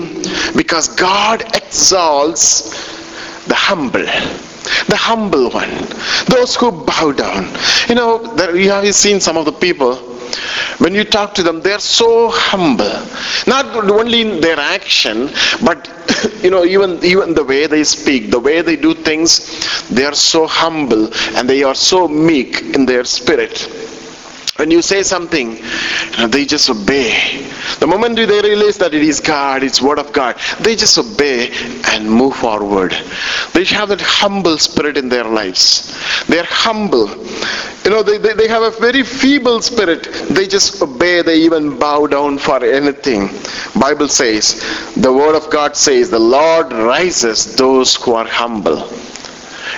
because 0.55 0.95
God 0.95 1.43
exalts 1.55 3.45
the 3.45 3.55
humble 3.55 4.05
the 4.87 4.97
humble 4.97 5.49
one 5.51 5.69
those 6.27 6.55
who 6.55 6.71
bow 6.71 7.13
down 7.13 7.47
you 7.87 7.95
know 7.95 8.21
you 8.53 8.69
have 8.69 8.93
seen 8.93 9.21
some 9.21 9.37
of 9.37 9.45
the 9.45 9.51
people 9.51 9.95
when 10.79 10.93
you 10.93 11.03
talk 11.03 11.33
to 11.35 11.43
them 11.43 11.61
they're 11.61 11.79
so 11.79 12.29
humble. 12.29 13.05
Not 13.47 13.65
only 13.89 14.21
in 14.21 14.41
their 14.41 14.59
action 14.59 15.29
but 15.63 15.89
you 16.43 16.49
know 16.49 16.63
even 16.65 17.03
even 17.03 17.33
the 17.33 17.43
way 17.43 17.67
they 17.67 17.83
speak 17.83 18.31
the 18.31 18.39
way 18.39 18.61
they 18.61 18.75
do 18.75 18.93
things 18.93 19.87
they 19.89 20.05
are 20.05 20.15
so 20.15 20.47
humble 20.47 21.11
and 21.35 21.49
they 21.49 21.63
are 21.63 21.75
so 21.75 22.07
meek 22.07 22.61
in 22.75 22.85
their 22.85 23.03
spirit 23.03 23.67
when 24.57 24.71
you 24.71 24.81
say 24.81 25.03
something, 25.03 25.61
they 26.29 26.45
just 26.45 26.69
obey. 26.69 27.45
The 27.79 27.87
moment 27.87 28.15
they 28.15 28.25
realize 28.25 28.77
that 28.79 28.93
it 28.93 29.03
is 29.03 29.19
God, 29.19 29.63
it's 29.63 29.81
word 29.81 29.99
of 29.99 30.11
God, 30.11 30.35
they 30.61 30.75
just 30.75 30.97
obey 30.97 31.51
and 31.91 32.09
move 32.09 32.35
forward. 32.35 32.91
They 33.53 33.65
have 33.65 33.89
that 33.89 34.01
humble 34.01 34.57
spirit 34.57 34.97
in 34.97 35.09
their 35.09 35.23
lives. 35.23 35.95
They're 36.25 36.43
humble. 36.43 37.07
You 37.85 37.91
know, 37.91 38.03
they, 38.03 38.17
they, 38.17 38.33
they 38.33 38.47
have 38.47 38.63
a 38.63 38.71
very 38.71 39.03
feeble 39.03 39.61
spirit. 39.61 40.03
They 40.29 40.47
just 40.47 40.81
obey, 40.81 41.21
they 41.21 41.37
even 41.37 41.77
bow 41.77 42.07
down 42.07 42.37
for 42.37 42.63
anything. 42.63 43.29
Bible 43.79 44.07
says, 44.07 44.59
the 44.95 45.13
word 45.13 45.35
of 45.35 45.49
God 45.49 45.77
says, 45.77 46.09
the 46.09 46.19
Lord 46.19 46.73
rises 46.73 47.55
those 47.55 47.95
who 47.95 48.13
are 48.13 48.27
humble. 48.27 48.89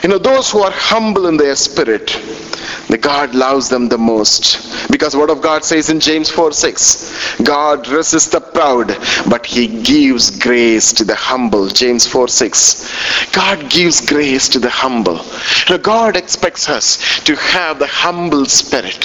You 0.04 0.10
know, 0.10 0.18
those 0.18 0.50
who 0.50 0.60
are 0.60 0.72
humble 0.72 1.28
in 1.28 1.36
their 1.36 1.56
spirit, 1.58 2.08
the 2.88 2.98
God 2.98 3.36
loves 3.36 3.68
them 3.68 3.90
the 3.90 3.98
most. 3.98 4.90
Because 4.90 5.16
word 5.16 5.30
of 5.30 5.42
God 5.42 5.66
says 5.66 5.90
in 5.90 6.00
James 6.00 6.30
4 6.30 6.54
6, 6.54 7.42
God 7.44 7.88
resists 7.90 8.30
the 8.30 8.40
proud, 8.40 8.88
but 9.30 9.46
he 9.46 9.68
gives 9.84 10.32
grace 10.32 10.94
to 10.94 11.04
the 11.04 11.16
humble. 11.16 11.68
James 11.68 12.08
4 12.08 12.30
6. 12.30 13.32
God 13.34 13.70
gives 13.70 14.00
grace 14.08 14.48
to 14.50 14.60
the 14.60 14.70
humble. 14.70 15.18
You 15.68 15.76
know, 15.76 15.78
God 15.78 16.16
expects 16.16 16.70
us 16.70 17.20
to 17.26 17.36
have 17.36 17.78
the 17.80 17.88
humble 17.88 18.46
spirit. 18.46 19.04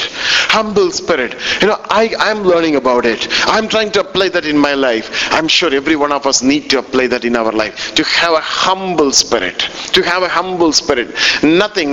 Humble 0.49 0.93
spirit. 0.93 1.35
You 1.61 1.69
know, 1.69 1.81
I, 1.91 2.15
I'm 2.21 2.45
learning 2.45 2.77
about 2.77 3.05
it. 3.05 3.27
I'm 3.49 3.69
trying 3.69 3.91
to 3.93 4.01
apply 4.01 4.29
that 4.31 4.47
in 4.47 4.57
my 4.57 4.75
life. 4.75 5.29
I'm 5.33 5.49
sure 5.49 5.75
every 5.75 5.97
one 5.97 6.13
of 6.13 6.27
us 6.27 6.43
need 6.43 6.71
to 6.71 6.79
apply 6.79 7.09
that 7.09 7.25
in 7.25 7.35
our 7.35 7.51
life. 7.51 7.95
To 7.97 8.05
have 8.05 8.35
a 8.35 8.41
humble 8.41 9.11
spirit. 9.11 9.59
To 9.93 10.03
have 10.03 10.23
a 10.23 10.29
humble 10.29 10.73
spirit 10.73 10.84
spirit 10.85 11.09
nothing 11.63 11.91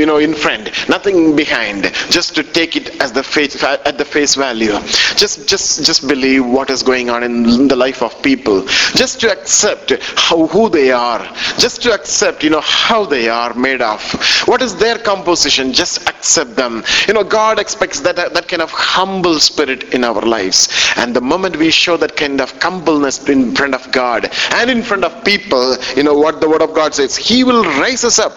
you 0.00 0.06
know 0.10 0.18
in 0.28 0.34
front 0.44 0.70
nothing 0.94 1.18
behind 1.42 1.84
just 2.16 2.34
to 2.38 2.42
take 2.58 2.74
it 2.80 2.88
as 3.04 3.12
the 3.18 3.24
face 3.34 3.62
at 3.62 3.96
the 4.02 4.08
face 4.14 4.34
value 4.46 4.76
just 5.22 5.48
just 5.52 5.84
just 5.88 6.02
believe 6.14 6.44
what 6.56 6.70
is 6.76 6.82
going 6.92 7.08
on 7.14 7.22
in 7.28 7.68
the 7.72 7.78
life 7.86 8.02
of 8.08 8.12
people 8.30 8.58
just 9.02 9.20
to 9.20 9.30
accept 9.36 9.92
how 10.26 10.46
who 10.54 10.68
they 10.78 10.90
are 10.90 11.22
just 11.64 11.82
to 11.82 11.92
accept 11.98 12.42
you 12.46 12.50
know 12.50 12.64
how 12.88 13.04
they 13.14 13.28
are 13.28 13.52
made 13.54 13.82
of 13.92 14.02
What 14.46 14.62
is 14.62 14.74
their 14.76 14.98
composition? 14.98 15.72
Just 15.72 16.08
accept 16.08 16.56
them. 16.56 16.84
You 17.08 17.14
know, 17.14 17.24
God 17.24 17.58
expects 17.58 18.00
that, 18.00 18.16
that 18.16 18.48
kind 18.48 18.62
of 18.62 18.70
humble 18.70 19.38
spirit 19.40 19.94
in 19.94 20.04
our 20.04 20.20
lives. 20.20 20.68
And 20.96 21.14
the 21.14 21.20
moment 21.20 21.56
we 21.56 21.70
show 21.70 21.96
that 21.96 22.16
kind 22.16 22.40
of 22.40 22.50
humbleness 22.60 23.28
in 23.28 23.54
front 23.54 23.74
of 23.74 23.90
God 23.92 24.30
and 24.52 24.70
in 24.70 24.82
front 24.82 25.04
of 25.04 25.24
people, 25.24 25.76
you 25.96 26.02
know 26.02 26.14
what 26.14 26.40
the 26.40 26.48
word 26.48 26.62
of 26.62 26.74
God 26.74 26.94
says, 26.94 27.16
He 27.16 27.44
will 27.44 27.64
raise 27.80 28.04
us 28.04 28.18
up. 28.18 28.33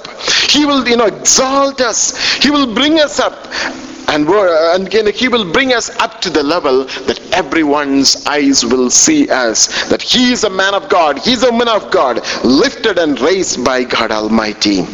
He 0.49 0.65
will, 0.65 0.87
you 0.87 0.97
know, 0.97 1.05
exalt 1.05 1.81
us. 1.81 2.17
He 2.41 2.49
will 2.49 2.73
bring 2.73 2.99
us 2.99 3.19
up. 3.19 3.47
And, 4.09 4.27
and 4.29 5.09
he 5.09 5.27
will 5.27 5.51
bring 5.51 5.73
us 5.73 5.89
up 5.99 6.21
to 6.21 6.29
the 6.29 6.41
level 6.41 6.85
that 6.85 7.19
everyone's 7.33 8.25
eyes 8.25 8.65
will 8.65 8.89
see 8.89 9.29
us 9.29 9.89
that 9.89 10.01
he 10.01 10.31
is 10.31 10.45
a 10.45 10.49
man 10.49 10.73
of 10.73 10.87
god. 10.87 11.19
He's 11.19 11.43
a 11.43 11.51
man 11.51 11.67
of 11.67 11.91
god 11.91 12.21
lifted 12.43 12.97
and 12.99 13.19
raised 13.19 13.65
by 13.65 13.83
god 13.83 14.11
almighty. 14.11 14.85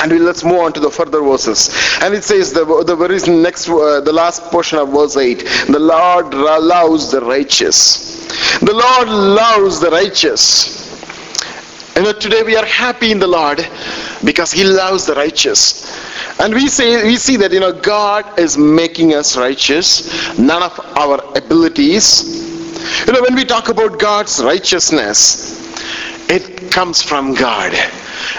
And 0.00 0.10
we, 0.10 0.18
let's 0.18 0.42
move 0.42 0.60
on 0.60 0.72
to 0.72 0.80
the 0.80 0.90
further 0.90 1.22
verses. 1.22 1.70
And 2.02 2.12
it 2.12 2.24
says 2.24 2.52
the, 2.52 2.64
the 2.84 2.96
very 2.96 3.18
next 3.40 3.68
uh, 3.68 4.00
the 4.00 4.12
last 4.12 4.42
portion 4.50 4.78
of 4.78 4.88
verse 4.90 5.16
8 5.16 5.38
the 5.68 5.78
lord 5.78 6.34
loves 6.34 7.12
the 7.12 7.20
righteous. 7.20 8.58
The 8.58 8.74
lord 8.74 9.08
loves 9.08 9.80
the 9.80 9.90
righteous 9.90 10.83
you 11.96 12.02
know, 12.02 12.12
today 12.12 12.42
we 12.42 12.56
are 12.56 12.64
happy 12.64 13.12
in 13.12 13.18
the 13.18 13.26
Lord 13.26 13.66
because 14.24 14.50
He 14.52 14.64
loves 14.64 15.06
the 15.06 15.14
righteous. 15.14 15.84
And 16.40 16.52
we 16.52 16.66
say 16.68 17.04
we 17.04 17.16
see 17.16 17.36
that 17.36 17.52
you 17.52 17.60
know 17.60 17.72
God 17.72 18.38
is 18.38 18.58
making 18.58 19.14
us 19.14 19.36
righteous, 19.36 20.38
none 20.38 20.62
of 20.62 20.78
our 20.96 21.20
abilities. 21.36 22.42
You 23.06 23.12
know, 23.12 23.22
when 23.22 23.34
we 23.36 23.44
talk 23.44 23.68
about 23.68 24.00
God's 24.00 24.42
righteousness, 24.42 25.60
it 26.28 26.72
comes 26.72 27.02
from 27.02 27.34
God. 27.34 27.72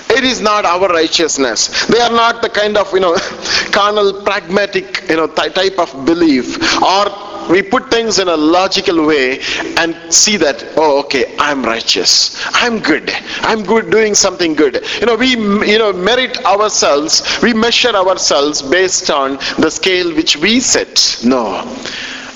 It 0.09 0.23
is 0.23 0.41
not 0.41 0.65
our 0.65 0.87
righteousness. 0.89 1.85
They 1.85 1.99
are 1.99 2.11
not 2.11 2.41
the 2.41 2.49
kind 2.49 2.77
of 2.77 2.91
you 2.93 2.99
know 2.99 3.15
carnal, 3.71 4.21
pragmatic 4.23 5.07
you 5.09 5.15
know 5.15 5.27
type 5.27 5.79
of 5.79 6.05
belief 6.05 6.57
or 6.81 7.24
we 7.49 7.61
put 7.61 7.89
things 7.91 8.19
in 8.19 8.27
a 8.27 8.35
logical 8.37 9.05
way 9.05 9.39
and 9.77 9.95
see 10.13 10.37
that 10.37 10.63
oh 10.77 10.99
okay 10.99 11.35
i'm 11.39 11.63
righteous. 11.63 12.41
I'm 12.53 12.79
good. 12.79 13.11
I'm 13.41 13.63
good 13.63 13.91
doing 13.91 14.15
something 14.15 14.53
good. 14.53 14.83
You 14.99 15.05
know 15.05 15.15
we 15.15 15.29
you 15.31 15.77
know 15.77 15.93
merit 15.93 16.43
ourselves. 16.45 17.21
We 17.41 17.53
measure 17.53 17.95
ourselves 17.95 18.61
based 18.61 19.09
on 19.09 19.37
the 19.59 19.69
scale 19.69 20.13
which 20.15 20.37
we 20.37 20.59
set. 20.59 21.21
No 21.23 21.45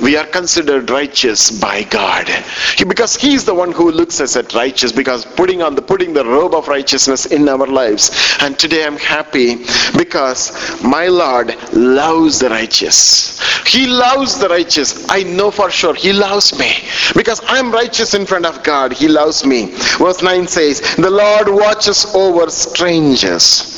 we 0.01 0.15
are 0.15 0.25
considered 0.25 0.89
righteous 0.89 1.51
by 1.51 1.83
God. 1.83 2.29
He, 2.77 2.85
because 2.85 3.15
He 3.15 3.33
is 3.33 3.45
the 3.45 3.53
one 3.53 3.71
who 3.71 3.91
looks 3.91 4.21
us 4.21 4.35
at 4.35 4.53
righteous, 4.53 4.91
because 4.91 5.25
putting 5.25 5.61
on 5.61 5.75
the 5.75 5.81
putting 5.81 6.13
the 6.13 6.25
robe 6.25 6.53
of 6.53 6.67
righteousness 6.67 7.25
in 7.25 7.47
our 7.49 7.67
lives. 7.67 8.11
And 8.39 8.57
today 8.57 8.85
I'm 8.85 8.97
happy 8.97 9.65
because 9.97 10.81
my 10.83 11.07
Lord 11.07 11.55
loves 11.73 12.39
the 12.39 12.49
righteous. 12.49 13.39
He 13.67 13.87
loves 13.87 14.39
the 14.39 14.49
righteous. 14.49 15.07
I 15.09 15.23
know 15.23 15.51
for 15.51 15.69
sure 15.69 15.93
He 15.93 16.13
loves 16.13 16.57
me. 16.57 16.73
Because 17.15 17.41
I'm 17.47 17.71
righteous 17.71 18.13
in 18.13 18.25
front 18.25 18.45
of 18.45 18.63
God. 18.63 18.93
He 18.93 19.07
loves 19.07 19.45
me. 19.45 19.71
Verse 19.97 20.21
9 20.21 20.47
says, 20.47 20.81
The 20.95 21.09
Lord 21.09 21.49
watches 21.49 22.05
over 22.15 22.49
strangers. 22.49 23.75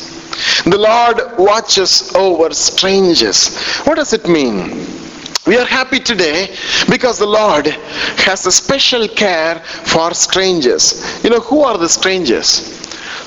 The 0.66 0.78
Lord 0.78 1.38
watches 1.38 2.14
over 2.16 2.54
strangers. 2.54 3.56
What 3.86 3.96
does 3.96 4.14
it 4.14 4.28
mean? 4.28 4.88
We 5.48 5.58
are 5.58 5.66
happy 5.66 6.00
today 6.00 6.56
because 6.88 7.18
the 7.18 7.26
Lord 7.26 7.66
has 7.66 8.46
a 8.46 8.52
special 8.52 9.08
care 9.08 9.60
for 9.60 10.14
strangers. 10.14 11.24
You 11.24 11.32
know, 11.32 11.40
who 11.40 11.64
are 11.64 11.80
the 11.80 11.90
strangers? 11.90 12.78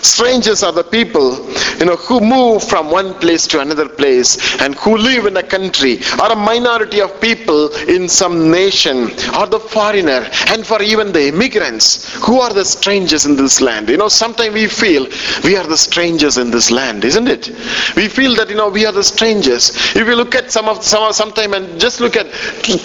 Strangers 0.04 0.62
are 0.62 0.70
the 0.72 0.84
people, 0.84 1.50
you 1.78 1.86
know, 1.86 1.96
who 1.96 2.20
move 2.20 2.62
from 2.62 2.90
one 2.90 3.14
place 3.14 3.46
to 3.46 3.60
another 3.60 3.88
place 3.88 4.60
and 4.60 4.74
who 4.74 4.98
live 4.98 5.24
in 5.24 5.38
a 5.38 5.42
country 5.42 5.98
or 6.20 6.30
a 6.30 6.36
minority 6.36 7.00
of 7.00 7.18
people 7.22 7.74
in 7.88 8.06
some 8.06 8.50
nation 8.50 9.04
or 9.38 9.46
the 9.46 9.58
foreigner 9.58 10.28
and 10.48 10.66
for 10.66 10.82
even 10.82 11.10
the 11.10 11.28
immigrants 11.28 12.12
who 12.16 12.38
are 12.38 12.52
the 12.52 12.64
strangers 12.64 13.24
in 13.24 13.34
this 13.34 13.62
land. 13.62 13.88
You 13.88 13.96
know, 13.96 14.08
sometimes 14.08 14.52
we 14.52 14.66
feel 14.66 15.06
we 15.42 15.56
are 15.56 15.66
the 15.66 15.78
strangers 15.78 16.36
in 16.36 16.50
this 16.50 16.70
land, 16.70 17.02
isn't 17.06 17.26
it? 17.26 17.48
We 17.96 18.08
feel 18.08 18.34
that, 18.36 18.50
you 18.50 18.56
know, 18.56 18.68
we 18.68 18.84
are 18.84 18.92
the 18.92 19.02
strangers. 19.02 19.70
If 19.96 20.06
you 20.06 20.16
look 20.16 20.34
at 20.34 20.52
some 20.52 20.68
of 20.68 20.84
some 20.84 21.14
sometime 21.14 21.54
and 21.54 21.80
just 21.80 22.00
look 22.00 22.16
at 22.16 22.26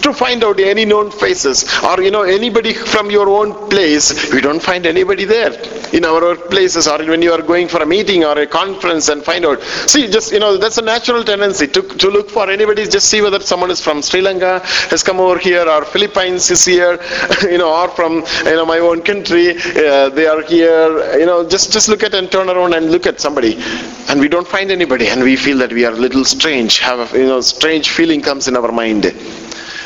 to 0.03 0.13
find 0.13 0.41
out 0.43 0.59
any 0.61 0.85
known 0.85 1.11
faces 1.11 1.65
or, 1.83 2.01
you 2.01 2.11
know, 2.11 2.23
anybody 2.23 2.73
from 2.73 3.11
your 3.11 3.27
own 3.27 3.69
place, 3.69 4.31
we 4.33 4.39
don't 4.39 4.61
find 4.61 4.85
anybody 4.85 5.25
there 5.25 5.51
in 5.93 6.05
our 6.05 6.35
places 6.35 6.87
or 6.87 7.08
when 7.09 7.21
you 7.21 7.31
are 7.31 7.41
going 7.41 7.67
for 7.67 7.81
a 7.81 7.85
meeting 7.85 8.23
or 8.23 8.37
a 8.37 8.47
conference 8.47 9.09
and 9.09 9.23
find 9.23 9.45
out. 9.45 9.61
See, 9.87 10.07
just, 10.07 10.31
you 10.31 10.39
know, 10.39 10.57
that's 10.57 10.77
a 10.77 10.81
natural 10.81 11.23
tendency 11.23 11.67
to, 11.67 11.81
to 11.81 12.07
look 12.09 12.29
for 12.29 12.49
anybody, 12.49 12.85
just 12.87 13.09
see 13.09 13.21
whether 13.21 13.39
someone 13.39 13.71
is 13.71 13.81
from 13.81 14.01
Sri 14.01 14.21
Lanka, 14.21 14.59
has 14.89 15.03
come 15.03 15.19
over 15.19 15.37
here, 15.37 15.67
or 15.67 15.85
Philippines 15.85 16.49
is 16.51 16.63
here, 16.65 16.99
you 17.43 17.57
know, 17.57 17.73
or 17.73 17.89
from, 17.89 18.23
you 18.45 18.55
know, 18.55 18.65
my 18.65 18.79
own 18.79 19.01
country, 19.01 19.57
uh, 19.57 20.09
they 20.09 20.27
are 20.27 20.41
here, 20.43 21.19
you 21.19 21.25
know, 21.25 21.47
just, 21.47 21.71
just 21.71 21.89
look 21.89 22.03
at 22.03 22.13
and 22.13 22.31
turn 22.31 22.49
around 22.49 22.73
and 22.73 22.91
look 22.91 23.05
at 23.05 23.19
somebody. 23.19 23.57
And 24.09 24.19
we 24.19 24.27
don't 24.27 24.47
find 24.47 24.71
anybody 24.71 25.07
and 25.07 25.23
we 25.23 25.35
feel 25.35 25.57
that 25.59 25.73
we 25.73 25.85
are 25.85 25.93
a 25.93 26.01
little 26.07 26.25
strange, 26.25 26.79
have 26.79 27.13
a, 27.13 27.17
you 27.17 27.25
know, 27.25 27.41
strange 27.41 27.89
feeling 27.89 28.21
comes 28.21 28.47
in 28.47 28.55
our 28.55 28.71
mind. 28.71 29.03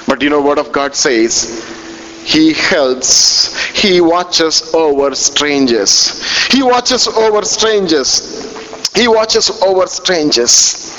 But 0.07 0.21
you 0.21 0.29
know, 0.29 0.41
Word 0.41 0.59
of 0.59 0.71
God 0.71 0.95
says, 0.95 1.82
he 2.23 2.53
helps. 2.53 3.55
He 3.71 4.01
watches 4.01 4.73
over 4.73 5.13
strangers. 5.15 6.47
He 6.47 6.63
watches 6.63 7.07
over 7.07 7.43
strangers. 7.43 8.93
He 8.95 9.07
watches 9.07 9.49
over 9.61 9.87
strangers. 9.87 10.89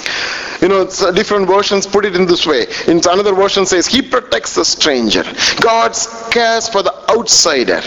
You 0.61 0.69
know, 0.69 0.85
different 1.13 1.47
versions 1.47 1.87
put 1.87 2.05
it 2.05 2.15
in 2.15 2.27
this 2.27 2.47
way. 2.47 2.67
In 2.87 2.99
another 2.99 3.35
version 3.35 3.67
says, 3.67 3.87
He 3.87 4.03
protects 4.03 4.55
the 4.55 4.65
stranger. 4.65 5.25
God 5.61 5.97
cares 6.31 6.69
for 6.69 6.83
the 6.83 6.95
outsider. 7.11 7.81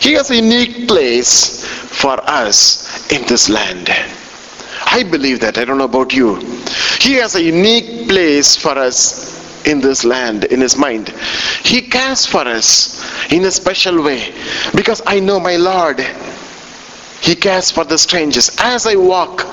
He 0.00 0.14
has 0.14 0.30
a 0.30 0.36
unique 0.36 0.88
place 0.88 1.64
for 1.64 2.18
us 2.28 3.10
in 3.12 3.26
this 3.26 3.48
land. 3.48 3.90
I 4.86 5.02
believe 5.02 5.40
that. 5.40 5.58
I 5.58 5.64
don't 5.64 5.78
know 5.78 5.84
about 5.84 6.12
you. 6.14 6.36
He 7.00 7.14
has 7.14 7.34
a 7.34 7.42
unique 7.42 8.08
place 8.08 8.56
for 8.56 8.78
us 8.78 9.29
in 9.66 9.80
this 9.80 10.04
land, 10.04 10.44
in 10.44 10.60
his 10.60 10.76
mind. 10.76 11.08
He 11.64 11.82
cares 11.82 12.26
for 12.26 12.40
us 12.46 13.00
in 13.32 13.44
a 13.44 13.50
special 13.50 14.02
way 14.02 14.32
because 14.74 15.02
I 15.06 15.20
know 15.20 15.40
my 15.40 15.56
Lord. 15.56 16.00
He 17.20 17.34
cares 17.34 17.70
for 17.70 17.84
the 17.84 17.98
strangers. 17.98 18.56
As 18.58 18.86
I 18.86 18.96
walk 18.96 19.44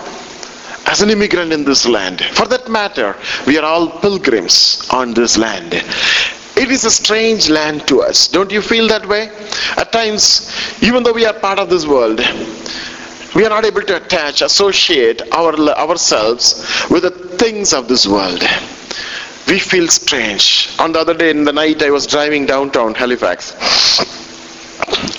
as 0.86 1.02
an 1.02 1.10
immigrant 1.10 1.52
in 1.52 1.66
this 1.66 1.86
land, 1.86 2.22
for 2.22 2.46
that 2.48 2.70
matter, 2.70 3.16
we 3.46 3.58
are 3.58 3.66
all 3.66 3.90
pilgrims 4.00 4.88
on 4.92 5.14
this 5.14 5.38
land. 5.38 5.74
It 5.74 6.72
is 6.72 6.86
a 6.86 6.92
strange 6.92 7.50
land 7.50 7.88
to 7.88 8.02
us. 8.02 8.28
Don't 8.28 8.52
you 8.52 8.62
feel 8.62 8.88
that 8.88 9.06
way? 9.06 9.30
At 9.78 9.92
times, 9.92 10.52
even 10.82 11.04
though 11.04 11.14
we 11.14 11.26
are 11.26 11.34
part 11.34 11.60
of 11.60 11.70
this 11.70 11.86
world, 11.86 12.20
we 13.36 13.46
are 13.46 13.50
not 13.50 13.66
able 13.66 13.82
to 13.82 13.98
attach, 13.98 14.42
associate 14.42 15.22
our, 15.34 15.54
ourselves 15.78 16.66
with 16.90 17.04
the 17.04 17.12
things 17.12 17.74
of 17.74 17.88
this 17.88 18.08
world 18.08 18.44
we 19.48 19.60
feel 19.60 19.88
strange. 19.88 20.70
On 20.80 20.92
the 20.92 21.00
other 21.00 21.14
day 21.14 21.30
in 21.30 21.44
the 21.44 21.54
night, 21.54 21.82
I 21.82 21.90
was 21.90 22.06
driving 22.06 22.46
downtown 22.46 22.94
Halifax. 22.94 23.54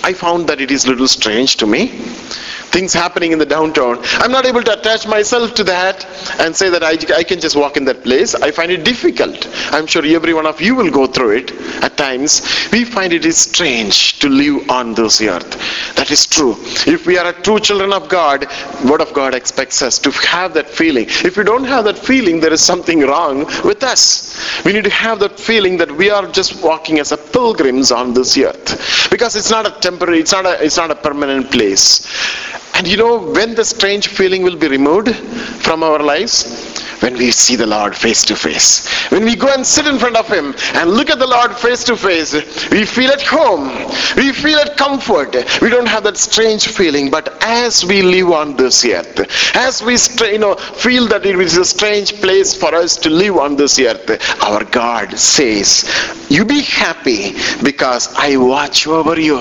I 0.05 0.13
found 0.13 0.49
that 0.49 0.61
it 0.61 0.71
is 0.71 0.87
little 0.87 1.09
strange 1.09 1.57
to 1.57 1.67
me 1.67 1.89
things 2.69 2.93
happening 2.93 3.33
in 3.33 3.39
the 3.39 3.47
downtown. 3.47 3.99
I'm 4.23 4.33
not 4.33 4.47
able 4.47 4.63
to 4.63 4.79
attach 4.79 5.07
myself 5.07 5.55
to 5.55 5.65
that 5.65 6.05
and 6.41 6.55
say 6.55 6.71
that 6.71 6.83
I, 6.83 6.93
I 7.17 7.25
can 7.25 7.41
just 7.41 7.57
walk 7.57 7.77
in 7.77 7.85
that 7.87 8.03
place. 8.03 8.35
I 8.35 8.51
find 8.51 8.71
it 8.71 8.85
difficult. 8.85 9.47
I'm 9.73 9.87
sure 9.87 10.05
every 10.05 10.35
one 10.35 10.47
of 10.47 10.61
you 10.61 10.75
will 10.75 10.91
go 10.91 11.07
through 11.07 11.37
it 11.39 11.53
at 11.83 11.97
times. 11.97 12.43
We 12.73 12.85
find 12.85 13.13
it 13.13 13.25
is 13.25 13.39
strange 13.39 14.19
to 14.21 14.29
live 14.29 14.71
on 14.71 14.95
this 14.95 15.21
earth. 15.21 15.95
That 15.97 16.11
is 16.11 16.27
true. 16.27 16.57
If 16.87 17.07
we 17.07 17.19
are 17.19 17.33
true 17.33 17.61
children 17.61 17.93
of 17.93 18.09
God, 18.09 18.47
Word 18.89 19.01
of 19.01 19.13
God 19.13 19.35
expects 19.35 19.83
us 19.83 19.99
to 20.01 20.11
have 20.11 20.55
that 20.55 20.69
feeling. 20.69 21.07
If 21.09 21.37
we 21.37 21.45
don't 21.45 21.65
have 21.65 21.85
that 21.85 21.99
feeling, 21.99 22.41
there 22.41 22.53
is 22.53 22.61
something 22.61 23.01
wrong 23.01 23.45
with 23.65 23.83
us. 23.83 24.65
We 24.65 24.73
need 24.73 24.85
to 24.85 24.91
have 24.91 25.19
that 25.21 25.39
feeling 25.39 25.77
that 25.79 25.91
we 25.91 26.11
are 26.11 26.27
just 26.31 26.63
walking 26.63 26.99
as 26.99 27.13
a 27.13 27.17
pilgrims 27.17 27.91
on 27.93 28.15
this 28.15 28.37
earth. 28.39 29.11
Because 29.11 29.37
it's 29.37 29.51
not 29.51 29.67
a 29.67 29.81
temporary, 29.81 30.21
it's 30.21 30.33
not 30.33 30.47
a, 30.47 30.63
it's 30.65 30.77
not 30.77 30.91
a 30.91 30.95
permanent 30.95 31.51
place. 31.51 32.07
And 32.75 32.87
you 32.87 32.97
know 32.97 33.19
when 33.19 33.55
the 33.55 33.65
strange 33.65 34.09
feeling 34.09 34.43
will 34.43 34.57
be 34.57 34.69
removed 34.69 35.15
from 35.65 35.83
our 35.83 35.99
lives? 35.99 36.85
When 37.01 37.15
we 37.15 37.31
see 37.31 37.57
the 37.57 37.67
Lord 37.67 37.95
face 37.95 38.25
to 38.25 38.37
face. 38.37 38.87
When 39.11 39.25
we 39.25 39.37
go 39.37 39.53
and 39.53 39.67
sit 39.67 39.87
in 39.87 39.99
front 39.99 40.17
of 40.17 40.29
Him 40.29 40.55
and 40.75 40.91
look 40.91 41.11
at 41.11 41.19
the 41.19 41.27
Lord 41.27 41.57
face 41.57 41.85
to 41.85 41.97
face, 41.97 42.33
we 42.71 42.85
feel 42.85 43.11
at 43.11 43.23
home. 43.23 43.69
We 44.17 44.33
feel 44.33 44.59
at 44.59 44.77
comfort. 44.77 45.35
We 45.63 45.71
don't 45.71 45.87
have 45.87 46.05
that 46.05 46.17
strange 46.17 46.69
feeling. 46.69 47.11
But 47.11 47.43
as 47.43 47.85
we 47.85 48.03
live 48.03 48.31
on 48.31 48.57
this 48.57 48.85
earth, 48.85 49.57
as 49.57 49.83
we 49.83 49.97
you 50.31 50.39
know, 50.39 50.55
feel 50.55 51.07
that 51.09 51.25
it 51.25 51.39
is 51.39 51.57
a 51.57 51.65
strange 51.65 52.21
place 52.21 52.55
for 52.55 52.75
us 52.75 52.97
to 52.99 53.11
live 53.11 53.37
on 53.37 53.57
this 53.57 53.79
earth, 53.79 54.09
our 54.43 54.65
God 54.65 55.17
says, 55.19 55.85
You 56.29 56.45
be 56.45 56.63
happy 56.63 57.33
because 57.63 58.13
I 58.15 58.37
watch 58.37 58.87
over 58.87 59.19
you. 59.21 59.39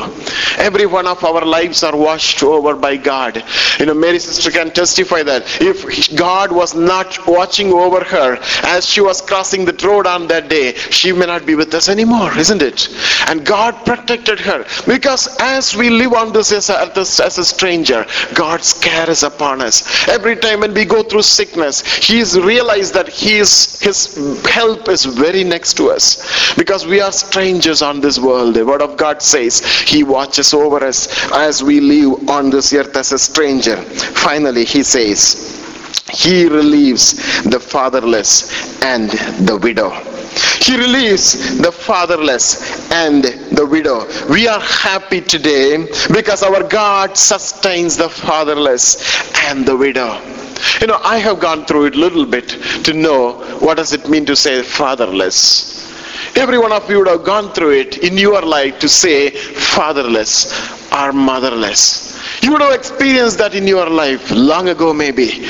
Every 0.57 0.85
one 0.85 1.07
of 1.07 1.23
our 1.23 1.43
lives 1.45 1.83
are 1.83 1.95
watched 1.95 2.43
over 2.43 2.75
by 2.75 2.97
God. 2.97 3.43
You 3.79 3.87
know, 3.87 3.93
Mary 3.93 4.19
sister 4.19 4.51
can 4.51 4.71
testify 4.71 5.23
that 5.23 5.43
if 5.61 6.15
God 6.15 6.51
was 6.51 6.75
not 6.75 7.27
watching 7.27 7.46
over 7.55 8.03
her 8.03 8.37
as 8.63 8.85
she 8.85 9.01
was 9.01 9.21
crossing 9.21 9.65
the 9.65 9.73
road 9.85 10.07
on 10.07 10.27
that 10.27 10.49
day, 10.49 10.73
she 10.73 11.11
may 11.11 11.25
not 11.25 11.45
be 11.45 11.55
with 11.55 11.73
us 11.73 11.89
anymore, 11.89 12.35
isn't 12.37 12.61
it? 12.61 12.89
And 13.27 13.45
God 13.45 13.85
protected 13.85 14.39
her 14.39 14.65
because 14.85 15.35
as 15.39 15.75
we 15.75 15.89
live 15.89 16.13
on 16.13 16.33
this 16.33 16.51
earth 16.51 16.97
as 16.97 17.37
a 17.37 17.45
stranger, 17.45 18.05
God's 18.33 18.73
care 18.73 19.09
is 19.09 19.23
upon 19.23 19.61
us. 19.61 20.07
Every 20.07 20.35
time 20.35 20.61
when 20.61 20.73
we 20.73 20.85
go 20.85 21.03
through 21.03 21.23
sickness, 21.23 21.81
He's 21.95 22.39
realized 22.39 22.93
that 22.93 23.07
His 23.09 23.79
His 23.79 24.45
help 24.45 24.89
is 24.89 25.05
very 25.05 25.43
next 25.43 25.75
to 25.77 25.89
us 25.89 26.55
because 26.55 26.85
we 26.85 27.01
are 27.01 27.11
strangers 27.11 27.81
on 27.81 28.01
this 28.01 28.19
world. 28.19 28.55
The 28.55 28.65
Word 28.65 28.81
of 28.81 28.97
God 28.97 29.21
says 29.21 29.65
He 29.81 30.03
watches 30.03 30.53
over 30.53 30.83
us 30.83 31.07
as 31.33 31.63
we 31.63 31.79
live 31.79 32.29
on 32.29 32.49
this 32.49 32.73
earth 32.73 32.95
as 32.95 33.11
a 33.11 33.19
stranger. 33.19 33.77
Finally, 33.77 34.65
He 34.65 34.83
says, 34.83 35.66
he 36.13 36.47
relieves 36.47 37.43
the 37.43 37.59
fatherless 37.59 38.81
and 38.83 39.09
the 39.47 39.57
widow. 39.57 39.89
He 40.61 40.75
relieves 40.77 41.57
the 41.59 41.71
fatherless 41.71 42.91
and 42.91 43.23
the 43.23 43.65
widow. 43.65 44.05
We 44.29 44.47
are 44.47 44.59
happy 44.59 45.21
today 45.21 45.87
because 46.13 46.43
our 46.43 46.63
God 46.63 47.17
sustains 47.17 47.97
the 47.97 48.09
fatherless 48.09 48.97
and 49.45 49.65
the 49.65 49.75
widow. 49.77 50.19
You 50.81 50.87
know, 50.87 50.99
I 51.03 51.17
have 51.19 51.39
gone 51.39 51.65
through 51.65 51.85
it 51.85 51.95
a 51.95 51.99
little 51.99 52.25
bit 52.25 52.49
to 52.85 52.93
know 52.93 53.33
what 53.59 53.77
does 53.77 53.93
it 53.93 54.09
mean 54.09 54.25
to 54.25 54.35
say 54.35 54.61
fatherless. 54.63 55.76
Every 56.35 56.57
one 56.57 56.71
of 56.71 56.89
you 56.89 56.99
would 56.99 57.07
have 57.07 57.23
gone 57.23 57.51
through 57.53 57.71
it 57.71 57.97
in 57.99 58.17
your 58.17 58.41
life 58.41 58.79
to 58.79 58.89
say 58.89 59.29
fatherless 59.31 60.51
or 60.91 61.11
motherless. 61.13 62.07
You 62.43 62.51
would 62.53 62.61
have 62.61 62.73
experienced 62.73 63.37
that 63.39 63.55
in 63.55 63.67
your 63.67 63.89
life 63.89 64.31
long 64.31 64.69
ago, 64.69 64.93
maybe, 64.93 65.45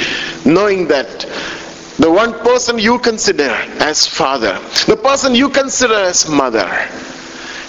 knowing 0.45 0.88
that 0.88 1.26
the 1.97 2.09
one 2.11 2.34
person 2.39 2.78
you 2.78 2.99
consider 2.99 3.49
as 3.80 4.07
father, 4.07 4.59
the 4.86 4.97
person 4.97 5.34
you 5.36 5.49
consider 5.49 5.95
as 5.95 6.30
mother, 6.30 6.70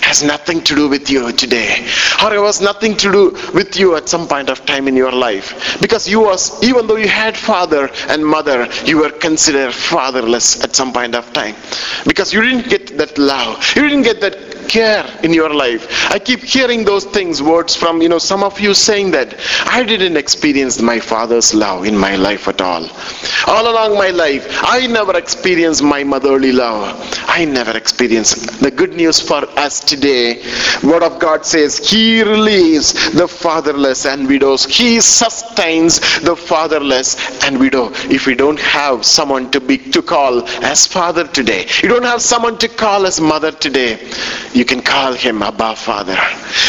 has 0.09 0.23
nothing 0.23 0.63
to 0.63 0.75
do 0.75 0.89
with 0.89 1.11
you 1.11 1.31
today 1.33 1.87
or 2.25 2.33
it 2.35 2.41
was 2.41 2.61
nothing 2.63 2.97
to 2.97 3.13
do 3.13 3.25
with 3.53 3.77
you 3.79 3.95
at 3.95 4.09
some 4.09 4.27
point 4.27 4.49
of 4.49 4.65
time 4.65 4.89
in 4.89 4.97
your 4.97 5.13
life. 5.13 5.79
Because 5.83 6.09
you 6.09 6.21
was 6.21 6.43
even 6.63 6.87
though 6.87 6.97
you 6.97 7.09
had 7.09 7.37
father 7.37 7.91
and 8.09 8.25
mother 8.25 8.67
you 8.87 8.99
were 9.03 9.11
considered 9.11 9.75
fatherless 9.75 10.65
at 10.65 10.75
some 10.75 10.93
point 10.93 11.15
of 11.15 11.31
time. 11.35 11.55
Because 12.07 12.33
you 12.33 12.41
didn't 12.43 12.69
get 12.71 12.97
that 12.97 13.19
love. 13.19 13.57
You 13.77 13.83
didn't 13.83 14.03
get 14.03 14.21
that 14.23 14.48
care 14.69 15.05
in 15.23 15.33
your 15.33 15.53
life. 15.53 15.87
I 16.11 16.19
keep 16.19 16.41
hearing 16.41 16.85
those 16.85 17.05
things, 17.05 17.43
words 17.43 17.75
from, 17.75 18.03
you 18.03 18.09
know, 18.09 18.19
some 18.19 18.43
of 18.45 18.61
you 18.61 18.75
saying 18.75 19.11
that 19.13 19.35
I 19.67 19.83
didn't 19.83 20.17
experience 20.17 20.81
my 20.81 21.01
father's 21.01 21.55
love 21.55 21.87
in 21.87 21.97
my 21.97 22.17
life 22.17 22.49
at 22.49 22.61
all. 22.61 22.89
All 23.47 23.71
along 23.71 23.95
my 23.95 24.11
life, 24.11 24.47
I 24.63 24.87
never 24.87 25.17
experienced 25.17 25.83
my 25.83 26.05
motherly 26.05 26.53
love. 26.53 26.97
I 27.27 27.45
never 27.45 27.77
experienced. 27.77 28.61
The 28.61 28.71
good 28.71 28.95
news 28.95 29.21
for 29.21 29.49
us 29.59 29.81
today, 29.81 30.43
Word 30.83 31.03
of 31.03 31.19
God 31.19 31.45
says, 31.47 31.79
He 31.79 32.23
relieves 32.23 32.93
the 33.13 33.29
fatherless 33.29 34.07
and 34.07 34.27
widows. 34.27 34.65
He 34.65 35.01
sustains 35.01 36.01
the 36.21 36.37
fatherless 36.37 37.17
and 37.45 37.59
widow. 37.59 37.91
If 38.11 38.27
we 38.27 38.35
don't 38.35 38.61
have 38.61 39.05
someone 39.05 39.51
to 39.51 39.61
be 39.61 39.79
to 39.79 40.03
call 40.03 40.47
as 40.65 40.87
father 40.87 41.27
today, 41.27 41.67
you 41.83 41.89
don't 41.89 42.05
have 42.05 42.23
someone 42.23 42.59
to 42.59 42.69
call 42.69 43.07
as 43.07 43.21
mother 43.21 43.53
today, 43.53 43.99
you 44.59 44.65
can 44.65 44.83
call 44.83 45.13
him 45.13 45.41
Abba 45.41 45.77
Father. 45.77 46.19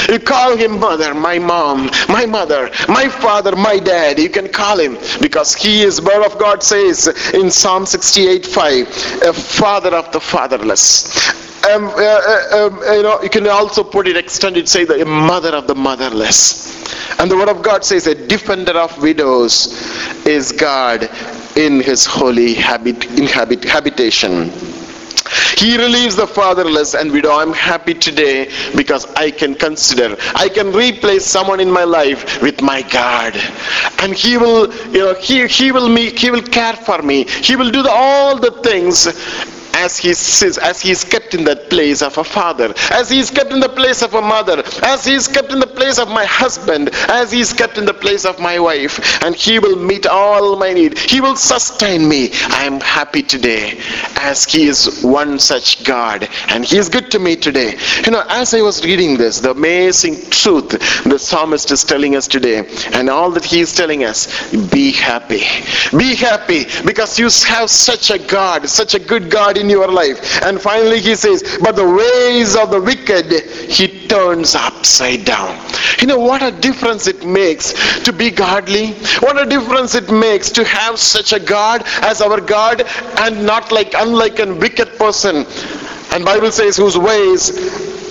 You 0.07 0.19
call 0.19 0.55
him 0.55 0.79
Mother, 0.79 1.15
my 1.15 1.39
mom, 1.39 1.89
my 2.07 2.23
mother, 2.27 2.69
my 2.87 3.09
father, 3.09 3.55
my 3.55 3.79
dad. 3.79 4.19
You 4.19 4.29
can 4.29 4.47
call 4.47 4.79
him 4.79 4.93
because 5.19 5.55
he 5.55 5.81
is, 5.81 5.99
Word 5.99 6.23
of 6.23 6.37
God 6.37 6.61
says 6.61 7.07
in 7.33 7.49
Psalm 7.49 7.87
68 7.87 8.45
5, 8.45 8.87
a 9.23 9.33
father 9.33 9.95
of 9.95 10.11
the 10.11 10.19
fatherless. 10.19 11.33
Um, 11.65 11.85
uh, 11.85 11.91
uh, 11.97 12.67
um, 12.67 12.79
you 12.95 13.01
know, 13.03 13.19
you 13.23 13.29
can 13.29 13.47
also 13.47 13.83
put 13.83 14.07
it 14.07 14.15
extended, 14.15 14.69
say 14.69 14.85
the 14.85 15.03
mother 15.03 15.49
of 15.49 15.65
the 15.65 15.75
motherless. 15.75 17.19
And 17.19 17.29
the 17.29 17.35
word 17.35 17.49
of 17.49 17.63
God 17.63 17.83
says 17.83 18.05
a 18.05 18.13
defender 18.13 18.77
of 18.77 19.01
widows 19.01 19.67
is 20.27 20.51
God 20.51 21.09
in 21.57 21.81
his 21.81 22.05
holy 22.05 22.53
habit, 22.53 23.03
inhabit, 23.17 23.63
habitation. 23.63 24.51
He 25.57 25.77
relieves 25.77 26.15
the 26.15 26.27
fatherless 26.27 26.93
and 26.95 27.11
widow. 27.11 27.31
I'm 27.31 27.53
happy 27.53 27.93
today 27.93 28.49
because 28.75 29.05
I 29.15 29.31
can 29.31 29.55
consider, 29.55 30.15
I 30.35 30.49
can 30.49 30.71
replace 30.71 31.25
someone 31.25 31.59
in 31.59 31.71
my 31.71 31.83
life 31.83 32.41
with 32.41 32.61
my 32.61 32.81
God. 32.81 33.35
And 33.99 34.13
He 34.13 34.37
will, 34.37 34.73
you 34.91 34.99
know, 34.99 35.13
He, 35.15 35.47
he 35.47 35.71
will 35.71 35.89
me, 35.89 36.11
He 36.11 36.31
will 36.31 36.41
care 36.41 36.73
for 36.73 37.01
me. 37.01 37.25
He 37.25 37.55
will 37.55 37.71
do 37.71 37.83
the, 37.83 37.91
all 37.91 38.37
the 38.37 38.51
things 38.63 39.07
as 39.73 39.97
he 39.97 40.09
is 40.09 40.57
as 40.61 40.81
he 40.81 40.91
is 40.91 41.03
kept 41.03 41.33
in 41.33 41.43
that 41.43 41.69
place 41.69 42.01
of 42.01 42.17
a 42.17 42.23
father 42.23 42.73
as 42.91 43.09
he 43.09 43.19
is 43.19 43.29
kept 43.29 43.51
in 43.51 43.59
the 43.59 43.69
place 43.69 44.01
of 44.01 44.13
a 44.13 44.21
mother 44.21 44.63
as 44.83 45.05
he 45.05 45.13
is 45.13 45.27
kept 45.27 45.51
in 45.51 45.59
the 45.59 45.67
place 45.67 45.99
of 45.99 46.09
my 46.09 46.25
husband 46.25 46.89
as 47.09 47.31
he 47.31 47.39
is 47.39 47.53
kept 47.53 47.77
in 47.77 47.85
the 47.85 47.93
place 47.93 48.25
of 48.25 48.39
my 48.39 48.59
wife 48.59 49.23
and 49.23 49.35
he 49.35 49.59
will 49.59 49.75
meet 49.75 50.05
all 50.07 50.55
my 50.55 50.73
need. 50.73 50.97
He 50.97 51.21
will 51.21 51.35
sustain 51.35 52.07
me. 52.07 52.29
I 52.49 52.63
am 52.65 52.79
happy 52.79 53.21
today 53.21 53.79
as 54.17 54.43
he 54.45 54.67
is 54.67 55.01
one 55.03 55.39
such 55.39 55.83
god 55.83 56.27
and 56.49 56.65
he 56.65 56.77
is 56.77 56.89
good 56.89 57.11
to 57.11 57.19
me 57.19 57.35
today. 57.35 57.77
You 58.05 58.11
know 58.11 58.23
as 58.29 58.53
i 58.53 58.61
was 58.61 58.83
reading 58.83 59.17
this 59.17 59.39
the 59.39 59.51
amazing 59.51 60.29
truth 60.29 60.69
the 61.03 61.19
psalmist 61.19 61.71
is 61.71 61.83
telling 61.83 62.15
us 62.15 62.27
today 62.27 62.67
and 62.93 63.09
all 63.09 63.29
that 63.31 63.45
he 63.45 63.61
is 63.61 63.75
telling 63.75 64.03
us 64.03 64.27
be 64.71 64.91
happy. 64.91 65.43
Be 65.97 66.15
happy 66.15 66.65
because 66.85 67.17
you 67.19 67.29
have 67.47 67.69
such 67.69 68.11
a 68.11 68.19
god 68.19 68.67
such 68.69 68.93
a 68.95 68.99
good 68.99 69.29
god 69.29 69.57
in 69.59 69.69
your 69.69 69.87
life. 69.87 70.41
And 70.43 70.61
finally 70.61 70.99
he 70.99 71.15
says, 71.15 71.57
but 71.61 71.75
the 71.75 71.89
ways 71.89 72.55
of 72.55 72.71
the 72.71 72.81
wicked 72.81 73.31
he 73.69 74.07
turns 74.07 74.55
upside 74.55 75.25
down. 75.25 75.57
You 75.99 76.07
know 76.07 76.19
what 76.19 76.41
a 76.41 76.51
difference 76.51 77.07
it 77.07 77.25
makes 77.25 77.73
to 78.03 78.13
be 78.13 78.31
godly? 78.31 78.93
What 79.19 79.41
a 79.41 79.45
difference 79.49 79.95
it 79.95 80.09
makes 80.11 80.49
to 80.51 80.63
have 80.63 80.99
such 80.99 81.33
a 81.33 81.39
God 81.39 81.83
as 82.01 82.21
our 82.21 82.39
God 82.41 82.83
and 83.19 83.45
not 83.45 83.71
like 83.71 83.93
unlike 83.95 84.39
a 84.39 84.53
wicked 84.53 84.97
person. 84.97 85.45
And 86.11 86.25
Bible 86.25 86.51
says 86.51 86.77
whose 86.77 86.97
ways 86.97 87.51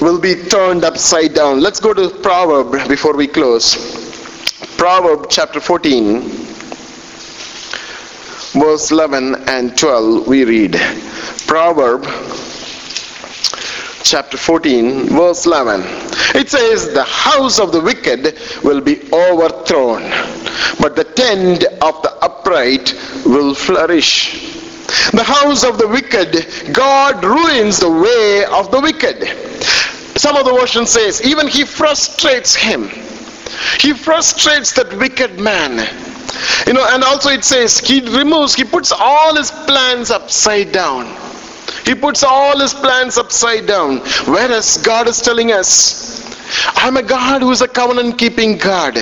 will 0.01 0.21
be 0.21 0.35
turned 0.35 0.85
upside 0.85 1.35
down. 1.35 1.61
Let's 1.61 1.81
go 1.81 1.93
to 1.93 2.11
Proverb 2.11 2.89
before 2.89 3.17
we 3.17 3.27
close. 3.27 4.07
Proverb 4.77 5.27
chapter 5.29 5.61
14 5.61 6.21
verse 8.53 8.91
11 8.91 9.35
and 9.49 9.77
12 9.77 10.27
we 10.27 10.45
read 10.45 10.75
proverb 11.49 12.05
chapter 14.05 14.37
14 14.37 15.09
verse 15.09 15.45
11 15.47 15.81
it 16.37 16.49
says 16.49 16.93
the 16.95 17.03
house 17.03 17.59
of 17.59 17.73
the 17.73 17.81
wicked 17.81 18.39
will 18.63 18.81
be 18.81 19.01
overthrown 19.13 20.03
but 20.81 20.95
the 20.95 21.05
tent 21.05 21.65
of 21.83 22.03
the 22.03 22.13
upright 22.23 22.95
will 23.25 23.55
flourish. 23.55 24.55
The 25.13 25.23
house 25.25 25.65
of 25.65 25.79
the 25.79 25.89
wicked 25.89 26.73
god 26.73 27.25
ruins 27.25 27.81
the 27.81 27.91
way 27.91 28.45
of 28.45 28.71
the 28.71 28.81
wicked. 28.81 29.27
Some 30.19 30.37
of 30.37 30.45
the 30.45 30.53
version 30.53 30.87
says 30.87 31.23
even 31.25 31.47
he 31.47 31.65
frustrates 31.65 32.55
him. 32.55 32.89
He 33.81 33.93
frustrates 33.93 34.73
that 34.75 34.97
wicked 34.99 35.41
man. 35.41 35.79
You 36.67 36.75
know, 36.75 36.87
and 36.91 37.03
also 37.03 37.31
it 37.31 37.45
says 37.45 37.79
he 37.79 38.01
removes, 38.01 38.55
he 38.55 38.65
puts 38.65 38.93
all 38.93 39.35
his 39.35 39.51
plans 39.51 40.11
upside 40.11 40.73
down. 40.73 41.07
He 41.89 41.95
puts 41.95 42.23
all 42.23 42.59
his 42.61 42.75
plans 42.75 43.17
upside 43.17 43.67
down. 43.67 44.01
Whereas 44.27 44.77
God 44.77 45.09
is 45.09 45.23
telling 45.23 45.53
us, 45.53 46.21
I'm 46.77 46.99
a 46.99 47.03
God 47.03 47.41
who 47.41 47.51
is 47.51 47.63
a 47.63 47.69
covenant 47.69 48.19
keeping 48.19 48.59
God. 48.59 48.99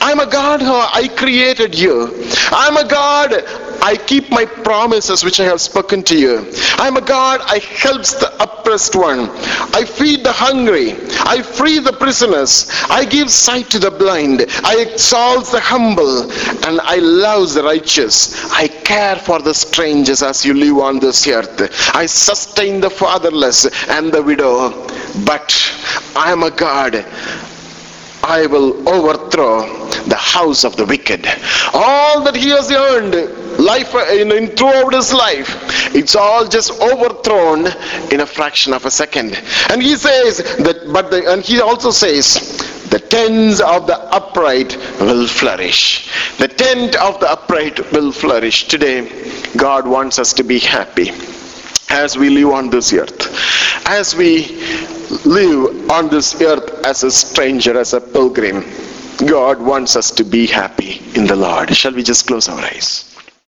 I'm 0.00 0.18
a 0.18 0.26
God 0.26 0.60
who 0.60 0.72
I 0.72 1.08
created 1.16 1.78
you. 1.78 2.10
I'm 2.50 2.76
a 2.76 2.88
God 2.88 3.30
I 3.82 3.96
keep 3.96 4.30
my 4.30 4.44
promises 4.44 5.24
which 5.24 5.40
I 5.40 5.44
have 5.44 5.60
spoken 5.60 6.02
to 6.04 6.18
you. 6.18 6.52
I'm 6.76 6.96
a 6.96 7.00
God 7.00 7.40
I 7.44 7.58
helps 7.58 8.14
the 8.14 8.30
oppressed 8.42 8.96
one. 8.96 9.30
I 9.74 9.84
feed 9.84 10.24
the 10.24 10.32
hungry. 10.32 10.92
I 11.24 11.42
free 11.42 11.78
the 11.78 11.92
prisoners. 11.92 12.70
I 12.90 13.04
give 13.04 13.30
sight 13.30 13.70
to 13.70 13.78
the 13.78 13.90
blind. 13.90 14.46
I 14.64 14.76
exalt 14.78 15.50
the 15.52 15.60
humble 15.60 16.30
and 16.66 16.80
I 16.80 16.96
love 16.96 17.54
the 17.54 17.62
righteous. 17.62 18.50
I 18.52 18.68
care 18.68 19.16
for 19.16 19.40
the 19.40 19.54
strangers 19.54 20.22
as 20.22 20.44
you 20.44 20.54
live 20.54 20.78
on 20.78 20.98
this 20.98 21.26
earth. 21.28 21.70
I 21.94 22.06
sustain 22.06 22.80
the 22.80 22.90
fatherless 22.90 23.66
and 23.88 24.12
the 24.12 24.22
widow. 24.22 24.70
But 25.24 25.54
I 26.14 26.32
am 26.32 26.42
a 26.42 26.50
God 26.50 27.04
I 28.28 28.46
will 28.46 28.88
overthrow 28.88 29.60
the 30.06 30.16
house 30.16 30.64
of 30.64 30.76
the 30.76 30.84
wicked. 30.84 31.26
All 31.72 32.24
that 32.24 32.34
he 32.34 32.50
has 32.50 32.70
earned 32.72 33.14
life 33.58 33.94
in, 34.10 34.32
in, 34.32 34.48
throughout 34.48 34.92
his 34.94 35.14
life, 35.14 35.48
it's 35.94 36.16
all 36.16 36.46
just 36.46 36.72
overthrown 36.80 37.66
in 38.12 38.20
a 38.20 38.26
fraction 38.26 38.72
of 38.72 38.84
a 38.84 38.90
second. 38.90 39.40
And 39.70 39.80
he 39.80 39.94
says 39.94 40.38
that, 40.38 40.90
but 40.92 41.10
the, 41.10 41.32
and 41.32 41.42
he 41.42 41.60
also 41.60 41.90
says, 41.92 42.58
the 42.90 42.98
tents 42.98 43.60
of 43.60 43.86
the 43.86 43.98
upright 44.12 44.76
will 45.00 45.26
flourish. 45.28 46.10
The 46.38 46.48
tent 46.48 46.96
of 46.96 47.20
the 47.20 47.30
upright 47.30 47.92
will 47.92 48.10
flourish. 48.10 48.68
Today, 48.68 49.08
God 49.56 49.86
wants 49.86 50.18
us 50.18 50.32
to 50.34 50.42
be 50.42 50.58
happy 50.58 51.10
as 51.90 52.16
we 52.16 52.30
live 52.30 52.50
on 52.50 52.70
this 52.70 52.92
earth. 52.92 53.86
As 53.86 54.16
we 54.16 54.95
live 55.24 55.90
on 55.90 56.08
this 56.08 56.40
earth 56.40 56.84
as 56.84 57.02
a 57.04 57.10
stranger, 57.10 57.78
as 57.78 57.92
a 57.94 58.00
pilgrim, 58.00 58.64
God 59.26 59.60
wants 59.60 59.96
us 59.96 60.10
to 60.12 60.24
be 60.24 60.46
happy 60.46 61.02
in 61.14 61.26
the 61.26 61.36
Lord. 61.36 61.74
Shall 61.74 61.92
we 61.92 62.02
just 62.02 62.26
close 62.26 62.48
our 62.48 62.60
eyes? 62.60 63.15